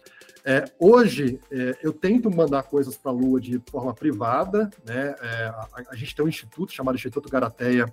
É, 0.45 0.65
hoje, 0.79 1.41
é, 1.51 1.77
eu 1.83 1.93
tento 1.93 2.31
mandar 2.31 2.63
coisas 2.63 2.97
para 2.97 3.11
a 3.11 3.15
Lua 3.15 3.41
de 3.41 3.61
forma 3.69 3.93
privada. 3.93 4.71
Né? 4.85 5.13
É, 5.21 5.47
a, 5.47 5.69
a, 5.91 5.97
gente 5.97 6.15
tem 6.15 6.25
um 6.25 6.29
instituto 6.29 6.73
chamado 6.73 6.95
Instituto 6.95 7.29
Garateia, 7.29 7.93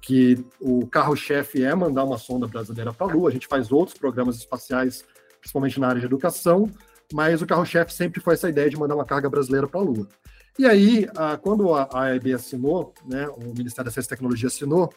que 0.00 0.44
o 0.60 0.86
carro-chefe 0.86 1.62
é 1.62 1.74
mandar 1.74 2.04
uma 2.04 2.18
sonda 2.18 2.46
brasileira 2.46 2.92
para 2.92 3.10
a 3.10 3.14
Lua. 3.14 3.28
A 3.28 3.32
gente 3.32 3.46
faz 3.46 3.70
outros 3.70 3.96
programas 3.96 4.36
espaciais, 4.36 5.04
principalmente 5.40 5.78
na 5.78 5.88
área 5.88 6.00
de 6.00 6.06
educação, 6.06 6.70
mas 7.12 7.42
o 7.42 7.46
carro-chefe 7.46 7.92
sempre 7.92 8.20
foi 8.20 8.34
essa 8.34 8.48
ideia 8.48 8.70
de 8.70 8.76
mandar 8.76 8.94
uma 8.94 9.04
carga 9.04 9.28
brasileira 9.28 9.66
para 9.66 9.80
a 9.80 9.82
Lua. 9.82 10.08
E 10.58 10.66
aí, 10.66 11.06
quando 11.42 11.72
a 11.74 11.88
AEB 11.92 12.34
assinou, 12.34 12.92
né, 13.06 13.28
o 13.28 13.54
Ministério 13.56 13.84
da 13.86 13.90
Ciência 13.90 14.08
e 14.08 14.10
Tecnologia 14.10 14.48
assinou, 14.48 14.92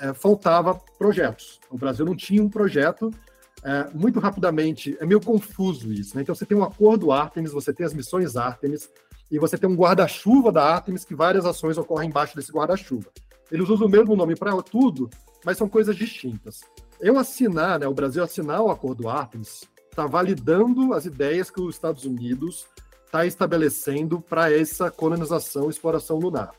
é, 0.00 0.12
faltava 0.12 0.74
projetos. 0.98 1.60
O 1.70 1.78
Brasil 1.78 2.04
não 2.04 2.16
tinha 2.16 2.42
um 2.42 2.48
projeto. 2.48 3.10
É, 3.62 3.88
muito 3.94 4.20
rapidamente, 4.20 4.96
é 5.00 5.06
meio 5.06 5.20
confuso 5.20 5.92
isso. 5.92 6.14
Né? 6.14 6.22
Então, 6.22 6.34
você 6.34 6.44
tem 6.44 6.56
um 6.56 6.62
acordo 6.62 7.10
Artemis, 7.10 7.52
você 7.52 7.72
tem 7.72 7.84
as 7.84 7.94
missões 7.94 8.36
Artemis, 8.36 8.90
e 9.30 9.38
você 9.38 9.58
tem 9.58 9.68
um 9.68 9.74
guarda-chuva 9.74 10.52
da 10.52 10.62
Artemis, 10.62 11.04
que 11.04 11.14
várias 11.14 11.44
ações 11.44 11.76
ocorrem 11.76 12.08
embaixo 12.08 12.36
desse 12.36 12.52
guarda-chuva. 12.52 13.10
Eles 13.50 13.68
usam 13.68 13.86
o 13.86 13.90
mesmo 13.90 14.16
nome 14.16 14.34
para 14.34 14.60
tudo, 14.62 15.08
mas 15.44 15.56
são 15.56 15.68
coisas 15.68 15.94
distintas. 15.96 16.60
Eu 17.00 17.18
assinar, 17.18 17.78
né, 17.78 17.86
o 17.86 17.94
Brasil 17.94 18.22
assinar 18.22 18.60
o 18.62 18.70
acordo 18.70 19.08
Artemis, 19.08 19.64
está 19.90 20.06
validando 20.06 20.92
as 20.92 21.06
ideias 21.06 21.50
que 21.50 21.60
os 21.60 21.74
Estados 21.74 22.04
Unidos 22.04 22.66
está 23.04 23.24
estabelecendo 23.24 24.20
para 24.20 24.52
essa 24.52 24.90
colonização 24.90 25.66
e 25.66 25.70
exploração 25.70 26.18
lunar. 26.18 26.50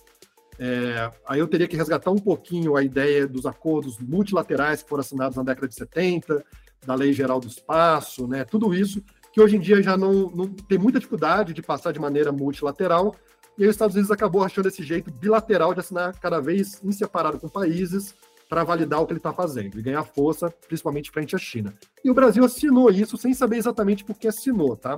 É, 0.59 1.11
aí 1.27 1.39
eu 1.39 1.47
teria 1.47 1.67
que 1.67 1.75
resgatar 1.75 2.09
um 2.09 2.17
pouquinho 2.17 2.75
a 2.75 2.83
ideia 2.83 3.27
dos 3.27 3.45
acordos 3.45 3.99
multilaterais 3.99 4.81
que 4.81 4.89
foram 4.89 5.01
assinados 5.01 5.37
na 5.37 5.43
década 5.43 5.67
de 5.67 5.75
70, 5.75 6.43
da 6.85 6.95
Lei 6.95 7.13
Geral 7.13 7.39
do 7.39 7.47
Espaço, 7.47 8.27
né, 8.27 8.43
tudo 8.43 8.73
isso 8.73 9.03
que 9.31 9.41
hoje 9.41 9.55
em 9.55 9.59
dia 9.59 9.83
já 9.83 9.95
não, 9.95 10.31
não 10.31 10.47
tem 10.47 10.79
muita 10.79 10.97
dificuldade 10.97 11.53
de 11.53 11.61
passar 11.61 11.91
de 11.91 11.99
maneira 11.99 12.31
multilateral, 12.31 13.15
e 13.57 13.63
aí 13.63 13.69
os 13.69 13.75
Estados 13.75 13.95
Unidos 13.95 14.11
acabou 14.11 14.43
achando 14.43 14.67
esse 14.67 14.83
jeito 14.83 15.11
bilateral 15.11 15.73
de 15.73 15.79
assinar 15.79 16.17
cada 16.19 16.39
vez 16.39 16.79
em 16.83 16.91
separado 16.91 17.39
com 17.39 17.49
países 17.49 18.13
para 18.47 18.63
validar 18.63 19.01
o 19.01 19.05
que 19.05 19.13
ele 19.13 19.19
está 19.19 19.33
fazendo 19.33 19.77
e 19.77 19.81
ganhar 19.81 20.03
força, 20.03 20.49
principalmente 20.67 21.11
frente 21.11 21.35
à 21.35 21.39
China. 21.39 21.73
E 22.03 22.09
o 22.09 22.13
Brasil 22.13 22.45
assinou 22.45 22.89
isso 22.89 23.17
sem 23.17 23.33
saber 23.33 23.57
exatamente 23.57 24.05
por 24.05 24.17
que 24.17 24.27
assinou, 24.27 24.75
tá? 24.75 24.95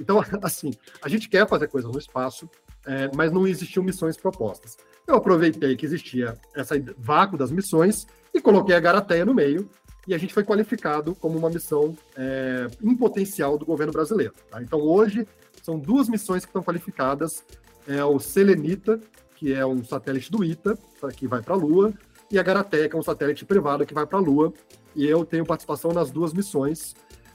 Então, 0.00 0.22
assim, 0.42 0.72
a 1.02 1.08
gente 1.08 1.28
quer 1.28 1.48
fazer 1.48 1.68
coisas 1.68 1.90
no 1.90 1.98
espaço, 1.98 2.48
é, 2.86 3.10
mas 3.14 3.32
não 3.32 3.46
existiam 3.46 3.82
missões 3.82 4.16
propostas. 4.16 4.76
Eu 5.06 5.16
aproveitei 5.16 5.76
que 5.76 5.86
existia 5.86 6.38
esse 6.54 6.80
vácuo 6.98 7.36
das 7.36 7.50
missões 7.50 8.06
e 8.32 8.40
coloquei 8.40 8.74
a 8.74 8.80
Garateia 8.80 9.24
no 9.24 9.34
meio, 9.34 9.68
e 10.06 10.14
a 10.14 10.18
gente 10.18 10.34
foi 10.34 10.42
qualificado 10.42 11.14
como 11.14 11.38
uma 11.38 11.48
missão 11.48 11.96
é, 12.16 12.66
em 12.82 12.96
potencial 12.96 13.56
do 13.56 13.64
governo 13.64 13.92
brasileiro. 13.92 14.34
Tá? 14.50 14.60
Então, 14.60 14.80
hoje, 14.80 15.26
são 15.62 15.78
duas 15.78 16.08
missões 16.08 16.44
que 16.44 16.48
estão 16.48 16.62
qualificadas 16.62 17.44
é 17.86 18.04
o 18.04 18.18
Selenita, 18.18 19.00
que 19.36 19.52
é 19.52 19.64
um 19.66 19.84
satélite 19.84 20.30
do 20.30 20.44
ITA, 20.44 20.78
que 21.16 21.26
vai 21.26 21.42
para 21.42 21.54
a 21.54 21.56
Lua, 21.56 21.92
e 22.30 22.38
a 22.38 22.42
Garateia, 22.42 22.88
que 22.88 22.96
é 22.96 22.98
um 22.98 23.02
satélite 23.02 23.44
privado 23.44 23.84
que 23.84 23.92
vai 23.92 24.06
para 24.06 24.18
a 24.18 24.20
Lua. 24.20 24.52
E 24.94 25.06
eu 25.06 25.24
tenho 25.24 25.44
participação 25.44 25.92
nas 25.92 26.10
duas 26.10 26.32
missões, 26.32 26.94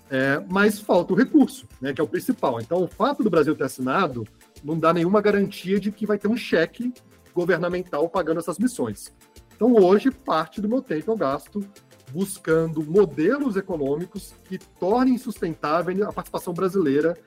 é, 0.09 0.41
mas 0.49 0.79
falta 0.79 1.13
o 1.13 1.15
recurso, 1.15 1.67
né, 1.81 1.93
que 1.93 1.99
é 1.99 2.03
o 2.03 2.07
principal. 2.07 2.61
Então, 2.61 2.83
o 2.83 2.87
fato 2.87 3.23
do 3.23 3.29
Brasil 3.29 3.55
ter 3.55 3.65
assinado 3.65 4.25
não 4.63 4.77
dá 4.77 4.93
nenhuma 4.93 5.21
garantia 5.21 5.79
de 5.79 5.91
que 5.91 6.05
vai 6.05 6.17
ter 6.17 6.27
um 6.27 6.37
cheque 6.37 6.93
governamental 7.33 8.09
pagando 8.09 8.39
essas 8.39 8.57
missões. 8.57 9.13
Então, 9.55 9.73
hoje, 9.73 10.11
parte 10.11 10.61
do 10.61 10.69
meu 10.69 10.81
tempo 10.81 11.11
eu 11.11 11.17
gasto 11.17 11.63
buscando 12.11 12.83
modelos 12.83 13.57
econômicos 13.57 14.33
que 14.45 14.57
tornem 14.57 15.17
sustentável 15.17 16.07
a 16.07 16.13
participação 16.13 16.53
brasileira 16.53 17.17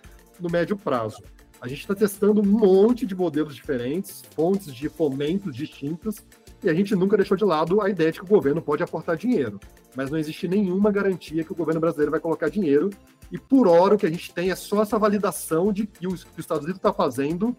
no 0.40 0.48
médio 0.48 0.76
prazo. 0.76 1.22
A 1.60 1.68
gente 1.68 1.80
está 1.80 1.94
testando 1.94 2.40
um 2.40 2.46
monte 2.46 3.04
de 3.04 3.14
modelos 3.14 3.54
diferentes, 3.54 4.22
fontes 4.34 4.74
de 4.74 4.88
fomentos 4.88 5.54
distintas, 5.54 6.24
e 6.62 6.70
a 6.70 6.74
gente 6.74 6.94
nunca 6.96 7.18
deixou 7.18 7.36
de 7.36 7.44
lado 7.44 7.82
a 7.82 7.90
ideia 7.90 8.10
de 8.10 8.18
que 8.18 8.24
o 8.24 8.28
governo 8.28 8.62
pode 8.62 8.82
aportar 8.82 9.14
dinheiro. 9.14 9.60
Mas 9.94 10.10
não 10.10 10.18
existe 10.18 10.48
nenhuma 10.48 10.90
garantia 10.90 11.44
que 11.44 11.52
o 11.52 11.54
governo 11.54 11.80
brasileiro 11.80 12.10
vai 12.10 12.20
colocar 12.20 12.48
dinheiro, 12.48 12.88
e 13.30 13.38
por 13.38 13.68
hora 13.68 13.94
o 13.94 13.98
que 13.98 14.06
a 14.06 14.10
gente 14.10 14.32
tem 14.32 14.50
é 14.50 14.56
só 14.56 14.82
essa 14.82 14.98
validação 14.98 15.70
de 15.70 15.86
que 15.86 16.06
os, 16.06 16.24
que 16.24 16.30
os 16.30 16.38
Estados 16.38 16.64
Unidos 16.64 16.78
está 16.78 16.94
fazendo, 16.94 17.54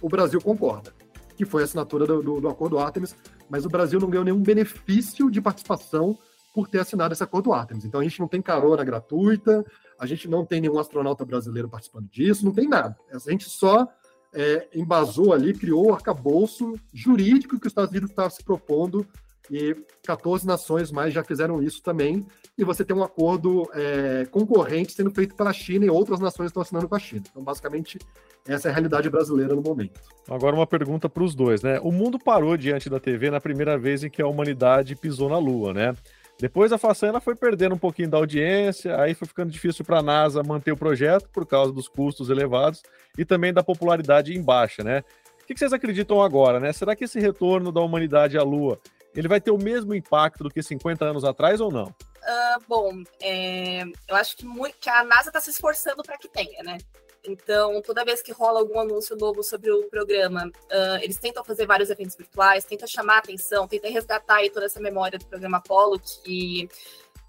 o 0.00 0.08
Brasil 0.08 0.40
concorda, 0.40 0.94
que 1.36 1.44
foi 1.44 1.62
a 1.62 1.64
assinatura 1.64 2.06
do, 2.06 2.22
do, 2.22 2.40
do 2.40 2.48
acordo 2.48 2.78
Artemis, 2.78 3.16
mas 3.48 3.66
o 3.66 3.68
Brasil 3.68 3.98
não 3.98 4.08
ganhou 4.08 4.24
nenhum 4.24 4.42
benefício 4.42 5.28
de 5.28 5.40
participação 5.40 6.16
por 6.52 6.68
ter 6.68 6.80
assinado 6.80 7.12
esse 7.12 7.22
acordo 7.22 7.52
Artemis. 7.52 7.84
Então 7.84 8.00
a 8.00 8.04
gente 8.04 8.18
não 8.20 8.28
tem 8.28 8.42
carona 8.42 8.84
gratuita, 8.84 9.64
a 9.98 10.06
gente 10.06 10.28
não 10.28 10.44
tem 10.44 10.60
nenhum 10.60 10.78
astronauta 10.78 11.24
brasileiro 11.24 11.68
participando 11.68 12.08
disso, 12.08 12.44
não 12.44 12.52
tem 12.52 12.68
nada. 12.68 12.96
A 13.12 13.30
gente 13.30 13.48
só 13.48 13.86
é, 14.32 14.68
embasou 14.74 15.32
ali, 15.32 15.52
criou 15.52 15.88
o 15.88 15.94
arcabouço 15.94 16.74
jurídico 16.92 17.58
que 17.58 17.66
os 17.66 17.70
Estados 17.70 17.90
Unidos 17.90 18.10
estava 18.10 18.30
se 18.30 18.42
propondo 18.42 19.06
e 19.50 19.76
14 20.04 20.46
nações 20.46 20.92
mais 20.92 21.12
já 21.12 21.24
fizeram 21.24 21.60
isso 21.62 21.82
também. 21.82 22.24
E 22.56 22.64
você 22.64 22.84
tem 22.84 22.96
um 22.96 23.02
acordo 23.02 23.68
é, 23.74 24.24
concorrente 24.30 24.92
sendo 24.92 25.10
feito 25.10 25.34
pela 25.34 25.52
China 25.52 25.84
e 25.84 25.90
outras 25.90 26.20
nações 26.20 26.46
estão 26.46 26.62
assinando 26.62 26.88
com 26.88 26.94
a 26.94 26.98
China. 26.98 27.24
Então, 27.28 27.42
basicamente, 27.42 27.98
essa 28.46 28.68
é 28.68 28.70
a 28.70 28.72
realidade 28.74 29.10
brasileira 29.10 29.54
no 29.54 29.62
momento. 29.62 30.00
Agora, 30.28 30.54
uma 30.54 30.66
pergunta 30.66 31.08
para 31.08 31.24
os 31.24 31.34
dois, 31.34 31.62
né? 31.62 31.80
O 31.80 31.90
mundo 31.90 32.18
parou 32.18 32.56
diante 32.56 32.88
da 32.88 33.00
TV 33.00 33.30
na 33.30 33.40
primeira 33.40 33.76
vez 33.76 34.04
em 34.04 34.10
que 34.10 34.22
a 34.22 34.26
humanidade 34.26 34.94
pisou 34.94 35.28
na 35.28 35.38
Lua, 35.38 35.74
né? 35.74 35.96
Depois 36.40 36.72
a 36.72 36.78
façanha 36.78 37.20
foi 37.20 37.34
perdendo 37.34 37.74
um 37.74 37.78
pouquinho 37.78 38.08
da 38.08 38.16
audiência, 38.16 38.98
aí 38.98 39.12
foi 39.12 39.28
ficando 39.28 39.50
difícil 39.50 39.84
para 39.84 39.98
a 39.98 40.02
NASA 40.02 40.42
manter 40.42 40.72
o 40.72 40.76
projeto 40.76 41.28
por 41.28 41.46
causa 41.46 41.70
dos 41.70 41.86
custos 41.86 42.30
elevados 42.30 42.82
e 43.18 43.26
também 43.26 43.52
da 43.52 43.62
popularidade 43.62 44.34
em 44.34 44.42
baixa, 44.42 44.82
né? 44.82 45.04
O 45.42 45.46
que 45.46 45.58
vocês 45.58 45.72
acreditam 45.72 46.22
agora, 46.22 46.58
né? 46.58 46.72
Será 46.72 46.96
que 46.96 47.04
esse 47.04 47.20
retorno 47.20 47.70
da 47.70 47.80
humanidade 47.80 48.38
à 48.38 48.42
Lua 48.42 48.80
ele 49.14 49.28
vai 49.28 49.40
ter 49.40 49.50
o 49.50 49.58
mesmo 49.58 49.94
impacto 49.94 50.44
do 50.44 50.50
que 50.50 50.62
50 50.62 51.04
anos 51.04 51.24
atrás 51.24 51.60
ou 51.60 51.70
não? 51.70 51.86
Uh, 51.86 52.62
bom, 52.68 53.02
é, 53.20 53.82
eu 54.08 54.14
acho 54.14 54.36
que, 54.36 54.46
muito, 54.46 54.76
que 54.78 54.88
a 54.88 55.04
NASA 55.04 55.28
está 55.28 55.40
se 55.40 55.50
esforçando 55.50 56.02
para 56.02 56.16
que 56.16 56.28
tenha, 56.28 56.62
né? 56.62 56.78
Então, 57.24 57.82
toda 57.82 58.04
vez 58.04 58.22
que 58.22 58.32
rola 58.32 58.60
algum 58.60 58.80
anúncio 58.80 59.16
novo 59.16 59.42
sobre 59.42 59.70
o 59.70 59.84
programa, 59.84 60.46
uh, 60.46 61.02
eles 61.02 61.18
tentam 61.18 61.44
fazer 61.44 61.66
vários 61.66 61.90
eventos 61.90 62.16
virtuais, 62.16 62.64
tentam 62.64 62.88
chamar 62.88 63.16
a 63.16 63.18
atenção, 63.18 63.68
tentam 63.68 63.92
resgatar 63.92 64.36
aí 64.36 64.50
toda 64.50 64.66
essa 64.66 64.80
memória 64.80 65.18
do 65.18 65.26
programa 65.26 65.58
Apollo, 65.58 66.00
que 66.00 66.68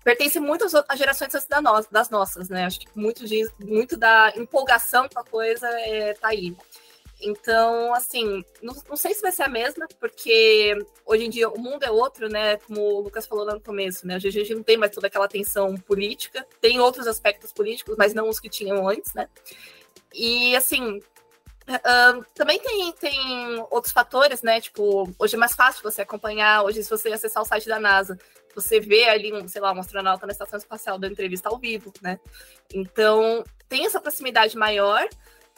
pertence 0.04 0.40
muito 0.40 0.66
às 0.66 0.98
gerações 1.00 1.32
das 1.92 2.10
nossas, 2.10 2.50
né? 2.50 2.66
Acho 2.66 2.80
que 2.80 2.88
muito, 2.96 3.24
muito 3.60 3.98
da 3.98 4.34
empolgação 4.36 5.08
com 5.10 5.20
a 5.20 5.24
coisa 5.24 5.68
é, 5.68 6.14
tá 6.14 6.30
aí. 6.30 6.56
Então, 7.24 7.94
assim, 7.94 8.44
não, 8.64 8.76
não, 8.90 8.96
sei 8.96 9.14
se 9.14 9.22
vai 9.22 9.32
ser 9.32 9.44
a 9.44 9.48
mesma, 9.48 9.88
porque 10.00 10.76
hoje 11.06 11.26
em 11.26 11.30
dia 11.30 11.48
o 11.50 11.60
mundo 11.60 11.84
é 11.84 11.92
outro, 11.92 12.28
né? 12.28 12.58
Como 12.58 12.82
o 12.82 13.02
Lucas 13.02 13.28
falou 13.28 13.46
lá 13.46 13.54
no 13.54 13.62
começo, 13.62 14.08
né? 14.08 14.16
Hoje 14.16 14.28
a 14.28 14.32
gente 14.32 14.56
não 14.56 14.64
tem 14.64 14.76
mais 14.76 14.92
toda 14.92 15.06
aquela 15.06 15.28
tensão 15.28 15.76
política, 15.78 16.46
tem 16.60 16.80
outros 16.80 17.06
aspectos 17.06 17.54
políticos, 17.54 17.96
mas 17.96 18.14
não 18.14 18.28
os 18.28 18.40
que 18.40 18.50
tinham 18.50 18.88
antes, 18.88 19.14
né? 19.14 19.30
E, 20.14 20.56
assim, 20.56 21.00
também 22.34 22.60
tem, 22.60 22.92
tem 22.94 23.66
outros 23.70 23.94
fatores, 23.94 24.42
né? 24.42 24.60
Tipo, 24.60 25.10
hoje 25.18 25.36
é 25.36 25.40
mais 25.40 25.54
fácil 25.54 25.84
você 25.84 26.02
acompanhar. 26.02 26.64
Hoje, 26.64 26.84
se 26.84 26.90
você 26.90 27.10
acessar 27.10 27.42
o 27.42 27.46
site 27.46 27.68
da 27.68 27.80
NASA, 27.80 28.18
você 28.56 28.80
vê 28.80 29.06
ali, 29.06 29.32
um, 29.34 29.48
sei 29.48 29.62
lá, 29.62 29.72
um 29.72 29.80
astronauta 29.80 30.26
na 30.26 30.34
estação 30.34 30.58
espacial 30.58 31.00
dando 31.00 31.14
entrevista 31.14 31.50
ao 31.50 31.58
vivo, 31.58 31.94
né? 32.02 32.20
Então, 32.74 33.44
tem 33.70 33.86
essa 33.86 34.02
proximidade 34.02 34.58
maior, 34.58 35.08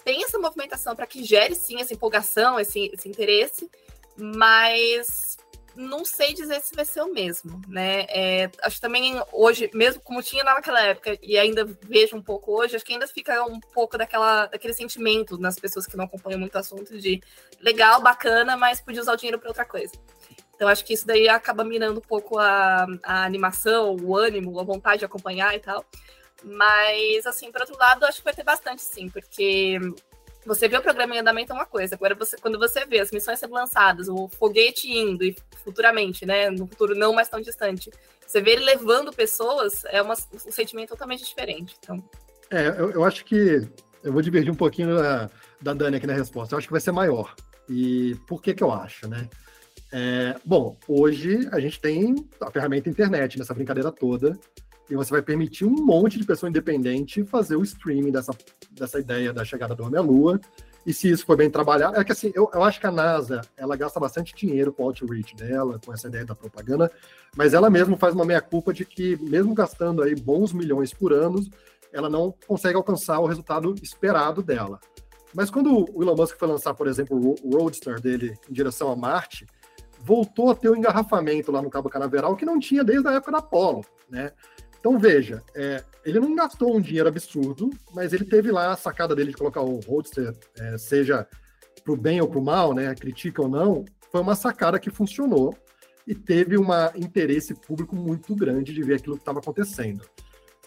tem 0.03 0.23
essa 0.23 0.37
movimentação 0.37 0.95
para 0.95 1.07
que 1.07 1.23
gere, 1.23 1.55
sim, 1.55 1.79
essa 1.81 1.93
empolgação, 1.93 2.59
esse, 2.59 2.91
esse 2.93 3.09
interesse, 3.09 3.69
mas 4.15 5.37
não 5.75 6.05
sei 6.05 6.33
dizer 6.33 6.61
se 6.61 6.75
vai 6.75 6.85
ser 6.85 7.01
o 7.01 7.11
mesmo, 7.11 7.61
né? 7.67 8.05
É, 8.09 8.49
acho 8.63 8.75
que 8.75 8.81
também 8.81 9.21
hoje, 9.31 9.69
mesmo 9.73 10.01
como 10.01 10.21
tinha 10.21 10.43
naquela 10.43 10.81
época, 10.81 11.17
e 11.21 11.37
ainda 11.37 11.65
vejo 11.65 12.15
um 12.15 12.21
pouco 12.21 12.51
hoje, 12.51 12.75
acho 12.75 12.85
que 12.85 12.93
ainda 12.93 13.07
fica 13.07 13.43
um 13.43 13.59
pouco 13.59 13.97
daquela, 13.97 14.45
daquele 14.45 14.73
sentimento 14.73 15.37
nas 15.37 15.57
pessoas 15.57 15.85
que 15.85 15.97
não 15.97 16.05
acompanham 16.05 16.39
muito 16.39 16.55
o 16.55 16.59
assunto 16.59 16.97
de 16.99 17.21
legal, 17.59 18.01
bacana, 18.01 18.55
mas 18.55 18.81
podia 18.81 19.01
usar 19.01 19.13
o 19.13 19.17
dinheiro 19.17 19.39
para 19.39 19.49
outra 19.49 19.65
coisa. 19.65 19.93
Então 20.55 20.67
acho 20.67 20.85
que 20.85 20.93
isso 20.93 21.07
daí 21.07 21.27
acaba 21.27 21.63
mirando 21.63 21.97
um 21.97 22.07
pouco 22.07 22.37
a, 22.37 22.85
a 23.03 23.23
animação, 23.25 23.95
o 23.95 24.15
ânimo, 24.15 24.59
a 24.59 24.63
vontade 24.63 24.99
de 24.99 25.05
acompanhar 25.05 25.55
e 25.55 25.59
tal. 25.59 25.83
Mas, 26.43 27.25
assim, 27.25 27.51
por 27.51 27.61
outro 27.61 27.77
lado, 27.77 28.05
acho 28.05 28.17
que 28.19 28.23
vai 28.25 28.33
ter 28.33 28.43
bastante, 28.43 28.81
sim, 28.81 29.09
porque 29.09 29.79
você 30.45 30.67
vê 30.67 30.77
o 30.77 30.81
programa 30.81 31.15
em 31.15 31.19
andamento 31.19 31.51
é 31.51 31.55
uma 31.55 31.65
coisa, 31.65 31.95
agora 31.95 32.15
você, 32.15 32.37
quando 32.37 32.59
você 32.59 32.85
vê 32.85 32.99
as 32.99 33.11
missões 33.11 33.39
sendo 33.39 33.53
lançadas, 33.53 34.07
o 34.07 34.27
foguete 34.27 34.91
indo 34.91 35.23
e 35.23 35.35
futuramente, 35.63 36.25
né, 36.25 36.49
no 36.49 36.67
futuro 36.67 36.95
não 36.95 37.13
mais 37.13 37.29
tão 37.29 37.39
distante, 37.39 37.89
você 38.25 38.41
vê 38.41 38.51
ele 38.51 38.65
levando 38.65 39.13
pessoas, 39.13 39.83
é 39.85 40.01
uma, 40.01 40.13
um 40.13 40.51
sentimento 40.51 40.89
totalmente 40.89 41.23
diferente. 41.23 41.75
Então... 41.79 42.03
É, 42.49 42.67
eu, 42.67 42.91
eu 42.91 43.03
acho 43.03 43.25
que 43.25 43.67
eu 44.03 44.11
vou 44.11 44.21
divergir 44.21 44.51
um 44.51 44.55
pouquinho 44.55 44.95
da, 44.95 45.29
da 45.61 45.73
Dani 45.73 45.97
aqui 45.97 46.07
na 46.07 46.13
resposta. 46.13 46.53
Eu 46.53 46.57
acho 46.57 46.67
que 46.67 46.73
vai 46.73 46.81
ser 46.81 46.91
maior. 46.91 47.33
E 47.69 48.15
por 48.27 48.41
que 48.41 48.53
que 48.53 48.63
eu 48.63 48.71
acho, 48.71 49.07
né? 49.07 49.29
É, 49.91 50.35
bom, 50.43 50.75
hoje 50.87 51.47
a 51.51 51.59
gente 51.59 51.79
tem 51.79 52.15
a 52.41 52.51
ferramenta 52.51 52.89
internet 52.89 53.37
nessa 53.37 53.53
brincadeira 53.53 53.91
toda 53.91 54.37
e 54.89 54.95
você 54.95 55.11
vai 55.11 55.21
permitir 55.21 55.65
um 55.65 55.85
monte 55.85 56.19
de 56.19 56.25
pessoa 56.25 56.49
independente 56.49 57.23
fazer 57.23 57.55
o 57.55 57.63
streaming 57.63 58.11
dessa, 58.11 58.31
dessa 58.71 58.99
ideia 58.99 59.31
da 59.31 59.45
chegada 59.45 59.75
do 59.75 59.83
homem 59.83 59.99
à 59.99 60.01
Lua. 60.01 60.39
E 60.85 60.93
se 60.93 61.09
isso 61.09 61.25
for 61.25 61.37
bem 61.37 61.49
trabalhado, 61.49 61.97
é 61.97 62.03
que 62.03 62.11
assim, 62.11 62.31
eu, 62.35 62.49
eu 62.53 62.61
acho 62.61 62.79
que 62.79 62.85
a 62.85 62.91
NASA, 62.91 63.41
ela 63.55 63.77
gasta 63.77 63.99
bastante 63.99 64.35
dinheiro 64.35 64.73
com 64.73 64.83
o 64.83 64.87
outreach 64.87 65.33
dela, 65.35 65.79
com 65.83 65.93
essa 65.93 66.07
ideia 66.07 66.25
da 66.25 66.35
propaganda, 66.35 66.91
mas 67.37 67.53
ela 67.53 67.69
mesma 67.69 67.95
faz 67.95 68.13
uma 68.13 68.25
meia-culpa 68.25 68.73
de 68.73 68.83
que, 68.83 69.15
mesmo 69.23 69.53
gastando 69.53 70.03
aí 70.03 70.13
bons 70.13 70.51
milhões 70.51 70.93
por 70.93 71.13
ano, 71.13 71.39
ela 71.93 72.09
não 72.09 72.33
consegue 72.45 72.75
alcançar 72.75 73.19
o 73.19 73.25
resultado 73.25 73.73
esperado 73.81 74.43
dela. 74.43 74.79
Mas 75.33 75.49
quando 75.49 75.89
o 75.95 76.03
Elon 76.03 76.15
Musk 76.15 76.37
foi 76.37 76.47
lançar, 76.47 76.73
por 76.73 76.87
exemplo, 76.87 77.17
o 77.17 77.57
Roadster 77.57 77.99
dele 78.01 78.37
em 78.49 78.53
direção 78.53 78.91
a 78.91 78.95
Marte, 78.95 79.47
voltou 79.99 80.51
a 80.51 80.55
ter 80.55 80.69
um 80.69 80.75
engarrafamento 80.75 81.51
lá 81.51 81.61
no 81.61 81.69
Cabo 81.69 81.89
Canaveral 81.89 82.35
que 82.35 82.45
não 82.45 82.59
tinha 82.59 82.83
desde 82.83 83.07
a 83.07 83.13
época 83.13 83.31
da 83.31 83.37
Apollo, 83.37 83.85
né? 84.09 84.31
Então, 84.83 84.99
veja, 84.99 85.41
é, 85.55 85.81
ele 86.03 86.19
não 86.19 86.35
gastou 86.35 86.75
um 86.75 86.81
dinheiro 86.81 87.07
absurdo, 87.07 87.69
mas 87.93 88.11
ele 88.11 88.25
teve 88.25 88.51
lá 88.51 88.73
a 88.73 88.75
sacada 88.75 89.15
dele 89.15 89.31
de 89.31 89.37
colocar 89.37 89.61
o 89.61 89.79
Roadster, 89.79 90.35
é, 90.59 90.77
seja 90.77 91.25
para 91.81 91.93
o 91.93 91.95
bem 91.95 92.19
ou 92.19 92.27
para 92.27 92.37
o 92.37 92.43
mal, 92.43 92.73
né, 92.73 92.93
critica 92.93 93.41
ou 93.41 93.47
não, 93.47 93.85
foi 94.11 94.19
uma 94.19 94.35
sacada 94.35 94.77
que 94.77 94.89
funcionou 94.89 95.57
e 96.05 96.13
teve 96.13 96.57
um 96.57 96.67
interesse 96.97 97.53
público 97.53 97.95
muito 97.95 98.35
grande 98.35 98.73
de 98.73 98.83
ver 98.83 98.95
aquilo 98.95 99.15
que 99.15 99.21
estava 99.21 99.39
acontecendo. 99.39 100.03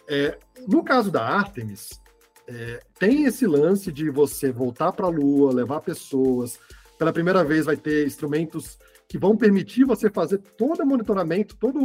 É, 0.08 0.38
no 0.66 0.82
caso 0.82 1.10
da 1.10 1.22
Artemis, 1.22 2.00
é, 2.48 2.80
tem 2.98 3.24
esse 3.24 3.46
lance 3.46 3.92
de 3.92 4.08
você 4.08 4.50
voltar 4.50 4.92
para 4.92 5.04
a 5.04 5.10
Lua, 5.10 5.52
levar 5.52 5.82
pessoas. 5.82 6.58
Pela 6.98 7.12
primeira 7.12 7.44
vez 7.44 7.66
vai 7.66 7.76
ter 7.76 8.06
instrumentos 8.06 8.78
que 9.08 9.18
vão 9.18 9.36
permitir 9.36 9.84
você 9.84 10.10
fazer 10.10 10.38
todo 10.38 10.82
o 10.82 10.86
monitoramento, 10.86 11.56
toda 11.56 11.78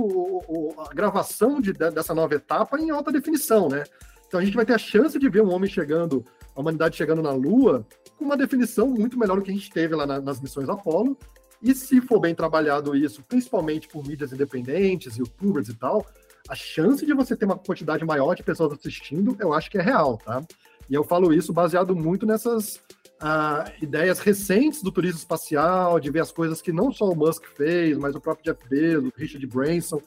a 0.90 0.94
gravação 0.94 1.62
de, 1.62 1.72
dessa 1.74 2.14
nova 2.14 2.36
etapa 2.36 2.80
em 2.80 2.90
alta 2.90 3.12
definição, 3.12 3.70
né? 3.70 3.84
Então 4.28 4.40
a 4.40 4.46
gente 4.46 4.56
vai 4.56 4.66
ter 4.66 4.74
a 4.74 4.78
chance 4.78 5.20
de 5.20 5.30
ver 5.30 5.42
um 5.42 5.54
homem 5.54 5.70
chegando, 5.70 6.26
a 6.56 6.60
humanidade 6.62 6.96
chegando 6.96 7.22
na 7.22 7.32
Lua, 7.32 7.86
com 8.18 8.26
uma 8.26 8.38
definição 8.38 8.88
muito 8.88 9.20
melhor 9.20 9.36
do 9.36 9.44
que 9.44 9.52
a 9.52 9.54
gente 9.54 9.70
teve 9.70 9.96
lá 9.96 10.06
na, 10.06 10.22
nas 10.22 10.40
missões 10.40 10.70
Apollo. 10.70 11.18
E 11.62 11.76
se 11.76 12.02
for 12.02 12.20
bem 12.20 12.34
trabalhado 12.34 12.96
isso, 12.96 13.22
principalmente 13.24 13.88
por 13.88 14.08
mídias 14.08 14.34
independentes, 14.34 15.18
youtubers 15.18 15.70
e 15.70 15.76
tal, 15.76 16.06
a 16.50 16.56
chance 16.56 17.06
de 17.06 17.14
você 17.14 17.36
ter 17.36 17.46
uma 17.46 17.58
quantidade 17.58 18.04
maior 18.04 18.34
de 18.34 18.42
pessoas 18.42 18.74
assistindo, 18.74 19.36
eu 19.40 19.54
acho 19.54 19.70
que 19.70 19.78
é 19.78 19.82
real, 19.82 20.18
tá? 20.18 20.42
E 20.90 20.94
eu 20.94 21.04
falo 21.04 21.34
isso 21.34 21.54
baseado 21.54 21.96
muito 21.96 22.26
nessas 22.26 22.82
ah, 23.22 23.72
ideias 23.82 24.20
recentes 24.20 24.82
do 24.82 24.92
turismo 24.92 25.20
espacial, 25.20 26.00
de 26.00 26.10
ver 26.10 26.22
as 26.22 26.32
coisas 26.32 26.62
que 26.62 26.72
não 26.72 26.92
só 26.92 27.06
o 27.06 27.16
Musk 27.16 27.46
fez, 27.56 27.98
mas 27.98 28.16
o 28.16 28.20
próprio 28.20 28.46
Jeff 28.46 28.68
Bezos, 28.68 29.12
Richard 29.16 29.46
Branson, 29.46 30.02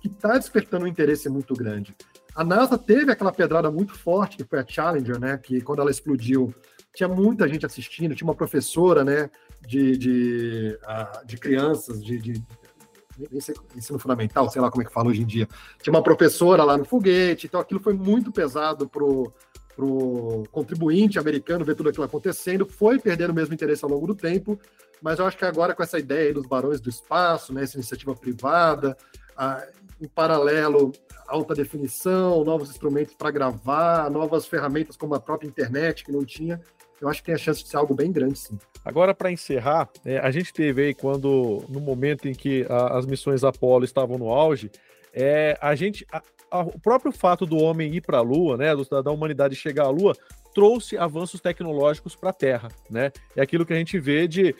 que 0.00 0.08
está 0.08 0.38
despertando 0.38 0.84
um 0.84 0.88
interesse 0.88 1.28
muito 1.28 1.52
grande. 1.54 1.94
A 2.34 2.44
NASA 2.44 2.78
teve 2.78 3.10
aquela 3.10 3.32
pedrada 3.32 3.70
muito 3.70 3.98
forte, 3.98 4.36
que 4.36 4.44
foi 4.44 4.60
a 4.60 4.66
Challenger, 4.66 5.18
né? 5.18 5.36
Que 5.36 5.60
quando 5.60 5.80
ela 5.80 5.90
explodiu, 5.90 6.54
tinha 6.94 7.08
muita 7.08 7.48
gente 7.48 7.66
assistindo, 7.66 8.14
tinha 8.14 8.26
uma 8.26 8.36
professora, 8.36 9.04
né? 9.04 9.28
De, 9.66 9.98
de, 9.98 10.78
uh, 10.84 11.26
de 11.26 11.36
crianças, 11.36 12.02
de, 12.02 12.18
de 12.18 12.42
ensino 13.76 13.98
fundamental, 13.98 14.48
sei 14.48 14.62
lá 14.62 14.70
como 14.70 14.82
é 14.82 14.86
que 14.86 14.92
fala 14.92 15.08
hoje 15.08 15.22
em 15.22 15.26
dia. 15.26 15.48
Tinha 15.82 15.92
uma 15.92 16.02
professora 16.02 16.64
lá 16.64 16.78
no 16.78 16.84
foguete, 16.84 17.46
então 17.46 17.60
aquilo 17.60 17.80
foi 17.80 17.92
muito 17.92 18.32
pesado 18.32 18.88
pro 18.88 19.32
para 19.74 19.84
o 19.84 20.44
contribuinte 20.50 21.18
americano 21.18 21.64
ver 21.64 21.74
tudo 21.74 21.88
aquilo 21.88 22.04
acontecendo, 22.04 22.66
foi 22.66 22.98
perdendo 22.98 23.30
o 23.30 23.34
mesmo 23.34 23.54
interesse 23.54 23.84
ao 23.84 23.90
longo 23.90 24.06
do 24.06 24.14
tempo, 24.14 24.58
mas 25.00 25.18
eu 25.18 25.26
acho 25.26 25.36
que 25.36 25.44
agora 25.44 25.74
com 25.74 25.82
essa 25.82 25.98
ideia 25.98 26.32
dos 26.32 26.46
barões 26.46 26.80
do 26.80 26.90
espaço, 26.90 27.52
né, 27.52 27.62
essa 27.62 27.76
iniciativa 27.76 28.14
privada, 28.14 28.96
a, 29.36 29.66
em 30.00 30.08
paralelo, 30.08 30.92
alta 31.26 31.54
definição, 31.54 32.44
novos 32.44 32.70
instrumentos 32.70 33.14
para 33.14 33.30
gravar, 33.30 34.10
novas 34.10 34.46
ferramentas 34.46 34.96
como 34.96 35.14
a 35.14 35.20
própria 35.20 35.48
internet 35.48 36.04
que 36.04 36.12
não 36.12 36.24
tinha, 36.24 36.60
eu 37.00 37.08
acho 37.08 37.20
que 37.20 37.26
tem 37.26 37.34
a 37.34 37.38
chance 37.38 37.62
de 37.62 37.68
ser 37.68 37.78
algo 37.78 37.94
bem 37.94 38.12
grande, 38.12 38.38
sim. 38.38 38.58
Agora, 38.84 39.14
para 39.14 39.32
encerrar, 39.32 39.88
é, 40.04 40.18
a 40.18 40.30
gente 40.30 40.52
teve 40.52 40.82
aí 40.82 40.94
quando, 40.94 41.64
no 41.68 41.80
momento 41.80 42.28
em 42.28 42.34
que 42.34 42.66
a, 42.68 42.98
as 42.98 43.06
missões 43.06 43.42
Apollo 43.42 43.84
estavam 43.84 44.18
no 44.18 44.28
auge, 44.28 44.70
é, 45.12 45.58
a 45.60 45.74
gente, 45.74 46.06
a, 46.12 46.22
o 46.50 46.78
próprio 46.78 47.12
fato 47.12 47.46
do 47.46 47.56
homem 47.56 47.94
ir 47.94 48.00
para 48.00 48.18
a 48.18 48.22
Lua, 48.22 48.56
né, 48.56 48.74
da, 48.90 49.02
da 49.02 49.10
humanidade 49.10 49.54
chegar 49.54 49.84
à 49.84 49.90
Lua, 49.90 50.14
trouxe 50.54 50.98
avanços 50.98 51.40
tecnológicos 51.40 52.16
para 52.16 52.30
a 52.30 52.32
Terra, 52.32 52.68
né? 52.90 53.12
É 53.36 53.42
aquilo 53.42 53.64
que 53.64 53.72
a 53.72 53.76
gente 53.76 53.98
vê 53.98 54.26
de 54.26 54.54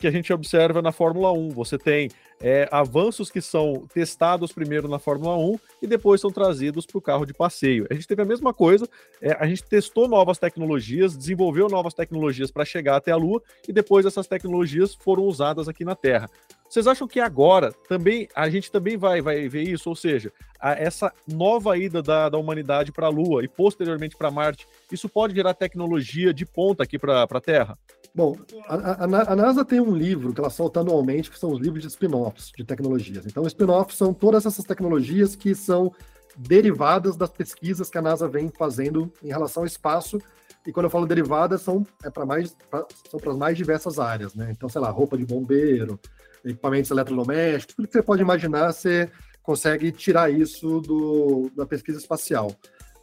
que 0.00 0.06
a 0.06 0.10
gente 0.10 0.32
observa 0.32 0.80
na 0.80 0.92
Fórmula 0.92 1.30
1. 1.30 1.50
Você 1.50 1.76
tem 1.76 2.08
é, 2.40 2.66
avanços 2.72 3.30
que 3.30 3.40
são 3.42 3.86
testados 3.92 4.50
primeiro 4.50 4.88
na 4.88 4.98
Fórmula 4.98 5.36
1 5.36 5.58
e 5.82 5.86
depois 5.86 6.22
são 6.22 6.30
trazidos 6.30 6.86
para 6.86 6.98
o 6.98 7.02
carro 7.02 7.26
de 7.26 7.34
passeio. 7.34 7.86
A 7.90 7.94
gente 7.94 8.08
teve 8.08 8.22
a 8.22 8.24
mesma 8.24 8.54
coisa, 8.54 8.88
é, 9.20 9.32
a 9.38 9.46
gente 9.46 9.62
testou 9.62 10.08
novas 10.08 10.38
tecnologias, 10.38 11.14
desenvolveu 11.14 11.68
novas 11.68 11.92
tecnologias 11.92 12.50
para 12.50 12.64
chegar 12.64 12.96
até 12.96 13.12
a 13.12 13.16
Lua 13.16 13.42
e 13.68 13.72
depois 13.72 14.06
essas 14.06 14.26
tecnologias 14.26 14.94
foram 14.94 15.24
usadas 15.24 15.68
aqui 15.68 15.84
na 15.84 15.94
Terra. 15.94 16.30
Vocês 16.70 16.86
acham 16.86 17.08
que 17.08 17.18
agora 17.18 17.72
também 17.88 18.28
a 18.32 18.48
gente 18.48 18.70
também 18.70 18.96
vai, 18.96 19.20
vai 19.20 19.48
ver 19.48 19.64
isso? 19.64 19.88
Ou 19.88 19.96
seja, 19.96 20.32
a, 20.60 20.70
essa 20.70 21.12
nova 21.26 21.76
ida 21.76 22.00
da, 22.00 22.28
da 22.28 22.38
humanidade 22.38 22.92
para 22.92 23.08
a 23.08 23.10
Lua 23.10 23.42
e 23.42 23.48
posteriormente 23.48 24.16
para 24.16 24.30
Marte, 24.30 24.68
isso 24.92 25.08
pode 25.08 25.34
gerar 25.34 25.52
tecnologia 25.52 26.32
de 26.32 26.46
ponta 26.46 26.84
aqui 26.84 26.96
para 26.96 27.24
a 27.24 27.40
Terra? 27.40 27.76
Bom, 28.14 28.36
a, 28.68 28.74
a, 28.74 29.32
a, 29.32 29.36
NASA 29.36 29.64
tem 29.64 29.80
um 29.80 29.92
livro 29.92 30.32
que 30.32 30.40
ela 30.40 30.48
solta 30.48 30.78
anualmente, 30.78 31.28
que 31.28 31.38
são 31.40 31.50
os 31.50 31.58
livros 31.58 31.82
de 31.82 31.88
spin-offs 31.88 32.52
de 32.56 32.62
tecnologias. 32.62 33.26
Então, 33.26 33.44
spin-offs 33.48 33.96
são 33.96 34.14
todas 34.14 34.46
essas 34.46 34.64
tecnologias 34.64 35.34
que 35.34 35.56
são 35.56 35.92
derivadas 36.36 37.16
das 37.16 37.30
pesquisas 37.30 37.90
que 37.90 37.98
a 37.98 38.02
NASA 38.02 38.28
vem 38.28 38.48
fazendo 38.48 39.12
em 39.24 39.28
relação 39.28 39.64
ao 39.64 39.66
espaço. 39.66 40.20
E 40.64 40.70
quando 40.72 40.84
eu 40.84 40.90
falo 40.90 41.06
derivadas, 41.06 41.62
são 41.62 41.84
é 42.04 42.10
para 42.10 42.24
mais 42.24 42.54
pra, 42.70 42.86
são 43.10 43.18
para 43.18 43.32
as 43.32 43.36
mais 43.36 43.56
diversas 43.56 43.98
áreas, 43.98 44.34
né? 44.36 44.50
Então, 44.52 44.68
sei 44.68 44.80
lá, 44.80 44.90
roupa 44.90 45.18
de 45.18 45.24
bombeiro, 45.24 45.98
equipamentos 46.44 46.90
eletrodomésticos, 46.90 47.74
tudo 47.74 47.88
que 47.88 47.92
você 47.92 48.02
pode 48.02 48.22
imaginar, 48.22 48.72
você 48.72 49.10
consegue 49.42 49.90
tirar 49.92 50.30
isso 50.30 50.80
do, 50.80 51.50
da 51.56 51.66
pesquisa 51.66 51.98
espacial. 51.98 52.54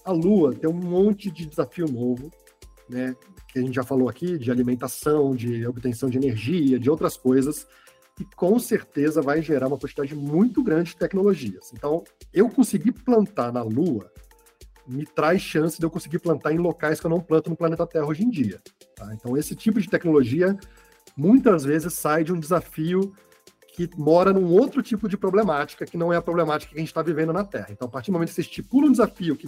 A 0.05 0.11
Lua 0.11 0.53
tem 0.53 0.69
um 0.69 0.73
monte 0.73 1.29
de 1.29 1.45
desafio 1.45 1.87
novo, 1.87 2.31
né, 2.89 3.15
que 3.49 3.59
a 3.59 3.61
gente 3.61 3.75
já 3.75 3.83
falou 3.83 4.07
aqui, 4.07 4.37
de 4.37 4.49
alimentação, 4.49 5.35
de 5.35 5.65
obtenção 5.67 6.09
de 6.09 6.17
energia, 6.17 6.79
de 6.79 6.89
outras 6.89 7.17
coisas, 7.17 7.67
e 8.19 8.25
com 8.35 8.57
certeza 8.57 9.21
vai 9.21 9.41
gerar 9.41 9.67
uma 9.67 9.77
quantidade 9.77 10.15
muito 10.15 10.63
grande 10.63 10.91
de 10.91 10.97
tecnologias. 10.97 11.71
Então, 11.73 12.03
eu 12.33 12.49
consegui 12.49 12.91
plantar 12.91 13.51
na 13.51 13.61
Lua 13.61 14.09
me 14.87 15.05
traz 15.05 15.41
chance 15.41 15.77
de 15.77 15.85
eu 15.85 15.89
conseguir 15.89 16.19
plantar 16.19 16.53
em 16.53 16.57
locais 16.57 16.99
que 16.99 17.05
eu 17.05 17.09
não 17.09 17.19
planto 17.19 17.49
no 17.49 17.57
planeta 17.57 17.85
Terra 17.85 18.05
hoje 18.05 18.23
em 18.23 18.29
dia. 18.29 18.61
Tá? 18.95 19.13
Então, 19.13 19.35
esse 19.35 19.55
tipo 19.55 19.81
de 19.81 19.89
tecnologia 19.89 20.57
muitas 21.15 21.65
vezes 21.65 21.93
sai 21.93 22.23
de 22.23 22.31
um 22.31 22.39
desafio 22.39 23.13
que 23.77 23.87
mora 23.95 24.33
num 24.33 24.51
outro 24.51 24.81
tipo 24.81 25.07
de 25.07 25.15
problemática, 25.15 25.85
que 25.85 25.97
não 25.97 26.11
é 26.11 26.17
a 26.17 26.21
problemática 26.21 26.71
que 26.71 26.77
a 26.77 26.79
gente 26.79 26.87
está 26.87 27.03
vivendo 27.03 27.31
na 27.31 27.43
Terra. 27.43 27.67
Então, 27.69 27.87
a 27.87 27.91
partir 27.91 28.09
do 28.09 28.13
momento 28.13 28.29
que 28.29 28.33
você 28.33 28.41
estipula 28.41 28.87
um 28.87 28.91
desafio 28.91 29.35
que 29.35 29.47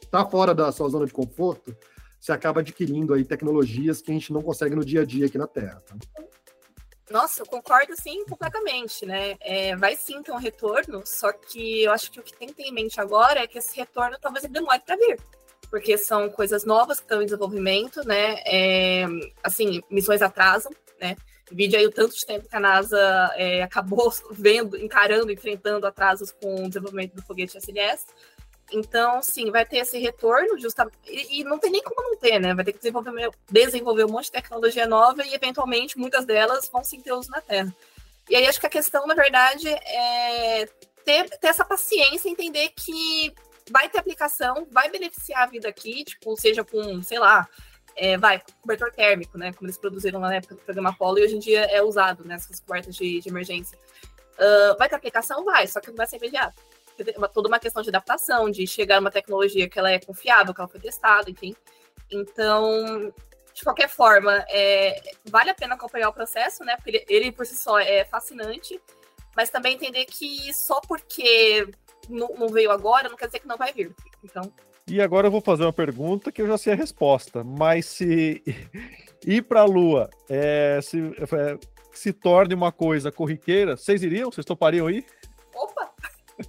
está 0.00 0.24
fora 0.24 0.54
da 0.54 0.70
sua 0.70 0.88
zona 0.88 1.04
de 1.04 1.12
conforto, 1.12 1.76
você 2.20 2.30
acaba 2.30 2.60
adquirindo 2.60 3.12
aí 3.12 3.24
tecnologias 3.24 4.00
que 4.00 4.12
a 4.12 4.14
gente 4.14 4.32
não 4.32 4.42
consegue 4.42 4.76
no 4.76 4.84
dia 4.84 5.00
a 5.00 5.04
dia 5.04 5.26
aqui 5.26 5.36
na 5.36 5.48
Terra. 5.48 5.82
Tá? 5.84 5.96
Nossa, 7.10 7.42
eu 7.42 7.46
concordo 7.46 8.00
sim 8.00 8.24
completamente, 8.26 9.04
né? 9.04 9.36
É, 9.40 9.74
vai 9.74 9.96
sim 9.96 10.22
ter 10.22 10.30
um 10.30 10.36
retorno, 10.36 11.02
só 11.04 11.32
que 11.32 11.82
eu 11.82 11.90
acho 11.90 12.12
que 12.12 12.20
o 12.20 12.22
que 12.22 12.38
tem 12.38 12.46
que 12.46 12.54
ter 12.54 12.62
em 12.62 12.72
mente 12.72 13.00
agora 13.00 13.40
é 13.40 13.48
que 13.48 13.58
esse 13.58 13.76
retorno 13.76 14.16
talvez 14.20 14.44
ele 14.44 14.52
demore 14.52 14.78
para 14.86 14.94
vir, 14.94 15.18
porque 15.68 15.98
são 15.98 16.30
coisas 16.30 16.64
novas 16.64 17.00
que 17.00 17.06
estão 17.06 17.20
em 17.20 17.24
desenvolvimento, 17.24 18.06
né? 18.06 18.36
É, 18.46 19.04
assim, 19.42 19.82
missões 19.90 20.22
atrasam, 20.22 20.70
né? 21.00 21.16
Vídeo 21.50 21.78
aí 21.78 21.86
o 21.86 21.90
tanto 21.90 22.14
de 22.14 22.26
tempo 22.26 22.48
que 22.48 22.56
a 22.56 22.60
NASA 22.60 23.32
é, 23.36 23.62
acabou 23.62 24.12
vendo, 24.30 24.76
encarando, 24.76 25.32
enfrentando 25.32 25.86
atrasos 25.86 26.32
com 26.32 26.64
o 26.64 26.68
desenvolvimento 26.68 27.14
do 27.14 27.22
foguete 27.22 27.56
SLS. 27.56 28.06
Então, 28.70 29.22
sim, 29.22 29.50
vai 29.50 29.64
ter 29.64 29.78
esse 29.78 29.98
retorno, 29.98 30.58
justamente. 30.58 30.96
E, 31.06 31.42
não 31.42 31.58
tem 31.58 31.70
nem 31.70 31.82
como 31.82 32.02
não 32.02 32.18
ter, 32.18 32.38
né? 32.38 32.54
Vai 32.54 32.64
ter 32.64 32.72
que 32.72 32.78
desenvolver, 32.78 33.30
desenvolver 33.50 34.04
um 34.04 34.10
monte 34.10 34.26
de 34.26 34.32
tecnologia 34.32 34.86
nova 34.86 35.24
e, 35.24 35.34
eventualmente, 35.34 35.98
muitas 35.98 36.26
delas 36.26 36.68
vão 36.68 36.84
sim 36.84 37.00
ter 37.00 37.12
uso 37.12 37.30
na 37.30 37.40
Terra. 37.40 37.74
E 38.28 38.36
aí, 38.36 38.46
acho 38.46 38.60
que 38.60 38.66
a 38.66 38.70
questão, 38.70 39.06
na 39.06 39.14
verdade, 39.14 39.68
é 39.68 40.68
ter, 41.02 41.30
ter 41.38 41.46
essa 41.46 41.64
paciência, 41.64 42.28
entender 42.28 42.70
que 42.76 43.32
vai 43.70 43.88
ter 43.88 43.98
aplicação, 43.98 44.66
vai 44.70 44.90
beneficiar 44.90 45.44
a 45.44 45.46
vida 45.46 45.68
aqui, 45.68 46.04
tipo, 46.04 46.36
seja 46.38 46.62
com, 46.62 47.02
sei 47.02 47.18
lá, 47.18 47.48
é, 47.98 48.16
vai, 48.16 48.40
cobertor 48.60 48.92
térmico, 48.92 49.36
né? 49.36 49.52
Como 49.52 49.66
eles 49.66 49.76
produziram 49.76 50.20
lá 50.20 50.28
na 50.28 50.36
época 50.36 50.54
do 50.54 50.60
programa 50.60 50.90
Apollo 50.90 51.18
e 51.18 51.24
hoje 51.24 51.36
em 51.36 51.40
dia 51.40 51.64
é 51.64 51.82
usado 51.82 52.24
nessas 52.24 52.60
né, 52.60 52.64
cobertas 52.66 52.94
de, 52.94 53.20
de 53.20 53.28
emergência. 53.28 53.78
Uh, 54.34 54.78
vai 54.78 54.88
ter 54.88 54.94
aplicação? 54.94 55.44
Vai, 55.44 55.66
só 55.66 55.80
que 55.80 55.88
não 55.88 55.96
vai 55.96 56.06
ser 56.06 56.16
imediato 56.16 56.60
toda 57.32 57.48
uma 57.48 57.58
questão 57.58 57.82
de 57.82 57.88
adaptação, 57.88 58.50
de 58.50 58.66
chegar 58.66 59.00
uma 59.00 59.10
tecnologia 59.10 59.68
que 59.68 59.78
ela 59.78 59.90
é 59.90 59.98
confiável, 59.98 60.54
que 60.54 60.60
ela 60.60 60.68
foi 60.68 60.80
testada, 60.80 61.30
enfim. 61.30 61.54
Então, 62.10 63.12
de 63.54 63.62
qualquer 63.62 63.88
forma, 63.88 64.44
é, 64.48 65.00
vale 65.26 65.50
a 65.50 65.54
pena 65.54 65.74
acompanhar 65.74 66.08
o 66.08 66.12
processo, 66.12 66.64
né? 66.64 66.76
Porque 66.76 66.90
ele, 66.90 67.04
ele, 67.08 67.32
por 67.32 67.46
si 67.46 67.56
só 67.56 67.78
é 67.78 68.04
fascinante, 68.04 68.80
mas 69.36 69.50
também 69.50 69.74
entender 69.74 70.04
que 70.06 70.52
só 70.54 70.80
porque 70.80 71.68
não, 72.08 72.28
não, 72.34 72.48
veio 72.48 72.70
agora 72.70 73.08
não 73.08 73.16
quer 73.16 73.26
dizer 73.26 73.40
que 73.40 73.48
não 73.48 73.56
vai 73.56 73.72
vir. 73.72 73.94
Então. 74.24 74.52
E 74.88 75.02
agora 75.02 75.26
eu 75.26 75.30
vou 75.30 75.40
fazer 75.40 75.64
uma 75.64 75.72
pergunta 75.72 76.32
que 76.32 76.40
eu 76.40 76.46
já 76.46 76.56
sei 76.56 76.72
a 76.72 76.76
resposta, 76.76 77.44
mas 77.44 77.84
se 77.84 78.42
ir 79.26 79.42
para 79.42 79.60
a 79.60 79.64
Lua 79.64 80.08
é, 80.28 80.80
se, 80.82 80.98
é, 80.98 81.58
se 81.92 82.12
torne 82.12 82.54
uma 82.54 82.72
coisa 82.72 83.12
corriqueira, 83.12 83.76
vocês 83.76 84.02
iriam? 84.02 84.30
Vocês 84.30 84.46
topariam 84.46 84.86
aí? 84.86 85.04
Opa! 85.54 85.90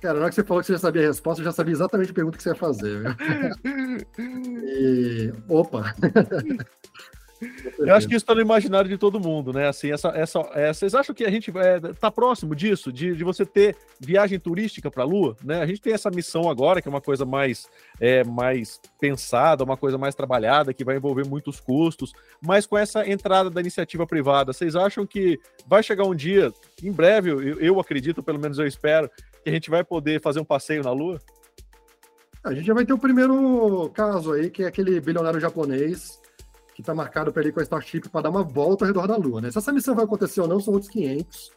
Cara, 0.00 0.14
na 0.14 0.20
hora 0.20 0.28
que 0.28 0.34
você 0.34 0.44
falou 0.44 0.60
que 0.60 0.66
você 0.66 0.74
já 0.74 0.78
sabia 0.78 1.02
a 1.04 1.06
resposta, 1.06 1.40
eu 1.40 1.46
já 1.46 1.52
sabia 1.52 1.72
exatamente 1.72 2.10
a 2.10 2.14
pergunta 2.14 2.36
que 2.36 2.42
você 2.42 2.50
ia 2.50 2.54
fazer. 2.54 3.16
e... 4.18 5.32
Opa! 5.48 5.94
Eu 7.78 7.94
acho 7.94 8.08
que 8.08 8.14
isso 8.14 8.22
está 8.22 8.34
no 8.34 8.40
imaginário 8.40 8.88
de 8.88 8.96
todo 8.96 9.20
mundo, 9.20 9.52
né? 9.52 9.68
Assim, 9.68 9.90
essa, 9.90 10.08
essa, 10.08 10.40
é, 10.52 10.72
vocês 10.72 10.94
acham 10.94 11.14
que 11.14 11.24
a 11.24 11.30
gente 11.30 11.50
está 11.50 12.08
é, 12.08 12.10
próximo 12.10 12.54
disso, 12.54 12.92
de, 12.92 13.14
de 13.14 13.24
você 13.24 13.44
ter 13.44 13.76
viagem 13.98 14.38
turística 14.38 14.90
para 14.90 15.02
a 15.02 15.06
Lua, 15.06 15.36
né? 15.42 15.60
A 15.60 15.66
gente 15.66 15.80
tem 15.80 15.92
essa 15.92 16.10
missão 16.10 16.48
agora, 16.48 16.80
que 16.80 16.88
é 16.88 16.90
uma 16.90 17.00
coisa 17.00 17.24
mais, 17.24 17.68
é, 18.00 18.24
mais 18.24 18.80
pensada, 19.00 19.64
uma 19.64 19.76
coisa 19.76 19.98
mais 19.98 20.14
trabalhada, 20.14 20.74
que 20.74 20.84
vai 20.84 20.96
envolver 20.96 21.26
muitos 21.26 21.60
custos, 21.60 22.12
mas 22.40 22.66
com 22.66 22.76
essa 22.76 23.08
entrada 23.08 23.50
da 23.50 23.60
iniciativa 23.60 24.06
privada, 24.06 24.52
vocês 24.52 24.76
acham 24.76 25.06
que 25.06 25.38
vai 25.66 25.82
chegar 25.82 26.04
um 26.04 26.14
dia, 26.14 26.52
em 26.82 26.92
breve, 26.92 27.30
eu, 27.30 27.60
eu 27.60 27.80
acredito, 27.80 28.22
pelo 28.22 28.38
menos 28.38 28.58
eu 28.58 28.66
espero, 28.66 29.10
que 29.42 29.50
a 29.50 29.52
gente 29.52 29.70
vai 29.70 29.84
poder 29.84 30.20
fazer 30.20 30.40
um 30.40 30.44
passeio 30.44 30.82
na 30.82 30.90
Lua? 30.90 31.20
A 32.42 32.52
gente 32.52 32.66
já 32.66 32.74
vai 32.74 32.84
ter 32.84 32.92
o 32.92 32.98
primeiro 32.98 33.90
caso 33.94 34.32
aí, 34.32 34.50
que 34.50 34.64
é 34.64 34.66
aquele 34.66 35.00
bilionário 35.00 35.40
japonês 35.40 36.20
que 36.74 36.82
está 36.82 36.92
marcado 36.94 37.32
para 37.32 37.46
ir 37.46 37.52
com 37.52 37.60
a 37.60 37.62
Starship 37.62 38.08
para 38.08 38.22
dar 38.22 38.30
uma 38.30 38.42
volta 38.42 38.84
ao 38.84 38.88
redor 38.88 39.06
da 39.06 39.16
Lua. 39.16 39.40
Né? 39.40 39.50
Se 39.50 39.58
essa 39.58 39.72
missão 39.72 39.94
vai 39.94 40.04
acontecer 40.04 40.40
ou 40.40 40.48
não, 40.48 40.60
são 40.60 40.74
outros 40.74 40.90
500, 40.90 41.52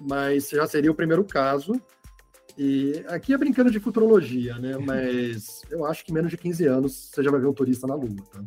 mas 0.00 0.50
já 0.50 0.66
seria 0.66 0.90
o 0.90 0.94
primeiro 0.94 1.24
caso. 1.24 1.80
E 2.56 3.04
aqui 3.08 3.32
é 3.32 3.38
brincando 3.38 3.70
de 3.70 3.80
futurologia, 3.80 4.56
né? 4.58 4.76
Mas 4.78 5.62
eu 5.70 5.84
acho 5.84 6.04
que 6.04 6.12
menos 6.12 6.30
de 6.30 6.36
15 6.36 6.66
anos 6.66 7.10
você 7.10 7.20
já 7.20 7.28
vai 7.28 7.40
ver 7.40 7.48
um 7.48 7.52
turista 7.52 7.84
na 7.84 7.96
Lua, 7.96 8.14
tá? 8.30 8.40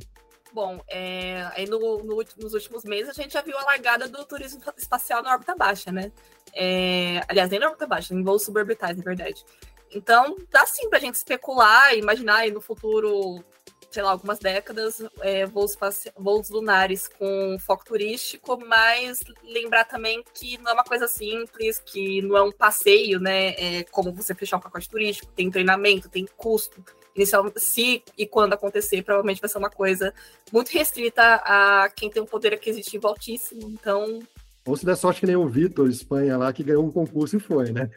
Bom, 0.54 0.82
é, 0.88 1.44
aí 1.54 1.68
no, 1.68 2.02
no, 2.04 2.24
nos 2.42 2.54
últimos 2.54 2.86
meses 2.86 3.10
a 3.10 3.22
gente 3.22 3.34
já 3.34 3.42
viu 3.42 3.58
a 3.58 3.66
largada 3.66 4.08
do 4.08 4.24
turismo 4.26 4.62
espacial 4.78 5.22
na 5.22 5.34
órbita 5.34 5.54
baixa, 5.56 5.92
né? 5.92 6.10
É, 6.56 7.22
aliás, 7.28 7.50
nem 7.50 7.60
na 7.60 7.68
órbita 7.68 7.86
baixa, 7.86 8.14
em 8.14 8.24
voos 8.24 8.44
suborbitais, 8.44 8.98
na 8.98 9.04
verdade. 9.04 9.44
Então, 9.92 10.38
dá 10.50 10.66
sim 10.66 10.90
pra 10.90 11.00
gente 11.00 11.16
especular, 11.16 11.94
imaginar 11.96 12.38
aí 12.38 12.52
no 12.52 12.62
futuro, 12.62 13.44
sei 13.90 14.04
lá, 14.04 14.12
algumas 14.12 14.40
décadas, 14.40 15.02
é, 15.22 15.46
voos, 15.46 15.78
voos 16.16 16.50
lunares 16.50 17.08
com 17.08 17.58
foco 17.60 17.86
turístico, 17.86 18.60
mas 18.66 19.20
lembrar 19.44 19.86
também 19.86 20.24
que 20.34 20.58
não 20.58 20.72
é 20.72 20.74
uma 20.74 20.84
coisa 20.84 21.08
simples, 21.08 21.80
que 21.80 22.22
não 22.22 22.38
é 22.38 22.42
um 22.42 22.52
passeio, 22.52 23.20
né? 23.20 23.50
É 23.58 23.84
como 23.86 24.12
você 24.12 24.36
fechar 24.36 24.58
um 24.58 24.62
pacote 24.62 24.90
turístico, 24.90 25.32
tem 25.34 25.50
treinamento, 25.50 26.10
tem 26.10 26.28
custo. 26.38 26.84
Inicial, 27.16 27.52
se 27.56 28.04
e 28.16 28.28
quando 28.28 28.54
acontecer, 28.54 29.02
provavelmente 29.02 29.42
vai 29.42 29.50
ser 29.50 29.58
uma 29.58 29.72
coisa 29.72 30.14
muito 30.54 30.70
restrita 30.70 31.42
a 31.44 31.90
quem 31.90 32.12
tem 32.12 32.22
um 32.22 32.28
poder 32.28 32.54
aquisitivo 32.54 33.08
altíssimo. 33.08 33.68
Então, 33.70 34.20
ou 34.68 34.76
se 34.76 34.86
der 34.86 34.98
sorte 34.98 35.22
que 35.22 35.26
nem 35.26 35.38
o 35.38 35.48
Vitor, 35.48 35.90
Espanha, 35.90 36.38
lá, 36.38 36.52
que 36.52 36.62
ganhou 36.62 36.86
um 36.86 36.92
concurso 36.92 37.38
e 37.38 37.40
foi, 37.40 37.72
né? 37.72 37.90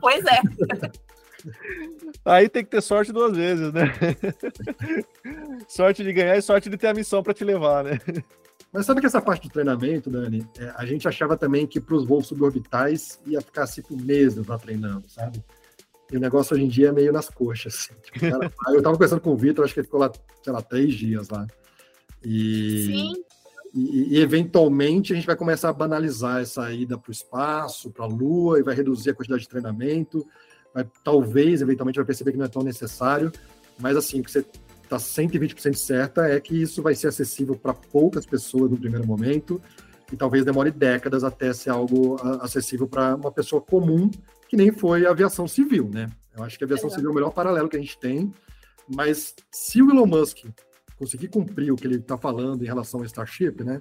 Pois 0.00 0.24
é. 0.24 0.40
Aí 2.24 2.48
tem 2.48 2.64
que 2.64 2.70
ter 2.70 2.80
sorte 2.80 3.12
duas 3.12 3.36
vezes, 3.36 3.72
né? 3.72 3.84
sorte 5.68 6.02
de 6.02 6.12
ganhar 6.12 6.36
e 6.36 6.42
sorte 6.42 6.68
de 6.68 6.76
ter 6.76 6.88
a 6.88 6.94
missão 6.94 7.22
para 7.22 7.34
te 7.34 7.44
levar, 7.44 7.84
né? 7.84 7.98
Mas 8.72 8.86
sabe 8.86 9.00
que 9.00 9.06
essa 9.06 9.20
parte 9.20 9.48
do 9.48 9.52
treinamento, 9.52 10.10
Dani, 10.10 10.46
é, 10.58 10.72
a 10.76 10.86
gente 10.86 11.08
achava 11.08 11.36
também 11.36 11.66
que 11.66 11.80
para 11.80 11.96
os 11.96 12.06
voos 12.06 12.26
suborbitais 12.26 13.20
ia 13.26 13.40
ficar 13.40 13.66
cinco 13.66 13.96
meses 13.96 14.46
lá 14.46 14.58
treinando, 14.58 15.08
sabe? 15.08 15.42
E 16.10 16.16
o 16.16 16.20
negócio 16.20 16.54
hoje 16.54 16.64
em 16.64 16.68
dia 16.68 16.88
é 16.88 16.92
meio 16.92 17.12
nas 17.12 17.28
coxas. 17.28 17.74
Assim. 17.74 18.00
Tipo, 18.02 18.20
cara, 18.20 18.76
eu 18.76 18.82
tava 18.82 18.94
conversando 18.94 19.20
com 19.20 19.32
o 19.32 19.36
Vitor, 19.36 19.64
acho 19.64 19.74
que 19.74 19.80
ele 19.80 19.86
ficou 19.86 20.00
lá, 20.00 20.10
sei 20.42 20.52
lá, 20.52 20.62
três 20.62 20.94
dias 20.94 21.28
lá. 21.28 21.46
E... 22.24 22.86
Sim. 22.86 23.12
E, 23.72 24.16
e, 24.16 24.20
eventualmente 24.20 25.12
a 25.12 25.16
gente 25.16 25.26
vai 25.26 25.36
começar 25.36 25.68
a 25.68 25.72
banalizar 25.72 26.40
essa 26.40 26.72
ida 26.72 26.98
para 26.98 27.08
o 27.08 27.12
espaço, 27.12 27.88
para 27.92 28.04
a 28.04 28.08
Lua, 28.08 28.58
e 28.58 28.64
vai 28.64 28.74
reduzir 28.74 29.10
a 29.10 29.14
quantidade 29.14 29.42
de 29.42 29.48
treinamento. 29.48 30.26
Vai, 30.74 30.86
talvez, 31.02 31.62
eventualmente, 31.62 31.96
vai 31.96 32.04
perceber 32.04 32.32
que 32.32 32.38
não 32.38 32.46
é 32.46 32.48
tão 32.48 32.62
necessário, 32.62 33.32
mas 33.78 33.96
assim, 33.96 34.22
que 34.22 34.30
você 34.30 34.44
está 34.82 34.96
120% 34.96 35.74
certa 35.74 36.26
é 36.26 36.40
que 36.40 36.60
isso 36.60 36.82
vai 36.82 36.94
ser 36.94 37.08
acessível 37.08 37.56
para 37.56 37.72
poucas 37.72 38.26
pessoas 38.26 38.70
no 38.70 38.76
primeiro 38.76 39.06
momento, 39.06 39.60
e 40.12 40.16
talvez 40.16 40.44
demore 40.44 40.70
décadas 40.70 41.22
até 41.22 41.52
ser 41.52 41.70
algo 41.70 42.16
acessível 42.40 42.88
para 42.88 43.14
uma 43.14 43.30
pessoa 43.30 43.62
comum, 43.62 44.10
que 44.48 44.56
nem 44.56 44.72
foi 44.72 45.06
a 45.06 45.10
aviação 45.10 45.46
civil, 45.46 45.88
né? 45.92 46.10
Eu 46.36 46.42
acho 46.42 46.58
que 46.58 46.64
a 46.64 46.66
aviação 46.66 46.88
é. 46.88 46.92
civil 46.92 47.10
é 47.10 47.12
o 47.12 47.14
melhor 47.14 47.30
paralelo 47.30 47.68
que 47.68 47.76
a 47.76 47.80
gente 47.80 47.98
tem, 47.98 48.32
mas 48.92 49.34
se 49.52 49.80
o 49.80 49.90
Elon 49.90 50.06
Musk 50.06 50.46
conseguir 50.96 51.28
cumprir 51.28 51.72
o 51.72 51.76
que 51.76 51.86
ele 51.86 51.96
está 51.96 52.18
falando 52.18 52.62
em 52.62 52.66
relação 52.66 53.00
ao 53.00 53.06
Starship, 53.06 53.62
né, 53.62 53.80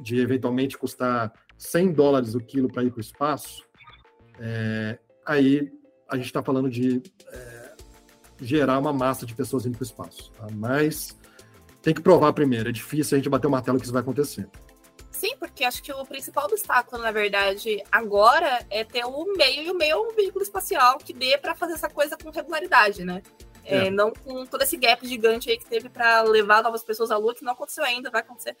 de 0.00 0.18
eventualmente 0.18 0.76
custar 0.76 1.32
100 1.58 1.92
dólares 1.92 2.34
o 2.34 2.40
quilo 2.40 2.68
para 2.68 2.82
ir 2.82 2.90
para 2.90 2.98
o 2.98 3.00
espaço, 3.00 3.62
é, 4.40 4.98
aí 5.24 5.70
a 6.08 6.16
gente 6.16 6.26
está 6.26 6.42
falando 6.42 6.70
de 6.70 7.02
é, 7.32 7.72
gerar 8.40 8.78
uma 8.78 8.92
massa 8.92 9.26
de 9.26 9.34
pessoas 9.34 9.66
indo 9.66 9.76
para 9.76 9.84
o 9.84 9.86
espaço. 9.86 10.30
Tá? 10.32 10.46
Mas 10.52 11.16
tem 11.82 11.94
que 11.94 12.00
provar 12.00 12.32
primeiro, 12.32 12.68
é 12.68 12.72
difícil 12.72 13.16
a 13.16 13.18
gente 13.18 13.28
bater 13.28 13.46
o 13.46 13.50
martelo 13.50 13.78
que 13.78 13.84
isso 13.84 13.92
vai 13.92 14.02
acontecer. 14.02 14.48
Sim, 15.10 15.34
porque 15.38 15.64
acho 15.64 15.82
que 15.82 15.92
o 15.92 16.04
principal 16.04 16.44
obstáculo, 16.44 17.02
na 17.02 17.10
verdade, 17.10 17.82
agora 17.90 18.64
é 18.68 18.84
ter 18.84 19.04
o 19.04 19.24
meio 19.34 19.62
e 19.62 19.70
o 19.70 19.74
meio 19.74 19.92
é 19.92 19.96
um 19.96 20.14
veículo 20.14 20.42
espacial 20.42 20.98
que 20.98 21.14
dê 21.14 21.38
para 21.38 21.54
fazer 21.54 21.72
essa 21.72 21.88
coisa 21.88 22.18
com 22.18 22.30
regularidade, 22.30 23.02
né? 23.02 23.22
É. 23.64 23.86
É, 23.86 23.90
não 23.90 24.12
com 24.12 24.44
todo 24.44 24.62
esse 24.62 24.76
gap 24.76 25.06
gigante 25.08 25.50
aí 25.50 25.56
que 25.56 25.64
teve 25.64 25.88
para 25.88 26.22
levar 26.22 26.62
novas 26.62 26.84
pessoas 26.84 27.10
à 27.10 27.16
Lua, 27.16 27.34
que 27.34 27.42
não 27.42 27.52
aconteceu 27.52 27.82
ainda, 27.82 28.10
vai 28.10 28.20
acontecer. 28.20 28.56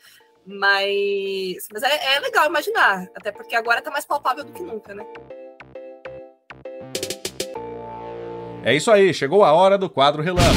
Mas, 0.46 1.68
mas 1.72 1.82
é, 1.82 2.14
é 2.14 2.20
legal 2.20 2.46
imaginar, 2.46 3.06
até 3.14 3.30
porque 3.30 3.54
agora 3.54 3.80
está 3.80 3.90
mais 3.90 4.06
palpável 4.06 4.44
do 4.44 4.52
que 4.52 4.62
nunca, 4.62 4.94
né? 4.94 5.04
É 8.66 8.74
isso 8.74 8.90
aí, 8.90 9.14
chegou 9.14 9.44
a 9.44 9.52
hora 9.52 9.78
do 9.78 9.88
quadro 9.88 10.20
Relâmpago. 10.24 10.56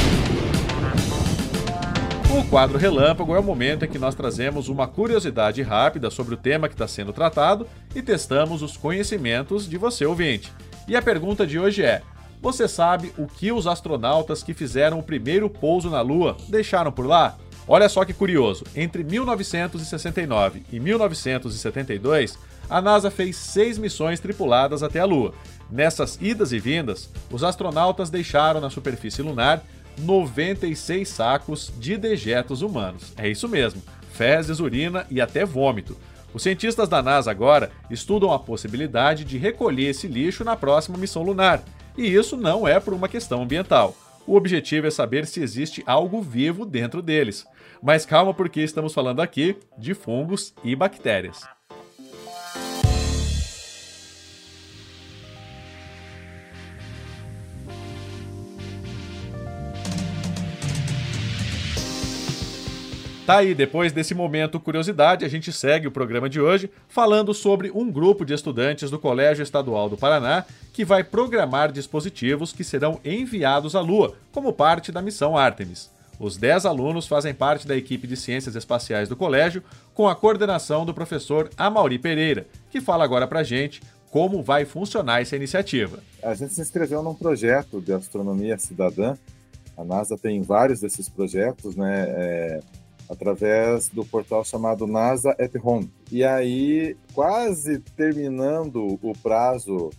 O 2.36 2.44
quadro 2.50 2.76
Relâmpago 2.76 3.36
é 3.36 3.38
o 3.38 3.42
momento 3.42 3.84
em 3.84 3.88
que 3.88 4.00
nós 4.00 4.16
trazemos 4.16 4.68
uma 4.68 4.88
curiosidade 4.88 5.62
rápida 5.62 6.10
sobre 6.10 6.34
o 6.34 6.36
tema 6.36 6.66
que 6.66 6.74
está 6.74 6.88
sendo 6.88 7.12
tratado 7.12 7.68
e 7.94 8.02
testamos 8.02 8.62
os 8.62 8.76
conhecimentos 8.76 9.68
de 9.68 9.78
você 9.78 10.04
ouvinte. 10.04 10.52
E 10.88 10.96
a 10.96 11.02
pergunta 11.02 11.46
de 11.46 11.56
hoje 11.56 11.84
é: 11.84 12.02
Você 12.42 12.66
sabe 12.66 13.12
o 13.16 13.28
que 13.28 13.52
os 13.52 13.68
astronautas 13.68 14.42
que 14.42 14.54
fizeram 14.54 14.98
o 14.98 15.04
primeiro 15.04 15.48
pouso 15.48 15.88
na 15.88 16.00
Lua 16.00 16.36
deixaram 16.48 16.90
por 16.90 17.06
lá? 17.06 17.38
Olha 17.68 17.88
só 17.88 18.04
que 18.04 18.12
curioso, 18.12 18.64
entre 18.74 19.04
1969 19.04 20.64
e 20.72 20.80
1972, 20.80 22.36
a 22.68 22.80
NASA 22.80 23.08
fez 23.08 23.36
seis 23.36 23.78
missões 23.78 24.18
tripuladas 24.18 24.82
até 24.82 24.98
a 24.98 25.04
Lua. 25.04 25.32
Nessas 25.70 26.18
idas 26.20 26.52
e 26.52 26.58
vindas, 26.58 27.08
os 27.30 27.44
astronautas 27.44 28.10
deixaram 28.10 28.60
na 28.60 28.70
superfície 28.70 29.22
lunar 29.22 29.62
96 29.98 31.08
sacos 31.08 31.72
de 31.78 31.96
dejetos 31.96 32.62
humanos. 32.62 33.12
É 33.16 33.28
isso 33.28 33.48
mesmo, 33.48 33.82
fezes, 34.12 34.60
urina 34.60 35.06
e 35.10 35.20
até 35.20 35.44
vômito. 35.44 35.96
Os 36.32 36.42
cientistas 36.42 36.88
da 36.88 37.02
NASA 37.02 37.30
agora 37.30 37.70
estudam 37.90 38.32
a 38.32 38.38
possibilidade 38.38 39.24
de 39.24 39.36
recolher 39.36 39.90
esse 39.90 40.06
lixo 40.06 40.44
na 40.44 40.56
próxima 40.56 40.96
missão 40.96 41.22
lunar. 41.22 41.62
E 41.96 42.06
isso 42.06 42.36
não 42.36 42.66
é 42.66 42.78
por 42.78 42.94
uma 42.94 43.08
questão 43.08 43.42
ambiental. 43.42 43.96
O 44.26 44.36
objetivo 44.36 44.86
é 44.86 44.90
saber 44.90 45.26
se 45.26 45.42
existe 45.42 45.82
algo 45.86 46.22
vivo 46.22 46.64
dentro 46.64 47.02
deles. 47.02 47.44
Mas 47.82 48.06
calma, 48.06 48.32
porque 48.32 48.60
estamos 48.60 48.94
falando 48.94 49.20
aqui 49.20 49.56
de 49.76 49.92
fungos 49.92 50.54
e 50.62 50.76
bactérias. 50.76 51.42
Tá 63.30 63.36
aí, 63.36 63.54
depois 63.54 63.92
desse 63.92 64.12
momento 64.12 64.58
curiosidade, 64.58 65.24
a 65.24 65.28
gente 65.28 65.52
segue 65.52 65.86
o 65.86 65.92
programa 65.92 66.28
de 66.28 66.40
hoje 66.40 66.68
falando 66.88 67.32
sobre 67.32 67.70
um 67.70 67.88
grupo 67.88 68.24
de 68.24 68.34
estudantes 68.34 68.90
do 68.90 68.98
Colégio 68.98 69.44
Estadual 69.44 69.88
do 69.88 69.96
Paraná 69.96 70.44
que 70.72 70.84
vai 70.84 71.04
programar 71.04 71.70
dispositivos 71.70 72.52
que 72.52 72.64
serão 72.64 72.98
enviados 73.04 73.76
à 73.76 73.80
Lua 73.80 74.16
como 74.32 74.52
parte 74.52 74.90
da 74.90 75.00
missão 75.00 75.38
Artemis. 75.38 75.92
Os 76.18 76.36
10 76.36 76.66
alunos 76.66 77.06
fazem 77.06 77.32
parte 77.32 77.68
da 77.68 77.76
equipe 77.76 78.08
de 78.08 78.16
ciências 78.16 78.56
espaciais 78.56 79.08
do 79.08 79.14
colégio, 79.14 79.62
com 79.94 80.08
a 80.08 80.16
coordenação 80.16 80.84
do 80.84 80.92
professor 80.92 81.48
Amauri 81.56 82.00
Pereira, 82.00 82.48
que 82.68 82.80
fala 82.80 83.04
agora 83.04 83.28
pra 83.28 83.44
gente 83.44 83.80
como 84.10 84.42
vai 84.42 84.64
funcionar 84.64 85.22
essa 85.22 85.36
iniciativa. 85.36 86.00
A 86.20 86.34
gente 86.34 86.52
se 86.52 86.60
inscreveu 86.60 87.00
num 87.00 87.14
projeto 87.14 87.80
de 87.80 87.92
astronomia 87.92 88.58
cidadã. 88.58 89.14
A 89.76 89.84
NASA 89.84 90.18
tem 90.18 90.42
vários 90.42 90.80
desses 90.80 91.08
projetos, 91.08 91.76
né? 91.76 92.06
É, 92.08 92.60
através 93.10 93.88
do 93.88 94.04
portal 94.04 94.44
chamado 94.44 94.86
NASA 94.86 95.32
at 95.32 95.50
Home. 95.62 95.90
E 96.12 96.22
aí, 96.22 96.96
quase 97.12 97.80
terminando 97.96 99.00
o 99.02 99.12
prazo 99.20 99.90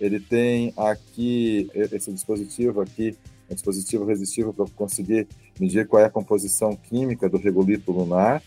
ele 0.00 0.18
tem 0.18 0.72
aqui 0.76 1.70
esse 1.74 2.10
dispositivo 2.10 2.80
aqui 2.80 3.16
um 3.50 3.54
dispositivo 3.54 4.04
resistivo 4.04 4.54
para 4.54 4.64
conseguir 4.76 5.26
medir 5.58 5.86
qual 5.86 6.00
é 6.00 6.06
a 6.06 6.10
composição 6.10 6.76
química 6.76 7.28
do 7.28 7.36
regolito 7.36 7.90
lunar. 7.90 8.42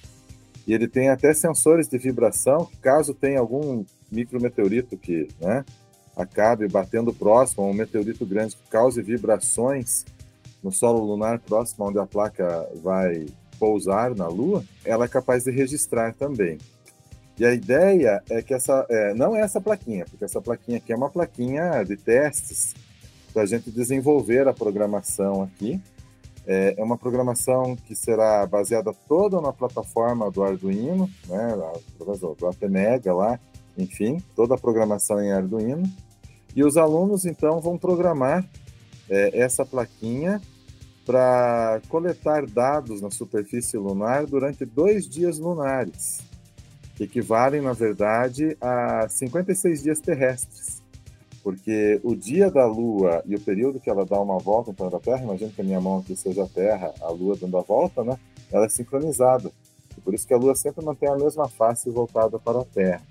E 0.65 0.73
ele 0.73 0.87
tem 0.87 1.09
até 1.09 1.33
sensores 1.33 1.89
de 1.89 1.97
vibração, 1.97 2.69
caso 2.81 3.13
tenha 3.13 3.39
algum 3.39 3.83
micrometeorito 4.09 4.95
que 4.97 5.27
né, 5.41 5.65
acabe 6.15 6.67
batendo 6.69 7.13
próximo, 7.13 7.67
um 7.67 7.73
meteorito 7.73 8.25
grande 8.25 8.55
que 8.55 8.69
cause 8.69 9.01
vibrações 9.01 10.05
no 10.63 10.71
solo 10.71 11.03
lunar 11.03 11.39
próximo 11.39 11.87
onde 11.87 11.99
a 11.99 12.05
placa 12.05 12.69
vai 12.81 13.25
pousar 13.59 14.15
na 14.15 14.27
Lua, 14.27 14.63
ela 14.85 15.05
é 15.05 15.07
capaz 15.07 15.43
de 15.43 15.51
registrar 15.51 16.13
também. 16.13 16.57
E 17.37 17.45
a 17.45 17.53
ideia 17.53 18.21
é 18.29 18.41
que 18.41 18.53
essa, 18.53 18.85
é, 18.89 19.13
não 19.13 19.35
é 19.35 19.41
essa 19.41 19.59
plaquinha, 19.59 20.05
porque 20.05 20.23
essa 20.23 20.41
plaquinha 20.41 20.77
aqui 20.77 20.93
é 20.93 20.95
uma 20.95 21.09
plaquinha 21.09 21.83
de 21.83 21.97
testes 21.97 22.75
para 23.33 23.41
a 23.41 23.45
gente 23.45 23.71
desenvolver 23.71 24.47
a 24.47 24.53
programação 24.53 25.41
aqui. 25.41 25.81
É, 26.45 26.75
é 26.77 26.83
uma 26.83 26.97
programação 26.97 27.75
que 27.75 27.95
será 27.95 28.45
baseada 28.45 28.93
toda 29.07 29.41
na 29.41 29.51
plataforma 29.51 30.29
do 30.29 30.43
Arduino, 30.43 31.09
né, 31.27 31.55
do 31.97 32.47
APMega 32.47 33.13
lá, 33.13 33.39
enfim, 33.77 34.21
toda 34.35 34.55
a 34.55 34.57
programação 34.57 35.21
em 35.21 35.31
Arduino. 35.31 35.83
E 36.55 36.63
os 36.63 36.77
alunos, 36.77 37.25
então, 37.25 37.59
vão 37.59 37.77
programar 37.77 38.45
é, 39.09 39.39
essa 39.39 39.65
plaquinha 39.65 40.39
para 41.05 41.81
coletar 41.89 42.45
dados 42.45 43.01
na 43.01 43.11
superfície 43.11 43.77
lunar 43.77 44.25
durante 44.25 44.65
dois 44.65 45.07
dias 45.07 45.37
lunares, 45.37 46.21
que 46.95 47.03
equivalem, 47.03 47.61
na 47.61 47.73
verdade, 47.73 48.57
a 48.61 49.07
56 49.09 49.83
dias 49.83 49.99
terrestres 49.99 50.83
porque 51.43 51.99
o 52.03 52.15
dia 52.15 52.49
da 52.49 52.65
Lua 52.65 53.21
e 53.25 53.35
o 53.35 53.41
período 53.41 53.79
que 53.79 53.89
ela 53.89 54.05
dá 54.05 54.19
uma 54.19 54.39
volta 54.39 54.71
em 54.71 54.73
torno 54.73 54.93
da 54.93 54.99
Terra, 54.99 55.23
imagina 55.23 55.51
que 55.53 55.59
a 55.59 55.63
minha 55.63 55.81
mão 55.81 55.99
aqui 55.99 56.15
seja 56.15 56.45
a 56.45 56.47
Terra, 56.47 56.93
a 57.01 57.09
Lua 57.11 57.35
dando 57.35 57.57
a 57.57 57.61
volta, 57.61 58.01
né? 58.01 58.17
Ela 58.49 58.65
é 58.65 58.69
sincronizada. 58.69 59.51
E 59.97 60.01
por 60.01 60.13
isso 60.13 60.25
que 60.25 60.33
a 60.33 60.37
Lua 60.37 60.55
sempre 60.55 60.83
mantém 60.83 61.09
a 61.09 61.17
mesma 61.17 61.49
face 61.49 61.89
voltada 61.89 62.39
para 62.39 62.61
a 62.61 62.65
Terra. 62.65 63.01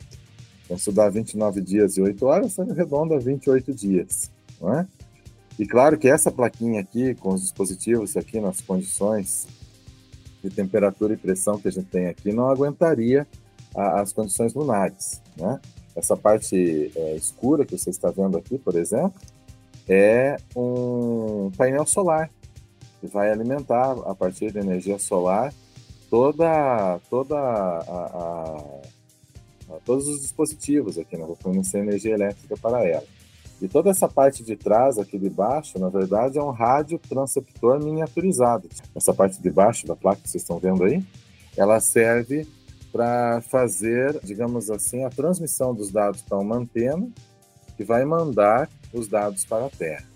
Então, 0.64 0.78
se 0.78 0.90
dá 0.90 1.10
29 1.10 1.60
dias 1.60 1.98
e 1.98 2.00
8 2.00 2.24
horas, 2.24 2.52
você 2.54 2.62
arredonda 2.62 3.18
28 3.18 3.74
dias, 3.74 4.30
não 4.58 4.72
é? 4.72 4.86
E 5.58 5.66
claro 5.66 5.98
que 5.98 6.08
essa 6.08 6.30
plaquinha 6.30 6.80
aqui, 6.80 7.14
com 7.14 7.34
os 7.34 7.42
dispositivos 7.42 8.16
aqui 8.16 8.40
nas 8.40 8.60
condições 8.60 9.46
de 10.42 10.50
temperatura 10.50 11.14
e 11.14 11.16
pressão 11.16 11.58
que 11.58 11.68
a 11.68 11.70
gente 11.70 11.86
tem 11.86 12.06
aqui, 12.06 12.32
não 12.32 12.48
aguentaria 12.48 13.26
a, 13.74 14.00
as 14.00 14.12
condições 14.12 14.54
lunares, 14.54 15.20
né? 15.36 15.60
Essa 15.94 16.16
parte 16.16 16.90
é, 16.96 17.16
escura 17.16 17.66
que 17.66 17.76
você 17.76 17.90
está 17.90 18.10
vendo 18.10 18.38
aqui, 18.38 18.58
por 18.58 18.76
exemplo, 18.76 19.20
é 19.88 20.36
um 20.56 21.50
painel 21.56 21.86
solar 21.86 22.30
que 23.00 23.06
vai 23.06 23.30
alimentar 23.30 23.92
a 24.06 24.14
partir 24.14 24.52
de 24.52 24.58
energia 24.58 24.98
solar 24.98 25.52
toda 26.08 26.98
toda 27.10 27.36
a, 27.36 27.78
a, 27.78 28.56
a, 29.70 29.80
todos 29.84 30.08
os 30.08 30.22
dispositivos 30.22 30.98
aqui, 30.98 31.16
né? 31.16 31.26
vou 31.26 31.36
fornecer 31.36 31.78
energia 31.78 32.14
elétrica 32.14 32.56
para 32.56 32.84
ela. 32.84 33.04
E 33.62 33.68
toda 33.68 33.90
essa 33.90 34.08
parte 34.08 34.42
de 34.42 34.56
trás, 34.56 34.98
aqui 34.98 35.16
de 35.16 35.30
baixo, 35.30 35.78
na 35.78 35.88
verdade, 35.88 36.36
é 36.36 36.42
um 36.42 36.50
rádio 36.50 36.98
transceptor 36.98 37.78
miniaturizado. 37.82 38.68
Essa 38.92 39.14
parte 39.14 39.40
de 39.40 39.48
baixo 39.48 39.86
da 39.86 39.94
placa 39.94 40.20
que 40.20 40.28
vocês 40.28 40.42
estão 40.42 40.58
vendo 40.58 40.82
aí, 40.82 41.00
ela 41.56 41.78
serve 41.78 42.44
para 42.90 43.40
fazer, 43.42 44.18
digamos 44.24 44.68
assim, 44.68 45.04
a 45.04 45.10
transmissão 45.10 45.72
dos 45.72 45.92
dados 45.92 46.22
para 46.22 46.38
uma 46.38 46.56
antena 46.56 47.08
que 47.76 47.84
vai 47.84 48.04
mandar 48.04 48.68
os 48.92 49.06
dados 49.06 49.44
para 49.44 49.66
a 49.66 49.70
Terra. 49.70 50.10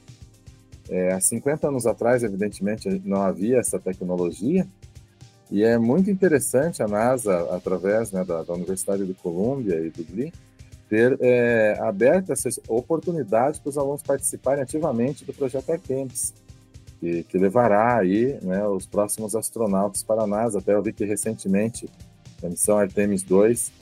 É, 0.88 1.12
há 1.12 1.20
50 1.20 1.68
anos 1.68 1.86
atrás, 1.86 2.24
evidentemente, 2.24 3.00
não 3.04 3.22
havia 3.22 3.58
essa 3.58 3.78
tecnologia, 3.78 4.66
e 5.50 5.62
é 5.62 5.78
muito 5.78 6.10
interessante 6.10 6.82
a 6.82 6.88
NASA, 6.88 7.54
através 7.54 8.10
né, 8.10 8.24
da, 8.24 8.42
da, 8.42 8.54
Universidade 8.54 9.06
de 9.06 9.14
Colômbia 9.14 9.76
e 9.80 9.90
do 9.90 10.04
GLI, 10.04 10.32
ter 10.88 11.16
é, 11.20 11.78
aberto 11.80 12.30
essa 12.32 12.48
oportunidade 12.68 13.60
para 13.60 13.70
os 13.70 13.78
alunos 13.78 14.02
participarem 14.02 14.62
ativamente 14.62 15.24
do 15.24 15.32
projeto 15.32 15.70
Artemis, 15.70 16.32
que, 17.00 17.24
que 17.24 17.38
levará 17.38 17.98
aí 17.98 18.38
né, 18.42 18.66
os 18.66 18.86
próximos 18.86 19.34
astronautas 19.34 20.02
para 20.02 20.22
a 20.22 20.26
NASA. 20.26 20.58
Até 20.58 20.74
eu 20.74 20.82
vi 20.82 20.92
que 20.92 21.04
recentemente 21.04 21.88
a 22.42 22.48
missão 22.48 22.78
Artemis 22.78 23.22
2, 23.22 23.72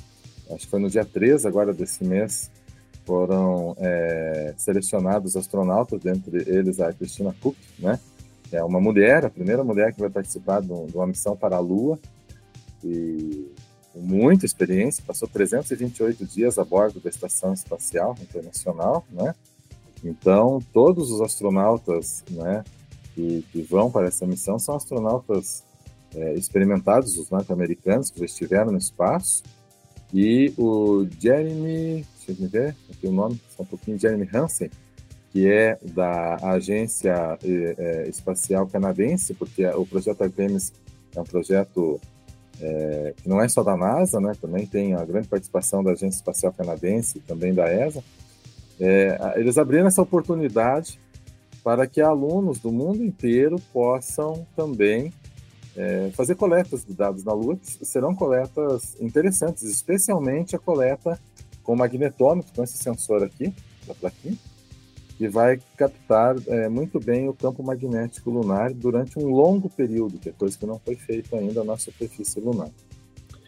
acho 0.50 0.64
que 0.64 0.70
foi 0.70 0.80
no 0.80 0.88
dia 0.88 1.04
13 1.04 1.46
agora 1.46 1.72
desse 1.72 2.04
mês, 2.04 2.50
foram 3.04 3.76
é, 3.78 4.54
selecionados 4.56 5.36
astronautas, 5.36 6.00
dentre 6.00 6.38
eles 6.48 6.80
a 6.80 6.92
Christina 6.92 7.34
Cook, 7.40 7.56
né? 7.78 8.00
É 8.50 8.62
uma 8.62 8.80
mulher, 8.80 9.24
a 9.24 9.30
primeira 9.30 9.64
mulher 9.64 9.92
que 9.92 10.00
vai 10.00 10.08
participar 10.08 10.62
de 10.62 10.70
uma 10.70 11.06
missão 11.06 11.36
para 11.36 11.56
a 11.56 11.60
Lua. 11.60 11.98
E 12.84 13.50
com 13.94 14.00
muita 14.00 14.44
experiência, 14.44 15.04
passou 15.06 15.28
328 15.28 16.26
dias 16.26 16.58
a 16.58 16.64
bordo 16.64 16.98
da 16.98 17.08
Estação 17.08 17.54
Espacial 17.54 18.16
Internacional, 18.20 19.06
né? 19.08 19.32
Então, 20.02 20.60
todos 20.72 21.12
os 21.12 21.20
astronautas, 21.20 22.24
né, 22.28 22.64
que, 23.14 23.42
que 23.52 23.62
vão 23.62 23.90
para 23.90 24.08
essa 24.08 24.26
missão 24.26 24.58
são 24.58 24.74
astronautas 24.74 25.64
é, 26.14 26.34
experimentados, 26.34 27.16
os 27.16 27.30
norte-americanos 27.30 28.10
que 28.10 28.18
já 28.18 28.26
estiveram 28.26 28.72
no 28.72 28.78
espaço, 28.78 29.44
e 30.12 30.52
o 30.58 31.06
Jeremy, 31.18 32.04
deixa 32.26 32.42
eu 32.42 32.48
ver, 32.48 32.76
aqui 32.90 33.06
o 33.06 33.12
nome, 33.12 33.40
só 33.56 33.62
um 33.62 33.66
pouquinho, 33.66 33.98
Jeremy 33.98 34.28
Hansen, 34.34 34.70
que 35.32 35.48
é 35.50 35.78
da 35.82 36.36
Agência 36.36 37.38
é, 37.42 38.06
Espacial 38.08 38.66
Canadense, 38.66 39.34
porque 39.34 39.64
o 39.66 39.86
projeto 39.86 40.22
Artemis 40.22 40.72
é 41.16 41.20
um 41.20 41.24
projeto 41.24 42.00
é, 42.60 43.14
que 43.16 43.28
não 43.28 43.40
é 43.40 43.48
só 43.48 43.62
da 43.62 43.76
NASA, 43.76 44.20
né, 44.20 44.32
também 44.40 44.66
tem 44.66 44.94
a 44.94 45.04
grande 45.04 45.28
participação 45.28 45.82
da 45.82 45.92
Agência 45.92 46.18
Espacial 46.18 46.52
Canadense 46.52 47.20
também 47.20 47.52
da 47.52 47.72
ESA. 47.72 48.02
É, 48.80 49.34
eles 49.36 49.58
abriram 49.58 49.86
essa 49.86 50.02
oportunidade 50.02 51.00
para 51.62 51.86
que 51.86 52.00
alunos 52.00 52.58
do 52.58 52.70
mundo 52.70 53.02
inteiro 53.02 53.56
possam 53.72 54.46
também 54.54 55.12
é, 55.76 56.10
fazer 56.14 56.34
coletas 56.34 56.84
de 56.84 56.92
dados 56.92 57.24
na 57.24 57.32
Lua, 57.32 57.56
que 57.56 57.84
serão 57.84 58.14
coletas 58.14 58.96
interessantes, 59.00 59.62
especialmente 59.62 60.54
a 60.54 60.58
coleta 60.58 61.18
com 61.62 61.74
magnetômetro, 61.74 62.52
com 62.54 62.62
esse 62.62 62.76
sensor 62.76 63.22
aqui, 63.24 63.52
da 63.86 63.94
plaquinha, 63.94 64.36
que 65.16 65.28
vai 65.28 65.60
captar 65.76 66.36
é, 66.46 66.68
muito 66.68 66.98
bem 66.98 67.28
o 67.28 67.34
campo 67.34 67.62
magnético 67.62 68.30
lunar 68.30 68.72
durante 68.72 69.18
um 69.18 69.28
longo 69.28 69.70
período, 69.70 70.18
que 70.18 70.28
é 70.28 70.32
coisa 70.32 70.58
que 70.58 70.66
não 70.66 70.78
foi 70.78 70.96
feita 70.96 71.36
ainda 71.36 71.62
na 71.62 71.76
superfície 71.76 72.40
lunar. 72.40 72.70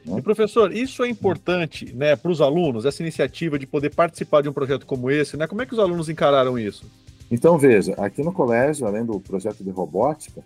Né? 0.05 0.19
E 0.19 0.23
professor, 0.23 0.73
isso 0.73 1.03
é 1.03 1.09
importante 1.09 1.93
né, 1.93 2.15
para 2.15 2.31
os 2.31 2.41
alunos, 2.41 2.85
essa 2.85 3.03
iniciativa 3.03 3.59
de 3.59 3.67
poder 3.67 3.95
participar 3.95 4.43
de 4.43 4.49
um 4.49 4.53
projeto 4.53 4.87
como 4.87 5.11
esse, 5.11 5.37
né? 5.37 5.47
Como 5.49 5.61
é 5.61 5.67
que 5.67 5.73
os 5.73 5.81
alunos 5.81 6.09
encararam 6.09 6.57
isso? 6.57 6.87
Então, 7.29 7.59
veja, 7.59 7.95
aqui 7.99 8.23
no 8.23 8.33
colégio, 8.33 8.87
além 8.87 9.05
do 9.05 9.19
projeto 9.19 9.65
de 9.65 9.71
robótica, 9.71 10.45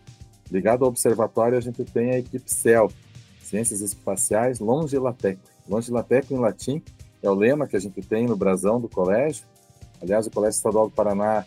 ligado 0.51 0.85
ao 0.85 0.89
observatório, 0.89 1.59
a 1.59 1.61
gente 1.61 1.85
tem 1.85 2.13
a 2.13 2.19
equipe 2.19 2.51
CEL, 2.51 2.91
Ciências 3.43 3.83
Espaciais 3.83 4.61
Longe 4.61 4.99
Latec. 4.99 5.39
Longe 5.69 5.93
em 5.93 6.37
latim, 6.39 6.83
é 7.23 7.31
o 7.31 7.35
lema 7.35 7.67
que 7.67 7.77
a 7.77 7.81
gente 7.81 8.01
tem 8.01 8.27
no 8.27 8.35
brasão 8.35 8.81
do 8.81 8.89
colégio, 8.89 9.45
Aliás, 10.03 10.27
o 10.27 10.31
Colégio 10.31 10.57
Estadual 10.57 10.89
do 10.89 10.95
Paraná 10.95 11.45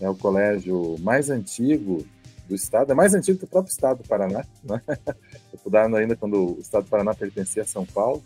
é 0.00 0.08
o 0.08 0.14
colégio 0.14 0.96
mais 1.00 1.30
antigo 1.30 2.04
do 2.48 2.54
estado, 2.54 2.92
é 2.92 2.94
mais 2.94 3.14
antigo 3.14 3.38
que 3.38 3.44
o 3.44 3.48
próprio 3.48 3.72
estado 3.72 4.02
do 4.02 4.08
Paraná, 4.08 4.44
né? 4.62 4.80
Estudando 5.52 5.96
ainda 5.96 6.14
quando 6.14 6.56
o 6.56 6.60
estado 6.60 6.84
do 6.84 6.90
Paraná 6.90 7.14
pertencia 7.14 7.62
a 7.62 7.66
São 7.66 7.84
Paulo. 7.84 8.22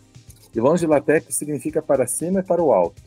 E 0.53 0.59
longe 0.59 0.85
Latec 0.85 1.33
significa 1.33 1.81
para 1.81 2.05
cima 2.05 2.41
e 2.41 2.43
para 2.43 2.61
o 2.61 2.71
alto. 2.71 3.01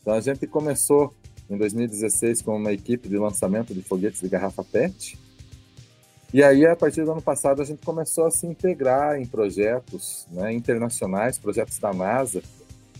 Então 0.00 0.14
a 0.14 0.20
gente 0.20 0.46
começou 0.46 1.12
em 1.50 1.56
2016 1.56 2.42
com 2.42 2.56
uma 2.56 2.72
equipe 2.72 3.08
de 3.08 3.18
lançamento 3.18 3.74
de 3.74 3.82
foguetes 3.82 4.20
de 4.20 4.28
garrafa 4.28 4.64
PET. 4.64 5.18
E 6.32 6.42
aí, 6.42 6.66
a 6.66 6.74
partir 6.74 7.04
do 7.04 7.12
ano 7.12 7.22
passado, 7.22 7.62
a 7.62 7.64
gente 7.64 7.84
começou 7.84 8.26
a 8.26 8.30
se 8.30 8.46
integrar 8.46 9.20
em 9.20 9.24
projetos 9.24 10.26
né, 10.30 10.52
internacionais, 10.52 11.38
projetos 11.38 11.78
da 11.78 11.92
NASA, 11.92 12.42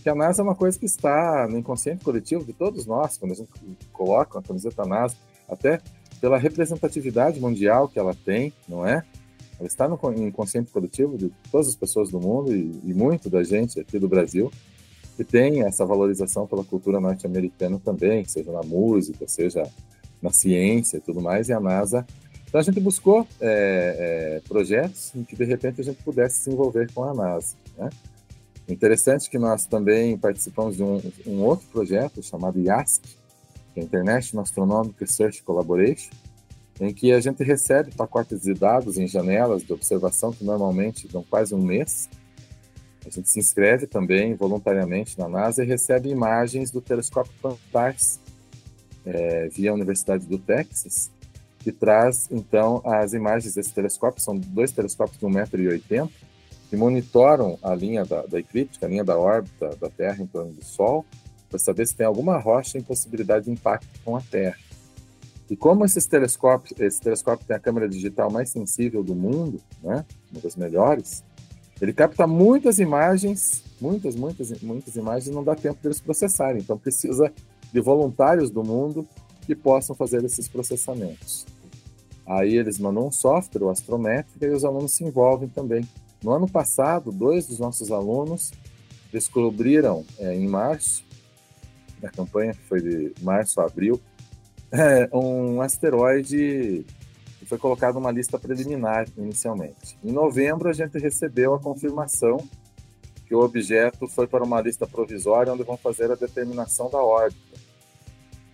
que 0.01 0.09
a 0.09 0.15
NASA 0.15 0.41
é 0.41 0.43
uma 0.43 0.55
coisa 0.55 0.77
que 0.77 0.85
está 0.85 1.47
no 1.49 1.57
inconsciente 1.57 2.03
coletivo 2.03 2.45
de 2.45 2.53
todos 2.53 2.85
nós, 2.85 3.17
quando 3.17 3.31
a 3.31 3.35
gente 3.35 3.49
coloca 3.91 4.39
a 4.39 4.41
camiseta 4.41 4.85
NASA, 4.85 5.15
até 5.49 5.81
pela 6.19 6.37
representatividade 6.37 7.39
mundial 7.39 7.87
que 7.87 7.99
ela 7.99 8.13
tem, 8.13 8.53
não 8.67 8.85
é? 8.85 9.03
Ela 9.59 9.67
está 9.67 9.87
no 9.87 9.99
inconsciente 10.17 10.71
coletivo 10.71 11.17
de 11.17 11.31
todas 11.51 11.67
as 11.67 11.75
pessoas 11.75 12.11
do 12.11 12.19
mundo 12.19 12.55
e, 12.55 12.79
e 12.83 12.93
muito 12.93 13.29
da 13.29 13.43
gente 13.43 13.79
aqui 13.79 13.97
do 13.97 14.07
Brasil, 14.07 14.51
que 15.15 15.23
tem 15.23 15.63
essa 15.63 15.83
valorização 15.83 16.45
pela 16.45 16.63
cultura 16.63 16.99
norte-americana 16.99 17.79
também, 17.83 18.23
seja 18.25 18.51
na 18.51 18.61
música, 18.61 19.27
seja 19.27 19.63
na 20.21 20.31
ciência 20.31 20.97
e 20.97 21.01
tudo 21.01 21.21
mais, 21.21 21.49
e 21.49 21.53
a 21.53 21.59
NASA. 21.59 22.05
Então 22.47 22.61
a 22.61 22.63
gente 22.63 22.79
buscou 22.79 23.27
é, 23.41 24.37
é, 24.39 24.41
projetos 24.47 25.13
em 25.15 25.23
que 25.23 25.35
de 25.35 25.43
repente 25.43 25.81
a 25.81 25.83
gente 25.83 26.01
pudesse 26.03 26.43
se 26.43 26.49
envolver 26.51 26.91
com 26.93 27.03
a 27.03 27.13
NASA. 27.13 27.55
Né? 27.77 27.89
Interessante 28.67 29.29
que 29.29 29.39
nós 29.39 29.65
também 29.65 30.17
participamos 30.17 30.75
de 30.75 30.83
um, 30.83 31.01
um 31.25 31.41
outro 31.41 31.65
projeto 31.67 32.21
chamado 32.21 32.59
IASC, 32.59 33.01
que 33.73 33.79
é 33.79 33.83
International 33.83 34.43
Astronomic 34.43 34.95
Research 34.99 35.41
Collaboration, 35.41 36.11
em 36.79 36.93
que 36.93 37.11
a 37.11 37.19
gente 37.19 37.43
recebe 37.43 37.91
pacotes 37.95 38.41
de 38.41 38.53
dados 38.53 38.97
em 38.97 39.07
janelas 39.07 39.63
de 39.63 39.71
observação 39.71 40.31
que 40.31 40.43
normalmente 40.43 41.07
dão 41.07 41.23
quase 41.23 41.55
um 41.55 41.61
mês. 41.61 42.09
A 43.05 43.09
gente 43.09 43.29
se 43.29 43.39
inscreve 43.39 43.87
também 43.87 44.35
voluntariamente 44.35 45.17
na 45.17 45.29
NASA 45.29 45.63
e 45.63 45.67
recebe 45.67 46.09
imagens 46.09 46.69
do 46.69 46.81
telescópio 46.81 47.31
Pantares 47.41 48.19
é, 49.05 49.47
via 49.47 49.73
Universidade 49.73 50.25
do 50.27 50.37
Texas, 50.37 51.09
que 51.59 51.71
traz 51.71 52.27
então 52.29 52.81
as 52.83 53.13
imagens 53.13 53.53
desse 53.53 53.73
telescópio, 53.73 54.21
são 54.21 54.35
dois 54.35 54.73
telescópios 54.73 55.17
de 55.17 55.25
1,80m, 55.25 56.09
que 56.69 56.75
monitoram 56.75 57.57
a 57.61 57.73
linha 57.73 58.05
da, 58.05 58.25
da 58.25 58.39
eclíptica, 58.39 58.85
a 58.85 58.89
linha 58.89 59.03
da 59.03 59.17
órbita 59.17 59.75
da 59.79 59.89
Terra 59.89 60.21
em 60.21 60.27
torno 60.27 60.51
do 60.51 60.63
Sol, 60.63 61.05
para 61.49 61.59
saber 61.59 61.87
se 61.87 61.95
tem 61.95 62.05
alguma 62.05 62.37
rocha 62.37 62.77
em 62.77 62.81
possibilidade 62.81 63.45
de 63.45 63.51
impacto 63.51 63.87
com 64.03 64.15
a 64.15 64.21
Terra. 64.21 64.57
E 65.49 65.55
como 65.55 65.85
esses 65.85 66.05
telescópios, 66.05 66.77
esse 66.77 66.99
telescópio 66.99 67.47
tem 67.47 67.55
a 67.55 67.59
câmera 67.59 67.87
digital 67.87 68.29
mais 68.29 68.49
sensível 68.49 69.01
do 69.01 69.15
mundo, 69.15 69.61
né, 69.81 70.03
uma 70.31 70.41
das 70.41 70.57
melhores, 70.57 71.23
ele 71.79 71.93
capta 71.93 72.27
muitas 72.27 72.79
imagens, 72.79 73.63
muitas, 73.79 74.15
muitas, 74.15 74.61
muitas 74.61 74.95
imagens, 74.95 75.27
e 75.27 75.31
não 75.31 75.43
dá 75.43 75.55
tempo 75.55 75.81
deles 75.81 76.01
processarem. 76.01 76.61
Então 76.61 76.77
precisa 76.77 77.31
de 77.71 77.79
voluntários 77.79 78.49
do 78.49 78.63
mundo 78.63 79.07
que 79.45 79.55
possam 79.55 79.95
fazer 79.95 80.23
esses 80.25 80.47
processamentos. 80.47 81.45
Aí 82.25 82.57
eles 82.57 82.77
mandam 82.77 83.07
um 83.07 83.11
software, 83.11 83.63
o 83.63 83.69
Astrométrica, 83.69 84.45
e 84.45 84.49
os 84.49 84.65
alunos 84.65 84.91
se 84.91 85.03
envolvem 85.03 85.47
também 85.47 85.87
no 86.23 86.31
ano 86.31 86.47
passado, 86.47 87.11
dois 87.11 87.47
dos 87.47 87.59
nossos 87.59 87.91
alunos 87.91 88.51
descobriram, 89.11 90.05
é, 90.19 90.35
em 90.35 90.47
março, 90.47 91.03
na 92.01 92.09
campanha 92.09 92.53
que 92.53 92.61
foi 92.63 92.81
de 92.81 93.13
março 93.21 93.59
a 93.61 93.65
abril, 93.65 93.99
é, 94.71 95.09
um 95.13 95.61
asteroide 95.61 96.85
que 97.39 97.45
foi 97.45 97.57
colocado 97.57 97.95
numa 97.95 98.11
lista 98.11 98.37
preliminar 98.37 99.07
inicialmente. 99.17 99.97
Em 100.03 100.11
novembro, 100.11 100.69
a 100.69 100.73
gente 100.73 100.97
recebeu 100.97 101.53
a 101.53 101.59
confirmação 101.59 102.37
que 103.25 103.35
o 103.35 103.39
objeto 103.39 104.07
foi 104.07 104.25
para 104.25 104.43
uma 104.43 104.61
lista 104.61 104.87
provisória 104.87 105.51
onde 105.51 105.63
vão 105.63 105.77
fazer 105.77 106.11
a 106.11 106.15
determinação 106.15 106.89
da 106.89 106.99
órbita. 106.99 107.57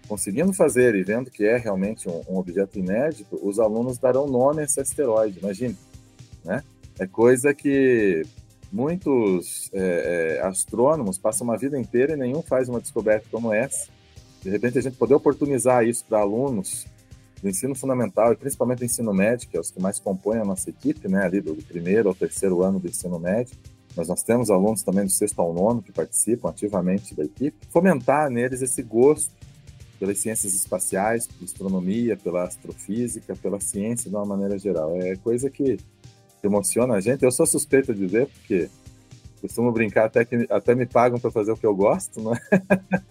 Conseguindo 0.07 0.51
fazer 0.51 0.95
e 0.95 1.03
vendo 1.03 1.31
que 1.31 1.45
é 1.45 1.57
realmente 1.57 2.09
um, 2.09 2.21
um 2.27 2.37
objeto 2.37 2.77
inédito, 2.77 3.39
os 3.41 3.59
alunos 3.59 3.97
darão 3.97 4.27
nome 4.27 4.61
a 4.61 4.65
esse 4.65 4.79
asteroide, 4.79 5.39
imagine, 5.39 5.77
né? 6.43 6.63
É 6.99 7.07
coisa 7.07 7.53
que 7.53 8.23
muitos 8.71 9.69
é, 9.73 10.39
é, 10.39 10.47
astrônomos 10.47 11.17
passam 11.17 11.45
uma 11.45 11.57
vida 11.57 11.79
inteira 11.79 12.13
e 12.13 12.17
nenhum 12.17 12.41
faz 12.41 12.69
uma 12.69 12.79
descoberta 12.79 13.27
como 13.31 13.53
essa. 13.53 13.87
De 14.41 14.49
repente, 14.49 14.77
a 14.77 14.81
gente 14.81 14.97
poder 14.97 15.13
oportunizar 15.13 15.85
isso 15.85 16.03
para 16.05 16.19
alunos 16.19 16.85
do 17.41 17.49
ensino 17.49 17.75
fundamental 17.75 18.33
e 18.33 18.35
principalmente 18.35 18.79
do 18.79 18.85
ensino 18.85 19.13
médio, 19.13 19.47
que 19.49 19.57
é 19.57 19.59
os 19.59 19.69
que 19.69 19.81
mais 19.81 19.99
compõem 19.99 20.39
a 20.39 20.45
nossa 20.45 20.69
equipe, 20.69 21.07
né, 21.07 21.23
ali 21.23 21.41
do 21.41 21.55
primeiro 21.55 22.09
ao 22.09 22.15
terceiro 22.15 22.63
ano 22.63 22.79
do 22.79 22.87
ensino 22.87 23.19
médio, 23.19 23.55
mas 23.95 24.07
nós 24.07 24.23
temos 24.23 24.49
alunos 24.49 24.81
também 24.81 25.05
do 25.05 25.11
sexto 25.11 25.39
ao 25.39 25.53
nono 25.53 25.81
que 25.81 25.91
participam 25.91 26.49
ativamente 26.49 27.13
da 27.13 27.23
equipe, 27.23 27.67
fomentar 27.69 28.29
neles 28.29 28.61
esse 28.61 28.81
gosto 28.81 29.31
pelas 29.99 30.17
ciências 30.19 30.53
espaciais, 30.53 31.27
pela 31.27 31.45
astronomia, 31.45 32.17
pela 32.17 32.43
astrofísica, 32.43 33.35
pela 33.35 33.59
ciência 33.59 34.09
de 34.09 34.15
uma 34.15 34.25
maneira 34.25 34.57
geral. 34.57 34.95
É 34.95 35.15
coisa 35.17 35.49
que 35.49 35.77
emociona 36.47 36.95
a 36.95 37.01
gente. 37.01 37.23
Eu 37.23 37.31
sou 37.31 37.45
suspeito 37.45 37.93
de 37.93 38.05
dizer, 38.05 38.27
porque 38.27 38.69
costumo 39.41 39.71
brincar 39.71 40.05
até 40.05 40.23
que 40.23 40.47
até 40.49 40.75
me 40.75 40.85
pagam 40.85 41.19
para 41.19 41.31
fazer 41.31 41.51
o 41.51 41.57
que 41.57 41.65
eu 41.65 41.75
gosto, 41.75 42.21
né? 42.21 42.39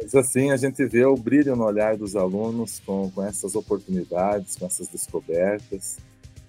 Mas 0.00 0.14
assim 0.14 0.50
a 0.50 0.56
gente 0.56 0.84
vê 0.86 1.04
o 1.04 1.16
brilho 1.16 1.56
no 1.56 1.64
olhar 1.64 1.96
dos 1.96 2.14
alunos 2.14 2.80
com, 2.86 3.10
com 3.10 3.22
essas 3.22 3.54
oportunidades, 3.54 4.56
com 4.56 4.66
essas 4.66 4.88
descobertas, 4.88 5.98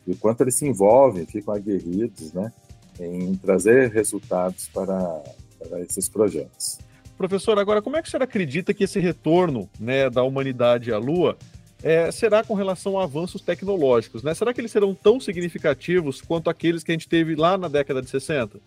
e 0.05 0.12
o 0.12 0.18
quanto 0.18 0.41
eles 0.41 0.57
se 0.57 0.68
envolvem, 0.68 1.26
ficam 1.26 1.53
aguerridos, 1.53 2.32
né? 2.34 2.51
Em 2.99 3.36
trazer 3.36 3.91
resultados 3.91 4.68
para, 4.68 5.24
para 5.57 5.82
esses 5.82 6.07
projetos. 6.07 6.80
Professor, 7.18 7.57
agora 7.60 7.82
como 7.82 7.97
é 7.97 8.01
que 8.01 8.07
o 8.07 8.12
senhor 8.12 8.24
acredita 8.24 8.74
que 8.74 8.86
esse 8.86 8.99
retorno 8.99 9.70
né, 9.80 10.10
da 10.10 10.24
humanidade 10.24 10.91
à 10.91 10.97
Lua 10.97 11.38
é, 11.82 12.12
será 12.12 12.44
com 12.44 12.54
relação 12.54 13.00
a 13.00 13.04
avanços 13.04 13.42
tecnológicos, 13.42 14.24
né? 14.24 14.34
Será 14.34 14.54
que 14.54 14.60
eles 14.60 14.72
serão 14.72 14.94
tão 14.94 15.20
significativos 15.20 16.22
quanto 16.22 16.50
aqueles 16.50 16.84
que 16.84 16.92
a 16.92 16.94
gente 16.94 17.08
teve 17.08 17.36
lá 17.36 17.58
na 17.58 17.68
década 17.68 18.02
de 18.02 18.10
60? 18.10 18.60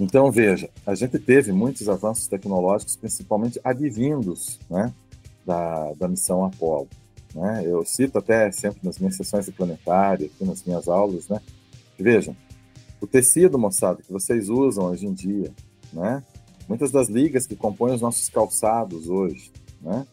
Então, 0.00 0.30
veja, 0.30 0.70
a 0.86 0.94
gente 0.94 1.18
teve 1.18 1.52
muitos 1.52 1.88
avanços 1.88 2.28
tecnológicos, 2.28 2.96
principalmente 2.96 3.60
advindos 3.64 4.58
né, 4.70 4.92
da, 5.44 5.92
da 5.94 6.08
missão 6.08 6.44
Apollo. 6.44 6.88
Né? 7.34 7.62
Eu 7.66 7.84
cito 7.84 8.16
até 8.18 8.50
sempre 8.52 8.80
nas 8.82 8.98
minhas 8.98 9.16
sessões 9.16 9.46
de 9.46 9.52
planetário, 9.52 10.26
aqui 10.26 10.44
nas 10.44 10.62
minhas 10.64 10.88
aulas, 10.88 11.28
né? 11.28 11.40
Vejam, 11.98 12.34
O 13.00 13.06
tecido, 13.06 13.58
moçada, 13.58 14.02
que 14.02 14.12
vocês 14.12 14.48
usam 14.48 14.86
hoje 14.86 15.06
em 15.06 15.12
dia, 15.12 15.52
né? 15.92 16.22
Muitas 16.68 16.90
das 16.90 17.08
ligas 17.08 17.46
que 17.46 17.56
compõem 17.56 17.94
os 17.94 18.00
nossos 18.00 18.28
calçados 18.28 19.08
hoje, 19.08 19.50
né? 19.80 20.06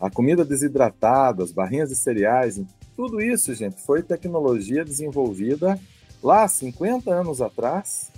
A 0.00 0.10
comida 0.10 0.44
desidratada, 0.44 1.44
as 1.44 1.52
barrinhas 1.52 1.90
de 1.90 1.96
cereais, 1.96 2.60
tudo 2.96 3.20
isso, 3.20 3.54
gente, 3.54 3.80
foi 3.82 4.02
tecnologia 4.02 4.84
desenvolvida 4.84 5.78
lá 6.22 6.48
50 6.48 7.10
anos 7.12 7.42
atrás 7.42 8.10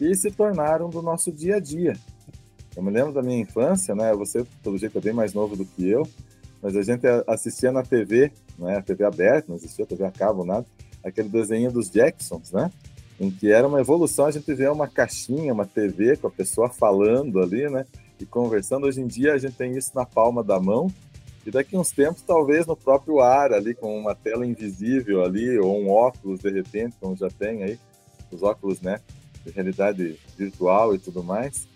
e 0.00 0.14
se 0.14 0.30
tornaram 0.30 0.90
do 0.90 1.00
nosso 1.00 1.32
dia 1.32 1.56
a 1.56 1.60
dia. 1.60 1.94
Eu 2.76 2.82
me 2.82 2.90
lembro 2.90 3.12
da 3.12 3.22
minha 3.22 3.38
infância, 3.38 3.94
né? 3.94 4.12
Você, 4.14 4.44
pelo 4.62 4.76
jeito, 4.76 4.98
é 4.98 5.00
bem 5.00 5.12
mais 5.12 5.32
novo 5.32 5.56
do 5.56 5.64
que 5.64 5.88
eu, 5.88 6.06
mas 6.60 6.76
a 6.76 6.82
gente 6.82 7.06
assistia 7.26 7.70
na 7.70 7.82
TV, 7.82 8.32
né? 8.58 8.76
A 8.76 8.82
TV 8.82 9.04
aberta, 9.04 9.46
não 9.48 9.56
existia 9.56 9.86
TV 9.86 10.04
a 10.04 10.10
cabo, 10.10 10.44
nada, 10.44 10.66
aquele 11.02 11.28
desenho 11.28 11.70
dos 11.70 11.88
Jacksons, 11.88 12.50
né? 12.50 12.70
Em 13.20 13.30
que 13.30 13.50
era 13.50 13.66
uma 13.66 13.80
evolução, 13.80 14.26
a 14.26 14.30
gente 14.30 14.52
vê 14.52 14.66
uma 14.68 14.88
caixinha, 14.88 15.52
uma 15.52 15.64
TV 15.64 16.16
com 16.16 16.26
a 16.26 16.30
pessoa 16.30 16.68
falando 16.68 17.40
ali, 17.40 17.70
né? 17.70 17.86
E 18.20 18.26
conversando. 18.26 18.86
Hoje 18.86 19.00
em 19.00 19.06
dia 19.06 19.34
a 19.34 19.38
gente 19.38 19.54
tem 19.54 19.76
isso 19.76 19.92
na 19.94 20.04
palma 20.04 20.42
da 20.42 20.58
mão, 20.58 20.90
e 21.46 21.50
daqui 21.50 21.76
uns 21.76 21.90
tempos, 21.90 22.22
talvez 22.22 22.66
no 22.66 22.76
próprio 22.76 23.20
ar, 23.20 23.52
ali 23.52 23.74
com 23.74 23.98
uma 23.98 24.14
tela 24.14 24.46
invisível 24.46 25.22
ali, 25.22 25.58
ou 25.58 25.78
um 25.78 25.90
óculos 25.90 26.40
de 26.40 26.50
repente, 26.50 26.96
como 27.00 27.16
já 27.16 27.28
tem 27.28 27.62
aí, 27.62 27.78
os 28.30 28.42
óculos, 28.42 28.80
né? 28.80 29.00
De 29.44 29.50
realidade 29.50 30.18
virtual 30.36 30.94
e 30.94 30.98
tudo 30.98 31.22
mais. 31.22 31.68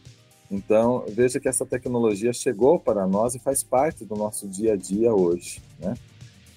Então, 0.50 1.04
veja 1.08 1.38
que 1.38 1.48
essa 1.48 1.66
tecnologia 1.66 2.32
chegou 2.32 2.78
para 2.78 3.06
nós 3.06 3.34
e 3.34 3.38
faz 3.38 3.62
parte 3.62 4.04
do 4.04 4.16
nosso 4.16 4.48
dia 4.48 4.72
a 4.72 4.76
dia 4.76 5.12
hoje, 5.12 5.60
né? 5.78 5.94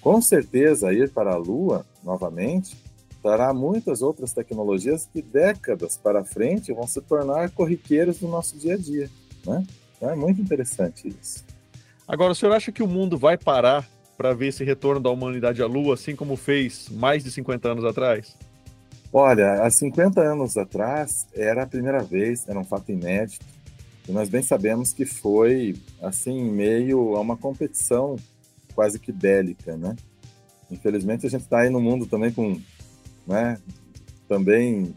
Com 0.00 0.20
certeza, 0.20 0.92
ir 0.92 1.10
para 1.10 1.34
a 1.34 1.36
Lua, 1.36 1.84
novamente, 2.02 2.76
trará 3.22 3.52
muitas 3.52 4.02
outras 4.02 4.32
tecnologias 4.32 5.06
que 5.06 5.22
décadas 5.22 5.96
para 5.96 6.24
frente 6.24 6.72
vão 6.72 6.86
se 6.86 7.00
tornar 7.02 7.50
corriqueiras 7.50 8.18
do 8.18 8.26
nosso 8.26 8.56
dia 8.58 8.74
a 8.74 8.78
dia, 8.78 9.10
né? 9.46 9.64
Então, 9.96 10.10
é 10.10 10.16
muito 10.16 10.40
interessante 10.40 11.08
isso. 11.08 11.44
Agora, 12.06 12.32
o 12.32 12.34
senhor 12.34 12.52
acha 12.52 12.72
que 12.72 12.82
o 12.82 12.88
mundo 12.88 13.16
vai 13.16 13.38
parar 13.38 13.88
para 14.16 14.34
ver 14.34 14.48
esse 14.48 14.64
retorno 14.64 15.00
da 15.00 15.10
humanidade 15.10 15.62
à 15.62 15.66
Lua, 15.66 15.94
assim 15.94 16.14
como 16.14 16.36
fez 16.36 16.88
mais 16.90 17.24
de 17.24 17.30
50 17.30 17.70
anos 17.70 17.84
atrás? 17.84 18.36
Olha, 19.12 19.62
há 19.62 19.70
50 19.70 20.20
anos 20.20 20.56
atrás 20.56 21.26
era 21.34 21.64
a 21.64 21.66
primeira 21.66 22.02
vez, 22.02 22.48
era 22.48 22.58
um 22.58 22.64
fato 22.64 22.90
inédito, 22.90 23.44
e 24.08 24.12
nós 24.12 24.28
bem 24.28 24.42
sabemos 24.42 24.92
que 24.92 25.04
foi, 25.04 25.76
assim, 26.00 26.50
meio 26.50 27.14
a 27.16 27.20
uma 27.20 27.36
competição 27.36 28.16
quase 28.74 28.98
que 28.98 29.12
bélica, 29.12 29.76
né? 29.76 29.94
Infelizmente 30.70 31.26
a 31.26 31.30
gente 31.30 31.42
está 31.42 31.60
aí 31.60 31.70
no 31.70 31.80
mundo 31.80 32.06
também 32.06 32.32
com, 32.32 32.58
né, 33.26 33.58
também 34.26 34.94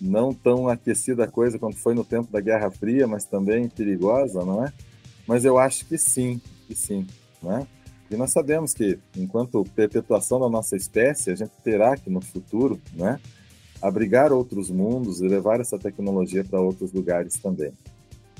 não 0.00 0.32
tão 0.32 0.68
aquecida 0.68 1.24
a 1.24 1.28
coisa 1.28 1.58
quanto 1.58 1.76
foi 1.76 1.94
no 1.94 2.04
tempo 2.04 2.32
da 2.32 2.40
Guerra 2.40 2.70
Fria, 2.70 3.06
mas 3.06 3.24
também 3.24 3.68
perigosa, 3.68 4.44
não 4.44 4.64
é? 4.64 4.72
Mas 5.28 5.44
eu 5.44 5.58
acho 5.58 5.84
que 5.84 5.98
sim, 5.98 6.40
que 6.66 6.74
sim, 6.74 7.06
né? 7.42 7.66
E 8.10 8.16
nós 8.16 8.32
sabemos 8.32 8.72
que, 8.72 8.98
enquanto 9.14 9.62
perpetuação 9.76 10.40
da 10.40 10.48
nossa 10.48 10.74
espécie, 10.74 11.30
a 11.30 11.34
gente 11.34 11.52
terá 11.62 11.94
que, 11.94 12.08
no 12.08 12.22
futuro, 12.22 12.80
né, 12.94 13.20
abrigar 13.82 14.32
outros 14.32 14.70
mundos 14.70 15.20
e 15.20 15.28
levar 15.28 15.60
essa 15.60 15.78
tecnologia 15.78 16.42
para 16.42 16.58
outros 16.58 16.90
lugares 16.90 17.34
também. 17.34 17.72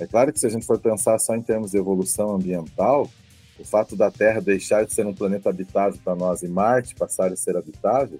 É 0.00 0.06
claro 0.06 0.32
que 0.32 0.40
se 0.40 0.46
a 0.46 0.48
gente 0.48 0.64
for 0.64 0.78
pensar 0.78 1.18
só 1.18 1.36
em 1.36 1.42
termos 1.42 1.72
de 1.72 1.76
evolução 1.76 2.34
ambiental, 2.34 3.10
o 3.58 3.64
fato 3.64 3.94
da 3.94 4.10
Terra 4.10 4.40
deixar 4.40 4.86
de 4.86 4.94
ser 4.94 5.06
um 5.06 5.12
planeta 5.12 5.50
habitável 5.50 6.00
para 6.02 6.16
nós 6.16 6.42
e 6.42 6.48
Marte 6.48 6.94
passar 6.94 7.30
a 7.30 7.36
ser 7.36 7.54
habitável, 7.54 8.18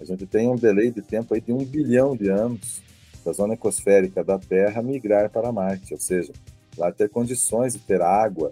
a 0.00 0.04
gente 0.04 0.26
tem 0.26 0.48
um 0.48 0.56
delay 0.56 0.90
de 0.90 1.02
tempo 1.02 1.34
aí 1.34 1.40
de 1.40 1.52
um 1.52 1.64
bilhão 1.64 2.16
de 2.16 2.28
anos 2.28 2.82
da 3.24 3.32
zona 3.32 3.54
ecosférica 3.54 4.24
da 4.24 4.38
Terra 4.38 4.82
migrar 4.82 5.30
para 5.30 5.52
Marte, 5.52 5.94
ou 5.94 6.00
seja, 6.00 6.32
lá 6.78 6.92
ter 6.92 7.08
condições 7.08 7.74
de 7.74 7.80
ter 7.80 8.00
água, 8.00 8.50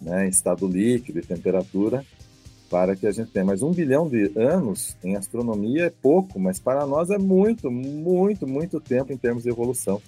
né, 0.00 0.26
em 0.26 0.28
estado 0.28 0.66
líquido 0.66 1.18
e 1.18 1.22
temperatura, 1.22 2.04
para 2.70 2.94
que 2.94 3.06
a 3.06 3.12
gente 3.12 3.30
tenha. 3.30 3.44
Mas 3.44 3.62
um 3.62 3.72
bilhão 3.72 4.08
de 4.08 4.30
anos 4.36 4.96
em 5.02 5.16
astronomia 5.16 5.86
é 5.86 5.90
pouco, 5.90 6.38
mas 6.38 6.58
para 6.58 6.86
nós 6.86 7.10
é 7.10 7.18
muito, 7.18 7.70
muito, 7.70 8.46
muito 8.46 8.80
tempo 8.80 9.12
em 9.12 9.16
termos 9.16 9.44
de 9.44 9.48
evolução. 9.48 10.00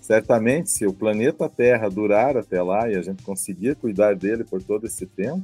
Certamente, 0.00 0.70
se 0.70 0.86
o 0.86 0.92
planeta 0.92 1.48
Terra 1.48 1.88
durar 1.88 2.36
até 2.36 2.62
lá 2.62 2.88
e 2.88 2.94
a 2.94 3.02
gente 3.02 3.24
conseguir 3.24 3.74
cuidar 3.74 4.14
dele 4.14 4.44
por 4.44 4.62
todo 4.62 4.86
esse 4.86 5.04
tempo, 5.04 5.42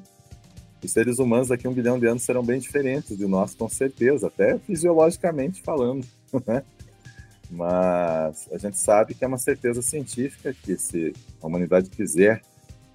os 0.84 0.90
seres 0.90 1.18
humanos 1.18 1.48
daqui 1.48 1.66
a 1.66 1.70
um 1.70 1.72
bilhão 1.72 1.98
de 1.98 2.06
anos 2.06 2.22
serão 2.22 2.44
bem 2.44 2.60
diferentes 2.60 3.16
de 3.16 3.26
nós, 3.26 3.54
com 3.54 3.68
certeza, 3.68 4.26
até 4.26 4.58
fisiologicamente 4.58 5.62
falando. 5.62 6.06
Né? 6.46 6.62
Mas 7.52 8.48
a 8.50 8.56
gente 8.56 8.78
sabe 8.78 9.14
que 9.14 9.24
é 9.24 9.28
uma 9.28 9.38
certeza 9.38 9.82
científica 9.82 10.54
que 10.54 10.76
se 10.78 11.12
a 11.40 11.46
humanidade 11.46 11.90
quiser 11.90 12.40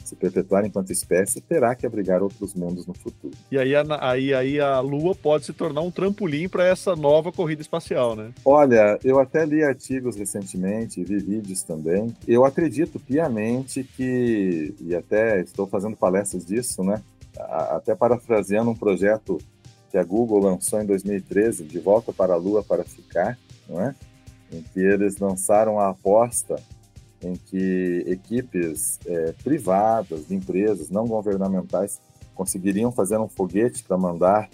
se 0.03 0.15
perpetuar 0.15 0.65
enquanto 0.65 0.91
espécie, 0.91 1.41
terá 1.41 1.75
que 1.75 1.85
abrigar 1.85 2.23
outros 2.23 2.53
mundos 2.55 2.87
no 2.87 2.93
futuro. 2.93 3.35
E 3.51 3.59
aí, 3.59 3.73
aí, 3.75 4.33
aí 4.33 4.59
a 4.59 4.79
Lua 4.79 5.13
pode 5.13 5.45
se 5.45 5.53
tornar 5.53 5.81
um 5.81 5.91
trampolim 5.91 6.47
para 6.47 6.65
essa 6.65 6.95
nova 6.95 7.31
corrida 7.31 7.61
espacial, 7.61 8.15
né? 8.15 8.31
Olha, 8.45 8.97
eu 9.03 9.19
até 9.19 9.45
li 9.45 9.63
artigos 9.63 10.15
recentemente, 10.15 11.03
vi 11.03 11.17
vídeos 11.17 11.61
também. 11.61 12.15
Eu 12.25 12.45
acredito 12.45 12.99
piamente 12.99 13.83
que, 13.83 14.73
e 14.79 14.95
até 14.95 15.41
estou 15.41 15.67
fazendo 15.67 15.97
palestras 15.97 16.45
disso, 16.45 16.83
né? 16.83 17.03
Até 17.37 17.93
parafraseando 17.93 18.71
um 18.71 18.75
projeto 18.75 19.37
que 19.91 19.97
a 19.97 20.03
Google 20.03 20.39
lançou 20.39 20.81
em 20.81 20.85
2013, 20.85 21.63
De 21.65 21.79
Volta 21.79 22.13
para 22.13 22.33
a 22.33 22.37
Lua 22.37 22.63
para 22.63 22.83
Ficar, 22.83 23.37
não 23.67 23.81
é? 23.81 23.93
Em 24.51 24.61
que 24.61 24.79
eles 24.79 25.17
lançaram 25.17 25.79
a 25.79 25.89
aposta 25.89 26.55
em 27.21 27.33
que 27.33 28.03
equipes 28.07 28.99
é, 29.05 29.33
privadas, 29.43 30.27
de 30.27 30.35
empresas 30.35 30.89
não 30.89 31.05
governamentais, 31.05 31.99
conseguiriam 32.35 32.91
fazer 32.91 33.17
um 33.17 33.27
foguete 33.27 33.83
para 33.83 33.97
mandar 33.97 34.49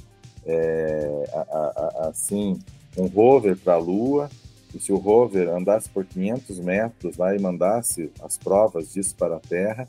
é, 0.46 1.30
a, 1.34 1.40
a, 1.40 2.06
a, 2.06 2.10
assim 2.10 2.60
um 2.98 3.08
rover 3.08 3.58
para 3.58 3.74
a 3.74 3.78
Lua 3.78 4.30
e 4.74 4.80
se 4.80 4.92
o 4.92 4.98
rover 4.98 5.50
andasse 5.50 5.90
por 5.90 6.06
500 6.06 6.60
metros 6.60 7.18
lá 7.18 7.36
e 7.36 7.40
mandasse 7.40 8.12
as 8.22 8.38
provas 8.38 8.92
disso 8.92 9.16
para 9.16 9.36
a 9.36 9.40
Terra, 9.40 9.88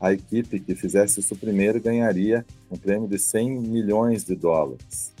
a 0.00 0.12
equipe 0.12 0.58
que 0.58 0.74
fizesse 0.74 1.20
isso 1.20 1.36
primeiro 1.36 1.80
ganharia 1.80 2.44
um 2.70 2.76
prêmio 2.76 3.08
de 3.08 3.18
100 3.18 3.60
milhões 3.60 4.24
de 4.24 4.34
dólares. 4.34 5.12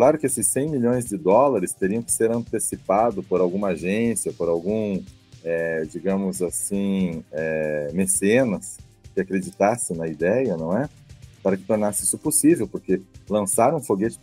Claro 0.00 0.16
que 0.16 0.24
esses 0.24 0.46
100 0.46 0.70
milhões 0.70 1.04
de 1.04 1.18
dólares 1.18 1.74
teriam 1.74 2.02
que 2.02 2.10
ser 2.10 2.30
antecipados 2.30 3.22
por 3.26 3.38
alguma 3.38 3.68
agência, 3.68 4.32
por 4.32 4.48
algum 4.48 4.98
é, 5.44 5.82
digamos 5.82 6.40
assim, 6.40 7.22
é, 7.30 7.90
mecenas 7.92 8.78
que 9.12 9.20
acreditasse 9.20 9.92
na 9.92 10.08
ideia, 10.08 10.56
não 10.56 10.74
é? 10.74 10.88
Para 11.42 11.54
que 11.54 11.64
tornasse 11.64 12.04
isso 12.04 12.16
possível, 12.16 12.66
porque 12.66 13.02
lançar 13.28 13.74
um 13.74 13.82
foguete 13.82 14.18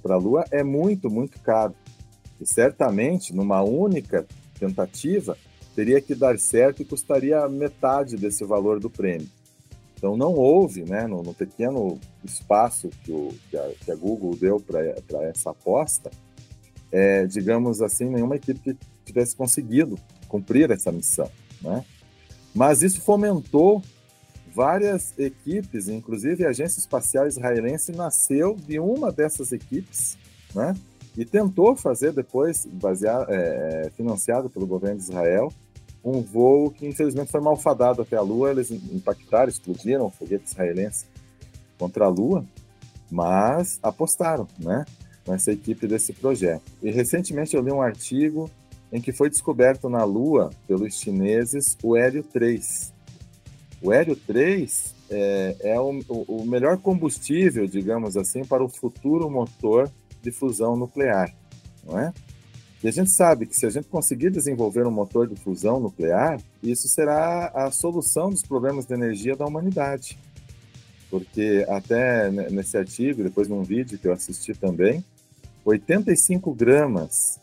para 0.00 0.14
a 0.14 0.16
Lua 0.16 0.44
é 0.52 0.62
muito, 0.62 1.10
muito 1.10 1.40
caro. 1.40 1.74
E 2.40 2.46
certamente, 2.46 3.34
numa 3.34 3.60
única 3.62 4.24
tentativa, 4.60 5.36
teria 5.74 6.00
que 6.00 6.14
dar 6.14 6.38
certo 6.38 6.82
e 6.82 6.84
custaria 6.84 7.48
metade 7.48 8.16
desse 8.16 8.44
valor 8.44 8.78
do 8.78 8.88
prêmio. 8.88 9.26
Então, 10.06 10.16
não 10.16 10.34
houve, 10.34 10.84
né, 10.84 11.04
no, 11.08 11.20
no 11.20 11.34
pequeno 11.34 11.98
espaço 12.24 12.88
que, 13.02 13.10
o, 13.10 13.34
que, 13.50 13.56
a, 13.56 13.72
que 13.84 13.90
a 13.90 13.96
Google 13.96 14.36
deu 14.36 14.60
para 14.60 15.24
essa 15.24 15.50
aposta, 15.50 16.12
é, 16.92 17.26
digamos 17.26 17.82
assim, 17.82 18.04
nenhuma 18.04 18.36
equipe 18.36 18.78
tivesse 19.04 19.34
conseguido 19.34 19.98
cumprir 20.28 20.70
essa 20.70 20.92
missão. 20.92 21.28
Né? 21.60 21.84
Mas 22.54 22.82
isso 22.82 23.00
fomentou 23.00 23.82
várias 24.54 25.12
equipes, 25.18 25.88
inclusive 25.88 26.46
a 26.46 26.50
Agência 26.50 26.78
Espacial 26.78 27.26
Israelense 27.26 27.90
nasceu 27.90 28.54
de 28.54 28.78
uma 28.78 29.10
dessas 29.10 29.50
equipes, 29.50 30.16
né? 30.54 30.72
E 31.16 31.24
tentou 31.24 31.74
fazer 31.74 32.12
depois, 32.12 32.64
baseado, 32.64 33.26
é, 33.28 33.90
financiado 33.96 34.48
pelo 34.48 34.66
governo 34.66 34.98
de 34.98 35.04
Israel, 35.04 35.52
um 36.06 36.22
voo 36.22 36.70
que 36.70 36.86
infelizmente 36.86 37.32
foi 37.32 37.40
malfadado 37.40 38.00
até 38.00 38.16
a 38.16 38.22
Lua. 38.22 38.52
Eles 38.52 38.70
impactaram, 38.70 39.48
explodiram 39.48 40.06
o 40.06 40.10
foguete 40.10 40.44
israelense 40.46 41.06
contra 41.76 42.04
a 42.04 42.08
Lua, 42.08 42.46
mas 43.10 43.80
apostaram, 43.82 44.46
né? 44.56 44.84
Nessa 45.26 45.50
equipe 45.50 45.88
desse 45.88 46.12
projeto. 46.12 46.62
E 46.80 46.90
recentemente 46.92 47.56
eu 47.56 47.62
li 47.62 47.72
um 47.72 47.82
artigo 47.82 48.48
em 48.92 49.00
que 49.00 49.12
foi 49.12 49.28
descoberto 49.28 49.88
na 49.88 50.04
Lua, 50.04 50.50
pelos 50.68 50.94
chineses, 50.94 51.76
o 51.82 51.96
hélio 51.96 52.22
3. 52.22 52.94
O 53.82 53.92
hélio 53.92 54.14
3 54.14 54.94
é, 55.10 55.56
é 55.60 55.80
o, 55.80 56.00
o, 56.08 56.46
melhor 56.46 56.78
combustível, 56.78 57.66
digamos 57.66 58.16
assim, 58.16 58.44
para 58.44 58.62
o 58.62 58.68
futuro 58.68 59.28
motor 59.28 59.90
de 60.22 60.30
fusão 60.30 60.76
nuclear, 60.76 61.34
não 61.84 61.98
é? 61.98 62.12
E 62.82 62.88
a 62.88 62.90
gente 62.92 63.10
sabe 63.10 63.46
que 63.46 63.56
se 63.56 63.64
a 63.66 63.70
gente 63.70 63.88
conseguir 63.88 64.30
desenvolver 64.30 64.86
um 64.86 64.90
motor 64.90 65.26
de 65.26 65.34
fusão 65.34 65.80
nuclear, 65.80 66.40
isso 66.62 66.88
será 66.88 67.48
a 67.54 67.70
solução 67.70 68.30
dos 68.30 68.42
problemas 68.42 68.84
de 68.84 68.94
energia 68.94 69.34
da 69.34 69.46
humanidade. 69.46 70.18
Porque 71.10 71.64
até 71.68 72.30
nesse 72.30 72.76
artigo, 72.76 73.22
depois 73.22 73.48
num 73.48 73.62
vídeo 73.62 73.98
que 73.98 74.06
eu 74.06 74.12
assisti 74.12 74.54
também, 74.54 75.04
85 75.64 76.54
gramas 76.54 77.40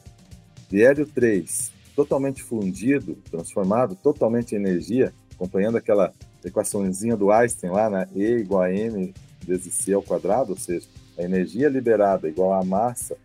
de 0.70 0.84
hélio 0.84 1.06
3 1.06 1.72
totalmente 1.96 2.42
fundido, 2.42 3.16
transformado 3.30 3.96
totalmente 3.96 4.54
em 4.54 4.60
energia, 4.60 5.14
acompanhando 5.34 5.78
aquela 5.78 6.14
equaçãozinha 6.44 7.16
do 7.16 7.32
Einstein 7.32 7.72
lá, 7.72 7.90
né? 7.90 8.08
E 8.14 8.24
igual 8.24 8.64
a 8.64 8.72
m 8.72 9.14
vezes 9.46 9.74
c 9.74 9.94
ao 9.94 10.02
quadrado, 10.02 10.52
ou 10.52 10.58
seja, 10.58 10.88
a 11.18 11.24
energia 11.24 11.70
liberada 11.70 12.28
igual 12.28 12.54
a 12.54 12.64
massa 12.64 13.16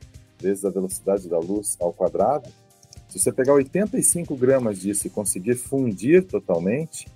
vezes 0.40 0.64
a 0.64 0.70
velocidade 0.70 1.28
da 1.28 1.38
luz 1.38 1.76
ao 1.80 1.92
quadrado. 1.92 2.48
Se 3.08 3.18
você 3.18 3.32
pegar 3.32 3.54
85 3.54 4.36
gramas 4.36 4.78
disso 4.78 5.06
e 5.06 5.10
conseguir 5.10 5.56
fundir 5.56 6.24
totalmente, 6.24 7.08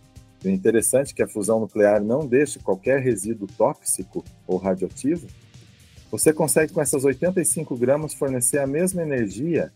o 0.44 0.48
interessante 0.48 1.12
é 1.12 1.14
que 1.14 1.22
a 1.22 1.28
fusão 1.28 1.60
nuclear 1.60 2.02
não 2.02 2.26
deixa 2.26 2.58
qualquer 2.58 3.00
resíduo 3.00 3.46
tóxico 3.46 4.24
ou 4.46 4.56
radioativo, 4.56 5.26
você 6.10 6.32
consegue 6.32 6.72
com 6.72 6.80
essas 6.80 7.04
85 7.04 7.76
gramas 7.76 8.12
fornecer 8.12 8.58
a 8.58 8.66
mesma 8.66 9.02
energia 9.02 9.72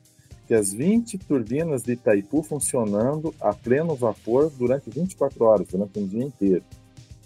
que 0.47 0.55
as 0.55 0.73
20 0.73 1.19
turbinas 1.19 1.83
de 1.83 1.93
Itaipu 1.93 2.43
funcionando 2.43 3.35
a 3.41 3.53
pleno 3.53 3.95
vapor 3.97 4.51
durante 4.51 4.91
24 4.91 5.45
horas, 5.45 5.67
durante 5.67 5.99
um 5.99 6.07
dia 6.07 6.23
inteiro. 6.23 6.63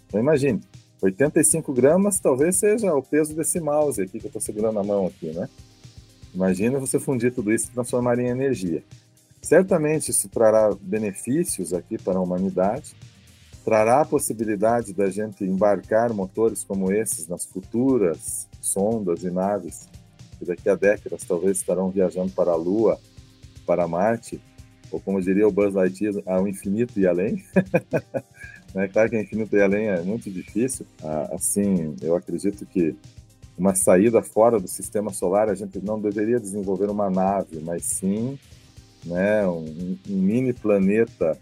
Então 0.06 0.20
imagine, 0.20 0.60
85 1.02 1.72
gramas 1.72 2.18
talvez 2.18 2.56
seja 2.56 2.94
o 2.94 3.02
peso 3.02 3.34
desse 3.34 3.60
mouse 3.60 4.00
aqui 4.00 4.18
que 4.18 4.26
eu 4.26 4.28
estou 4.28 4.40
segurando 4.40 4.74
na 4.74 4.82
mão 4.82 5.06
aqui, 5.06 5.32
né? 5.32 5.48
Imagina 6.34 6.78
você 6.78 6.98
fundir 6.98 7.32
tudo 7.32 7.52
isso 7.52 7.68
e 7.68 7.72
transformar 7.72 8.18
em 8.18 8.28
energia. 8.28 8.82
Certamente 9.42 10.10
isso 10.10 10.28
trará 10.28 10.74
benefícios 10.80 11.72
aqui 11.72 11.98
para 11.98 12.18
a 12.18 12.22
humanidade, 12.22 12.94
trará 13.64 14.02
a 14.02 14.04
possibilidade 14.04 14.92
da 14.92 15.10
gente 15.10 15.44
embarcar 15.44 16.12
motores 16.12 16.62
como 16.62 16.92
esses 16.92 17.26
nas 17.26 17.44
futuras 17.44 18.48
sondas 18.60 19.22
e 19.22 19.30
naves 19.30 19.88
que 20.38 20.44
daqui 20.44 20.68
a 20.68 20.74
décadas 20.74 21.22
talvez 21.24 21.58
estarão 21.58 21.90
viajando 21.90 22.32
para 22.32 22.52
a 22.52 22.56
Lua, 22.56 22.98
para 23.66 23.86
Marte, 23.86 24.40
ou 24.90 24.98
como 24.98 25.20
diria 25.20 25.46
o 25.46 25.52
Buzz 25.52 25.74
Lightyear, 25.74 26.14
ao 26.26 26.48
infinito 26.48 26.98
e 26.98 27.06
além. 27.06 27.44
né? 28.74 28.88
Claro 28.88 29.10
que 29.10 29.20
infinito 29.20 29.54
e 29.54 29.62
além 29.62 29.86
é 29.88 30.00
muito 30.02 30.30
difícil. 30.30 30.86
Ah, 31.02 31.30
assim, 31.34 31.94
eu 32.00 32.16
acredito 32.16 32.64
que 32.66 32.96
uma 33.60 33.74
saída 33.74 34.22
fora 34.22 34.58
do 34.58 34.66
sistema 34.66 35.12
solar, 35.12 35.50
a 35.50 35.54
gente 35.54 35.84
não 35.84 36.00
deveria 36.00 36.40
desenvolver 36.40 36.88
uma 36.88 37.10
nave, 37.10 37.60
mas 37.60 37.84
sim 37.84 38.38
né, 39.04 39.46
um, 39.46 39.98
um 40.08 40.16
mini 40.16 40.54
planeta 40.54 41.38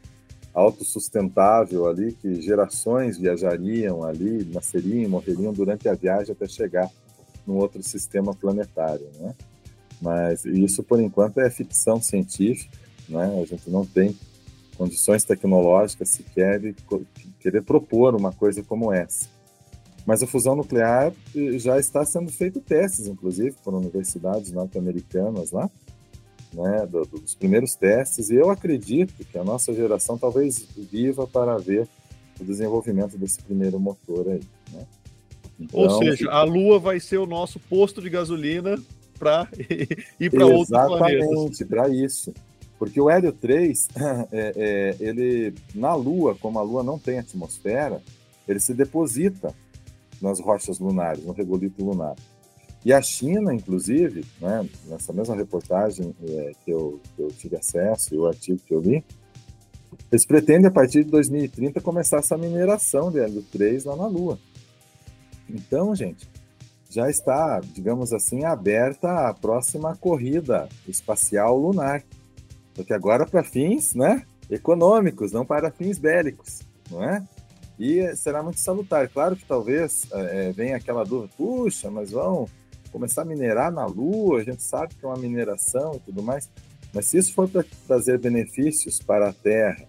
autossustentável 0.52 1.86
ali, 1.86 2.12
que 2.12 2.42
gerações 2.42 3.16
viajariam 3.16 4.02
ali, 4.02 4.44
nasceriam 4.52 5.08
morreriam 5.08 5.52
durante 5.52 5.88
a 5.88 5.94
viagem 5.94 6.32
até 6.32 6.48
chegar 6.48 6.90
num 7.46 7.54
outro 7.54 7.80
sistema 7.84 8.34
planetário, 8.34 9.06
né? 9.20 9.32
Mas 10.02 10.44
isso, 10.44 10.82
por 10.82 11.00
enquanto, 11.00 11.38
é 11.40 11.48
ficção 11.48 12.02
científica, 12.02 12.76
né? 13.08 13.40
A 13.40 13.46
gente 13.46 13.70
não 13.70 13.86
tem 13.86 14.16
condições 14.76 15.22
tecnológicas 15.22 16.08
sequer 16.08 16.58
de 16.58 16.74
querer 17.38 17.62
propor 17.62 18.16
uma 18.16 18.32
coisa 18.32 18.60
como 18.62 18.92
essa. 18.92 19.28
Mas 20.08 20.22
a 20.22 20.26
fusão 20.26 20.56
nuclear 20.56 21.12
eh, 21.36 21.58
já 21.58 21.78
está 21.78 22.02
sendo 22.02 22.32
feito 22.32 22.62
testes, 22.62 23.06
inclusive, 23.06 23.54
por 23.62 23.74
universidades 23.74 24.50
norte-americanas 24.50 25.50
lá, 25.50 25.70
né, 26.50 26.86
dos 26.86 27.34
primeiros 27.34 27.74
testes, 27.74 28.30
e 28.30 28.36
eu 28.36 28.48
acredito 28.48 29.12
que 29.26 29.36
a 29.36 29.44
nossa 29.44 29.70
geração 29.74 30.16
talvez 30.16 30.66
viva 30.90 31.26
para 31.26 31.58
ver 31.58 31.86
o 32.40 32.44
desenvolvimento 32.44 33.18
desse 33.18 33.42
primeiro 33.42 33.78
motor 33.78 34.26
aí. 34.30 34.40
Né? 34.72 34.86
Então, 35.60 35.78
Ou 35.78 35.90
seja, 35.98 36.30
a 36.30 36.42
Lua 36.42 36.78
vai 36.78 36.98
ser 36.98 37.18
o 37.18 37.26
nosso 37.26 37.60
posto 37.60 38.00
de 38.00 38.08
gasolina 38.08 38.82
para 39.18 39.46
ir 40.18 40.30
para 40.30 40.46
outros 40.46 40.68
planetas. 40.68 41.20
Exatamente, 41.20 41.64
para 41.66 41.88
isso. 41.90 42.32
Porque 42.78 42.98
o 42.98 43.10
Hélio 43.10 43.30
3, 43.34 43.88
é, 44.32 44.52
é, 44.56 44.96
ele, 45.00 45.54
na 45.74 45.94
Lua, 45.94 46.34
como 46.34 46.58
a 46.58 46.62
Lua 46.62 46.82
não 46.82 46.98
tem 46.98 47.18
atmosfera, 47.18 48.00
ele 48.48 48.58
se 48.58 48.72
deposita 48.72 49.54
nas 50.20 50.40
rochas 50.40 50.78
lunares, 50.78 51.24
no 51.24 51.32
regolito 51.32 51.84
lunar. 51.84 52.14
E 52.84 52.92
a 52.92 53.02
China, 53.02 53.52
inclusive, 53.52 54.24
né, 54.40 54.68
nessa 54.86 55.12
mesma 55.12 55.34
reportagem 55.34 56.14
é, 56.22 56.52
que, 56.64 56.70
eu, 56.70 57.00
que 57.14 57.22
eu 57.22 57.28
tive 57.28 57.56
acesso 57.56 58.14
e 58.14 58.18
o 58.18 58.26
artigo 58.26 58.60
que 58.64 58.72
eu 58.72 58.80
li, 58.80 59.04
eles 60.10 60.24
pretendem, 60.24 60.66
a 60.66 60.70
partir 60.70 61.04
de 61.04 61.10
2030, 61.10 61.80
começar 61.80 62.18
essa 62.18 62.36
mineração 62.36 63.10
de 63.10 63.18
hélio 63.18 63.42
3 63.42 63.84
lá 63.84 63.96
na 63.96 64.06
Lua. 64.06 64.38
Então, 65.48 65.94
gente, 65.94 66.28
já 66.90 67.10
está, 67.10 67.60
digamos 67.60 68.12
assim, 68.12 68.44
aberta 68.44 69.28
a 69.28 69.34
próxima 69.34 69.96
corrida 69.96 70.68
espacial 70.86 71.58
lunar. 71.58 72.02
Porque 72.74 72.94
agora 72.94 73.26
para 73.26 73.42
fins 73.42 73.94
né, 73.94 74.22
econômicos, 74.48 75.32
não 75.32 75.44
para 75.44 75.70
fins 75.70 75.98
bélicos, 75.98 76.60
não 76.90 77.02
é? 77.02 77.22
E 77.78 78.14
será 78.16 78.42
muito 78.42 78.58
salutar. 78.58 79.08
Claro 79.08 79.36
que 79.36 79.44
talvez 79.44 80.06
é, 80.10 80.52
venha 80.52 80.76
aquela 80.76 81.04
dúvida, 81.04 81.32
puxa, 81.36 81.90
mas 81.90 82.10
vão 82.10 82.48
começar 82.90 83.22
a 83.22 83.24
minerar 83.24 83.70
na 83.70 83.86
Lua, 83.86 84.40
a 84.40 84.44
gente 84.44 84.62
sabe 84.62 84.94
que 84.94 85.04
é 85.04 85.08
uma 85.08 85.16
mineração 85.16 85.94
e 85.94 86.00
tudo 86.00 86.22
mais, 86.22 86.50
mas 86.92 87.06
se 87.06 87.18
isso 87.18 87.34
for 87.34 87.48
para 87.48 87.64
trazer 87.86 88.18
benefícios 88.18 88.98
para 88.98 89.28
a 89.28 89.32
Terra, 89.32 89.86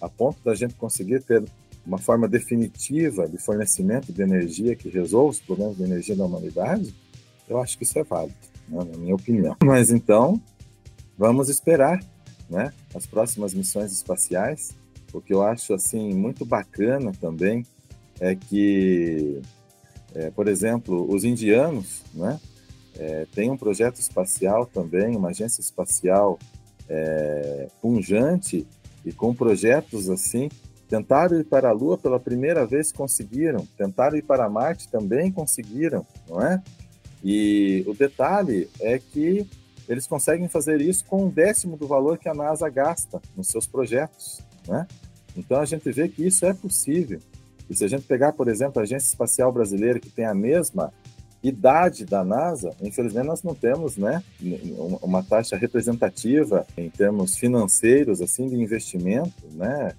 a 0.00 0.08
ponto 0.08 0.42
da 0.44 0.54
gente 0.54 0.74
conseguir 0.74 1.22
ter 1.22 1.42
uma 1.84 1.98
forma 1.98 2.28
definitiva 2.28 3.28
de 3.28 3.38
fornecimento 3.38 4.12
de 4.12 4.22
energia 4.22 4.76
que 4.76 4.88
resolva 4.88 5.30
os 5.30 5.40
problemas 5.40 5.76
de 5.76 5.82
energia 5.82 6.14
da 6.14 6.24
humanidade, 6.24 6.94
eu 7.48 7.58
acho 7.60 7.76
que 7.76 7.84
isso 7.84 7.98
é 7.98 8.04
válido, 8.04 8.36
né, 8.68 8.84
na 8.84 8.98
minha 8.98 9.14
opinião. 9.14 9.56
Mas 9.64 9.90
então, 9.90 10.40
vamos 11.18 11.48
esperar 11.48 12.00
né, 12.48 12.72
as 12.94 13.06
próximas 13.06 13.54
missões 13.54 13.92
espaciais 13.92 14.74
o 15.12 15.20
que 15.20 15.32
eu 15.34 15.42
acho 15.42 15.74
assim 15.74 16.12
muito 16.14 16.44
bacana 16.44 17.12
também 17.20 17.66
é 18.20 18.34
que, 18.34 19.40
é, 20.14 20.30
por 20.30 20.48
exemplo, 20.48 21.10
os 21.12 21.24
indianos, 21.24 22.02
né, 22.14 22.40
é, 22.98 23.26
tem 23.34 23.50
um 23.50 23.56
projeto 23.56 23.98
espacial 23.98 24.66
também, 24.66 25.16
uma 25.16 25.30
agência 25.30 25.60
espacial 25.60 26.38
é, 26.88 27.68
punjante 27.80 28.66
e 29.04 29.12
com 29.12 29.34
projetos 29.34 30.10
assim. 30.10 30.48
Tentaram 30.88 31.40
ir 31.40 31.44
para 31.44 31.70
a 31.70 31.72
Lua 31.72 31.96
pela 31.96 32.20
primeira 32.20 32.66
vez, 32.66 32.92
conseguiram. 32.92 33.66
Tentaram 33.78 34.16
ir 34.16 34.22
para 34.22 34.48
Marte, 34.48 34.88
também 34.88 35.32
conseguiram, 35.32 36.06
não 36.28 36.40
é? 36.42 36.62
E 37.24 37.82
o 37.86 37.94
detalhe 37.94 38.68
é 38.80 38.98
que 38.98 39.48
eles 39.88 40.06
conseguem 40.06 40.48
fazer 40.48 40.80
isso 40.80 41.04
com 41.06 41.24
um 41.24 41.28
décimo 41.28 41.76
do 41.76 41.86
valor 41.86 42.18
que 42.18 42.28
a 42.28 42.34
NASA 42.34 42.68
gasta 42.68 43.20
nos 43.36 43.48
seus 43.48 43.66
projetos. 43.66 44.40
Né? 44.66 44.86
Então 45.36 45.60
a 45.60 45.64
gente 45.64 45.90
vê 45.90 46.08
que 46.08 46.26
isso 46.26 46.44
é 46.44 46.52
possível. 46.52 47.20
E 47.68 47.74
se 47.74 47.84
a 47.84 47.88
gente 47.88 48.04
pegar, 48.04 48.32
por 48.32 48.48
exemplo, 48.48 48.80
a 48.80 48.82
Agência 48.82 49.08
Espacial 49.08 49.52
Brasileira, 49.52 49.98
que 49.98 50.10
tem 50.10 50.24
a 50.24 50.34
mesma 50.34 50.92
idade 51.42 52.04
da 52.04 52.24
NASA, 52.24 52.74
infelizmente 52.80 53.26
nós 53.26 53.42
não 53.42 53.54
temos 53.54 53.96
né, 53.96 54.22
uma 55.02 55.22
taxa 55.22 55.56
representativa 55.56 56.64
em 56.76 56.88
termos 56.88 57.36
financeiros 57.36 58.20
assim 58.20 58.48
de 58.48 58.54
investimento, 58.54 59.46
né, 59.52 59.92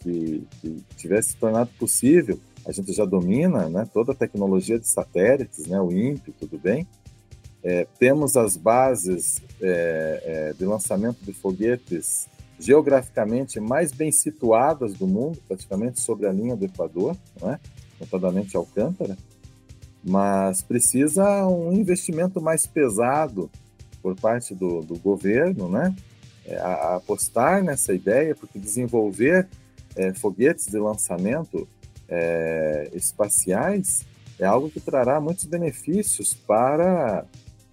que, 0.00 0.46
que 0.60 0.82
tivesse 0.96 1.36
tornado 1.36 1.70
possível. 1.78 2.38
A 2.66 2.72
gente 2.72 2.92
já 2.92 3.04
domina 3.04 3.68
né, 3.68 3.86
toda 3.92 4.12
a 4.12 4.14
tecnologia 4.14 4.78
de 4.78 4.88
satélites, 4.88 5.66
né, 5.66 5.78
o 5.80 5.92
INPE, 5.92 6.32
tudo 6.32 6.58
bem. 6.58 6.86
É, 7.62 7.86
temos 7.98 8.36
as 8.36 8.56
bases 8.56 9.42
é, 9.60 10.22
é, 10.24 10.52
de 10.52 10.64
lançamento 10.64 11.18
de 11.22 11.32
foguetes 11.32 12.26
geograficamente 12.58 13.58
mais 13.60 13.92
bem 13.92 14.12
situadas 14.12 14.94
do 14.94 15.06
mundo, 15.06 15.38
praticamente 15.48 16.00
sobre 16.00 16.26
a 16.26 16.32
linha 16.32 16.56
do 16.56 16.64
Equador, 16.64 17.16
não 17.40 17.52
é? 17.52 17.60
notadamente 18.00 18.56
Alcântara, 18.56 19.16
mas 20.02 20.62
precisa 20.62 21.46
um 21.46 21.72
investimento 21.72 22.40
mais 22.40 22.66
pesado 22.66 23.50
por 24.02 24.14
parte 24.14 24.54
do, 24.54 24.82
do 24.82 24.98
governo, 24.98 25.68
né? 25.68 25.94
É, 26.46 26.58
a, 26.58 26.96
apostar 26.96 27.62
nessa 27.62 27.94
ideia, 27.94 28.34
porque 28.34 28.58
desenvolver 28.58 29.48
é, 29.96 30.12
foguetes 30.12 30.66
de 30.66 30.78
lançamento 30.78 31.66
é, 32.06 32.90
espaciais 32.92 34.04
é 34.38 34.44
algo 34.44 34.68
que 34.68 34.80
trará 34.80 35.20
muitos 35.20 35.44
benefícios 35.46 36.34
para 36.34 37.24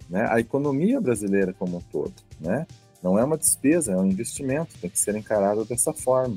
né, 0.08 0.26
a 0.30 0.40
economia 0.40 1.00
brasileira 1.00 1.52
como 1.52 1.78
um 1.78 1.80
todo, 1.80 2.14
né? 2.40 2.66
Não 3.02 3.18
é 3.18 3.24
uma 3.24 3.36
despesa, 3.36 3.92
é 3.92 3.96
um 3.96 4.06
investimento, 4.06 4.78
tem 4.80 4.88
que 4.88 4.98
ser 4.98 5.16
encarado 5.16 5.64
dessa 5.64 5.92
forma. 5.92 6.36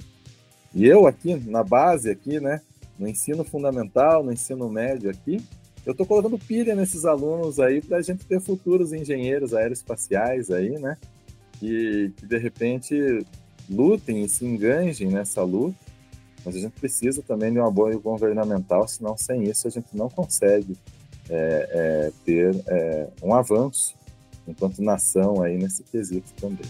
E 0.74 0.86
eu 0.86 1.08
aqui, 1.08 1.36
na 1.36 1.64
base 1.64 2.10
aqui, 2.10 2.40
né, 2.40 2.62
no 2.98 3.08
ensino 3.08 3.44
fundamental, 3.44 4.24
no 4.24 4.34
ensino 4.34 4.68
médio 4.70 5.10
aqui, 5.10 5.42
eu 5.86 5.92
estou 5.92 6.06
colocando 6.06 6.40
pilha 6.40 6.76
nesses 6.76 7.06
alunos 7.06 7.60
aí 7.60 7.82
para 7.82 7.98
a 7.98 8.02
gente 8.02 8.26
ter 8.26 8.42
futuros 8.42 8.92
engenheiros 8.92 9.54
aeroespaciais 9.54 10.50
aí, 10.50 10.80
né, 10.80 10.98
que, 11.60 12.12
que 12.18 12.26
de 12.26 12.38
repente 12.38 13.26
lutem 13.70 14.24
e 14.24 14.30
se 14.30 14.46
enganjem 14.46 15.10
nessa 15.10 15.44
luta, 15.44 15.78
mas 16.44 16.56
a 16.56 16.60
gente 16.60 16.74
precisa 16.74 17.22
também 17.22 17.52
de 17.52 17.60
um 17.60 17.66
apoio 17.66 18.00
governamental, 18.00 18.88
senão 18.88 19.18
sem 19.18 19.44
isso 19.44 19.68
a 19.68 19.72
gente 19.72 19.88
não 19.94 20.10
consegue 20.10 20.78
é, 21.30 21.70
é, 21.72 22.12
ter 22.24 22.56
é, 22.68 23.08
um 23.22 23.34
avanço 23.34 23.96
enquanto 24.48 24.82
nação 24.82 25.42
aí 25.42 25.58
nesse 25.58 25.84
quesito 25.84 26.32
também. 26.40 26.66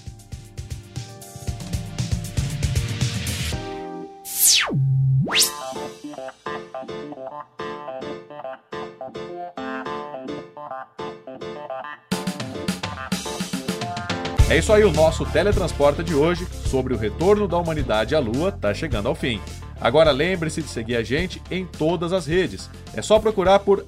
É 14.47 14.59
isso 14.59 14.71
aí, 14.71 14.86
o 14.86 14.91
nosso 14.91 15.26
teletransporta 15.26 16.01
de 16.03 16.13
hoje 16.13 16.47
sobre 16.69 16.93
o 16.93 16.97
retorno 16.97 17.47
da 17.47 17.57
humanidade 17.57 18.15
à 18.15 18.19
Lua 18.19 18.49
está 18.49 18.73
chegando 18.73 19.07
ao 19.09 19.15
fim. 19.15 19.41
Agora 19.82 20.11
lembre-se 20.11 20.61
de 20.61 20.69
seguir 20.69 20.95
a 20.95 21.03
gente 21.03 21.41
em 21.51 21.65
todas 21.65 22.13
as 22.13 22.26
redes. 22.26 22.69
É 22.93 23.01
só 23.01 23.19
procurar 23.19 23.59
por 23.59 23.84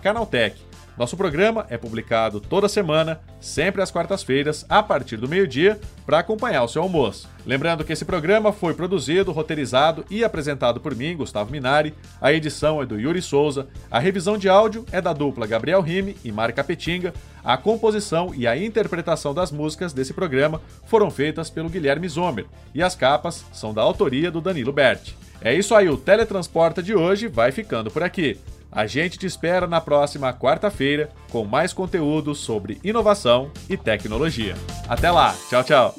Canaltech. 0.00 0.73
Nosso 0.96 1.16
programa 1.16 1.66
é 1.68 1.76
publicado 1.76 2.40
toda 2.40 2.68
semana, 2.68 3.20
sempre 3.40 3.82
às 3.82 3.90
quartas-feiras, 3.90 4.64
a 4.68 4.80
partir 4.80 5.16
do 5.16 5.28
meio-dia, 5.28 5.78
para 6.06 6.20
acompanhar 6.20 6.62
o 6.62 6.68
seu 6.68 6.82
almoço. 6.82 7.28
Lembrando 7.44 7.84
que 7.84 7.92
esse 7.92 8.04
programa 8.04 8.52
foi 8.52 8.74
produzido, 8.74 9.32
roteirizado 9.32 10.04
e 10.08 10.22
apresentado 10.22 10.80
por 10.80 10.94
mim, 10.94 11.16
Gustavo 11.16 11.50
Minari. 11.50 11.92
A 12.20 12.32
edição 12.32 12.80
é 12.80 12.86
do 12.86 12.98
Yuri 12.98 13.20
Souza, 13.20 13.66
a 13.90 13.98
revisão 13.98 14.38
de 14.38 14.48
áudio 14.48 14.86
é 14.92 15.00
da 15.00 15.12
dupla 15.12 15.48
Gabriel 15.48 15.80
Rime 15.80 16.16
e 16.24 16.30
Mari 16.30 16.52
Capetinga. 16.52 17.12
A 17.42 17.56
composição 17.56 18.32
e 18.32 18.46
a 18.46 18.56
interpretação 18.56 19.34
das 19.34 19.50
músicas 19.50 19.92
desse 19.92 20.14
programa 20.14 20.62
foram 20.86 21.10
feitas 21.10 21.50
pelo 21.50 21.68
Guilherme 21.68 22.08
Zomer 22.08 22.46
e 22.72 22.80
as 22.82 22.94
capas 22.94 23.44
são 23.52 23.74
da 23.74 23.82
autoria 23.82 24.30
do 24.30 24.40
Danilo 24.40 24.72
Berti. 24.72 25.16
É 25.40 25.52
isso 25.52 25.74
aí, 25.74 25.88
o 25.88 25.96
Teletransporta 25.96 26.82
de 26.82 26.94
hoje 26.94 27.26
vai 27.26 27.50
ficando 27.50 27.90
por 27.90 28.02
aqui. 28.02 28.38
A 28.74 28.86
gente 28.86 29.16
te 29.16 29.24
espera 29.24 29.68
na 29.68 29.80
próxima 29.80 30.32
quarta-feira 30.32 31.10
com 31.30 31.44
mais 31.44 31.72
conteúdo 31.72 32.34
sobre 32.34 32.80
inovação 32.82 33.52
e 33.70 33.76
tecnologia. 33.76 34.56
Até 34.88 35.12
lá, 35.12 35.32
tchau, 35.48 35.62
tchau. 35.62 35.94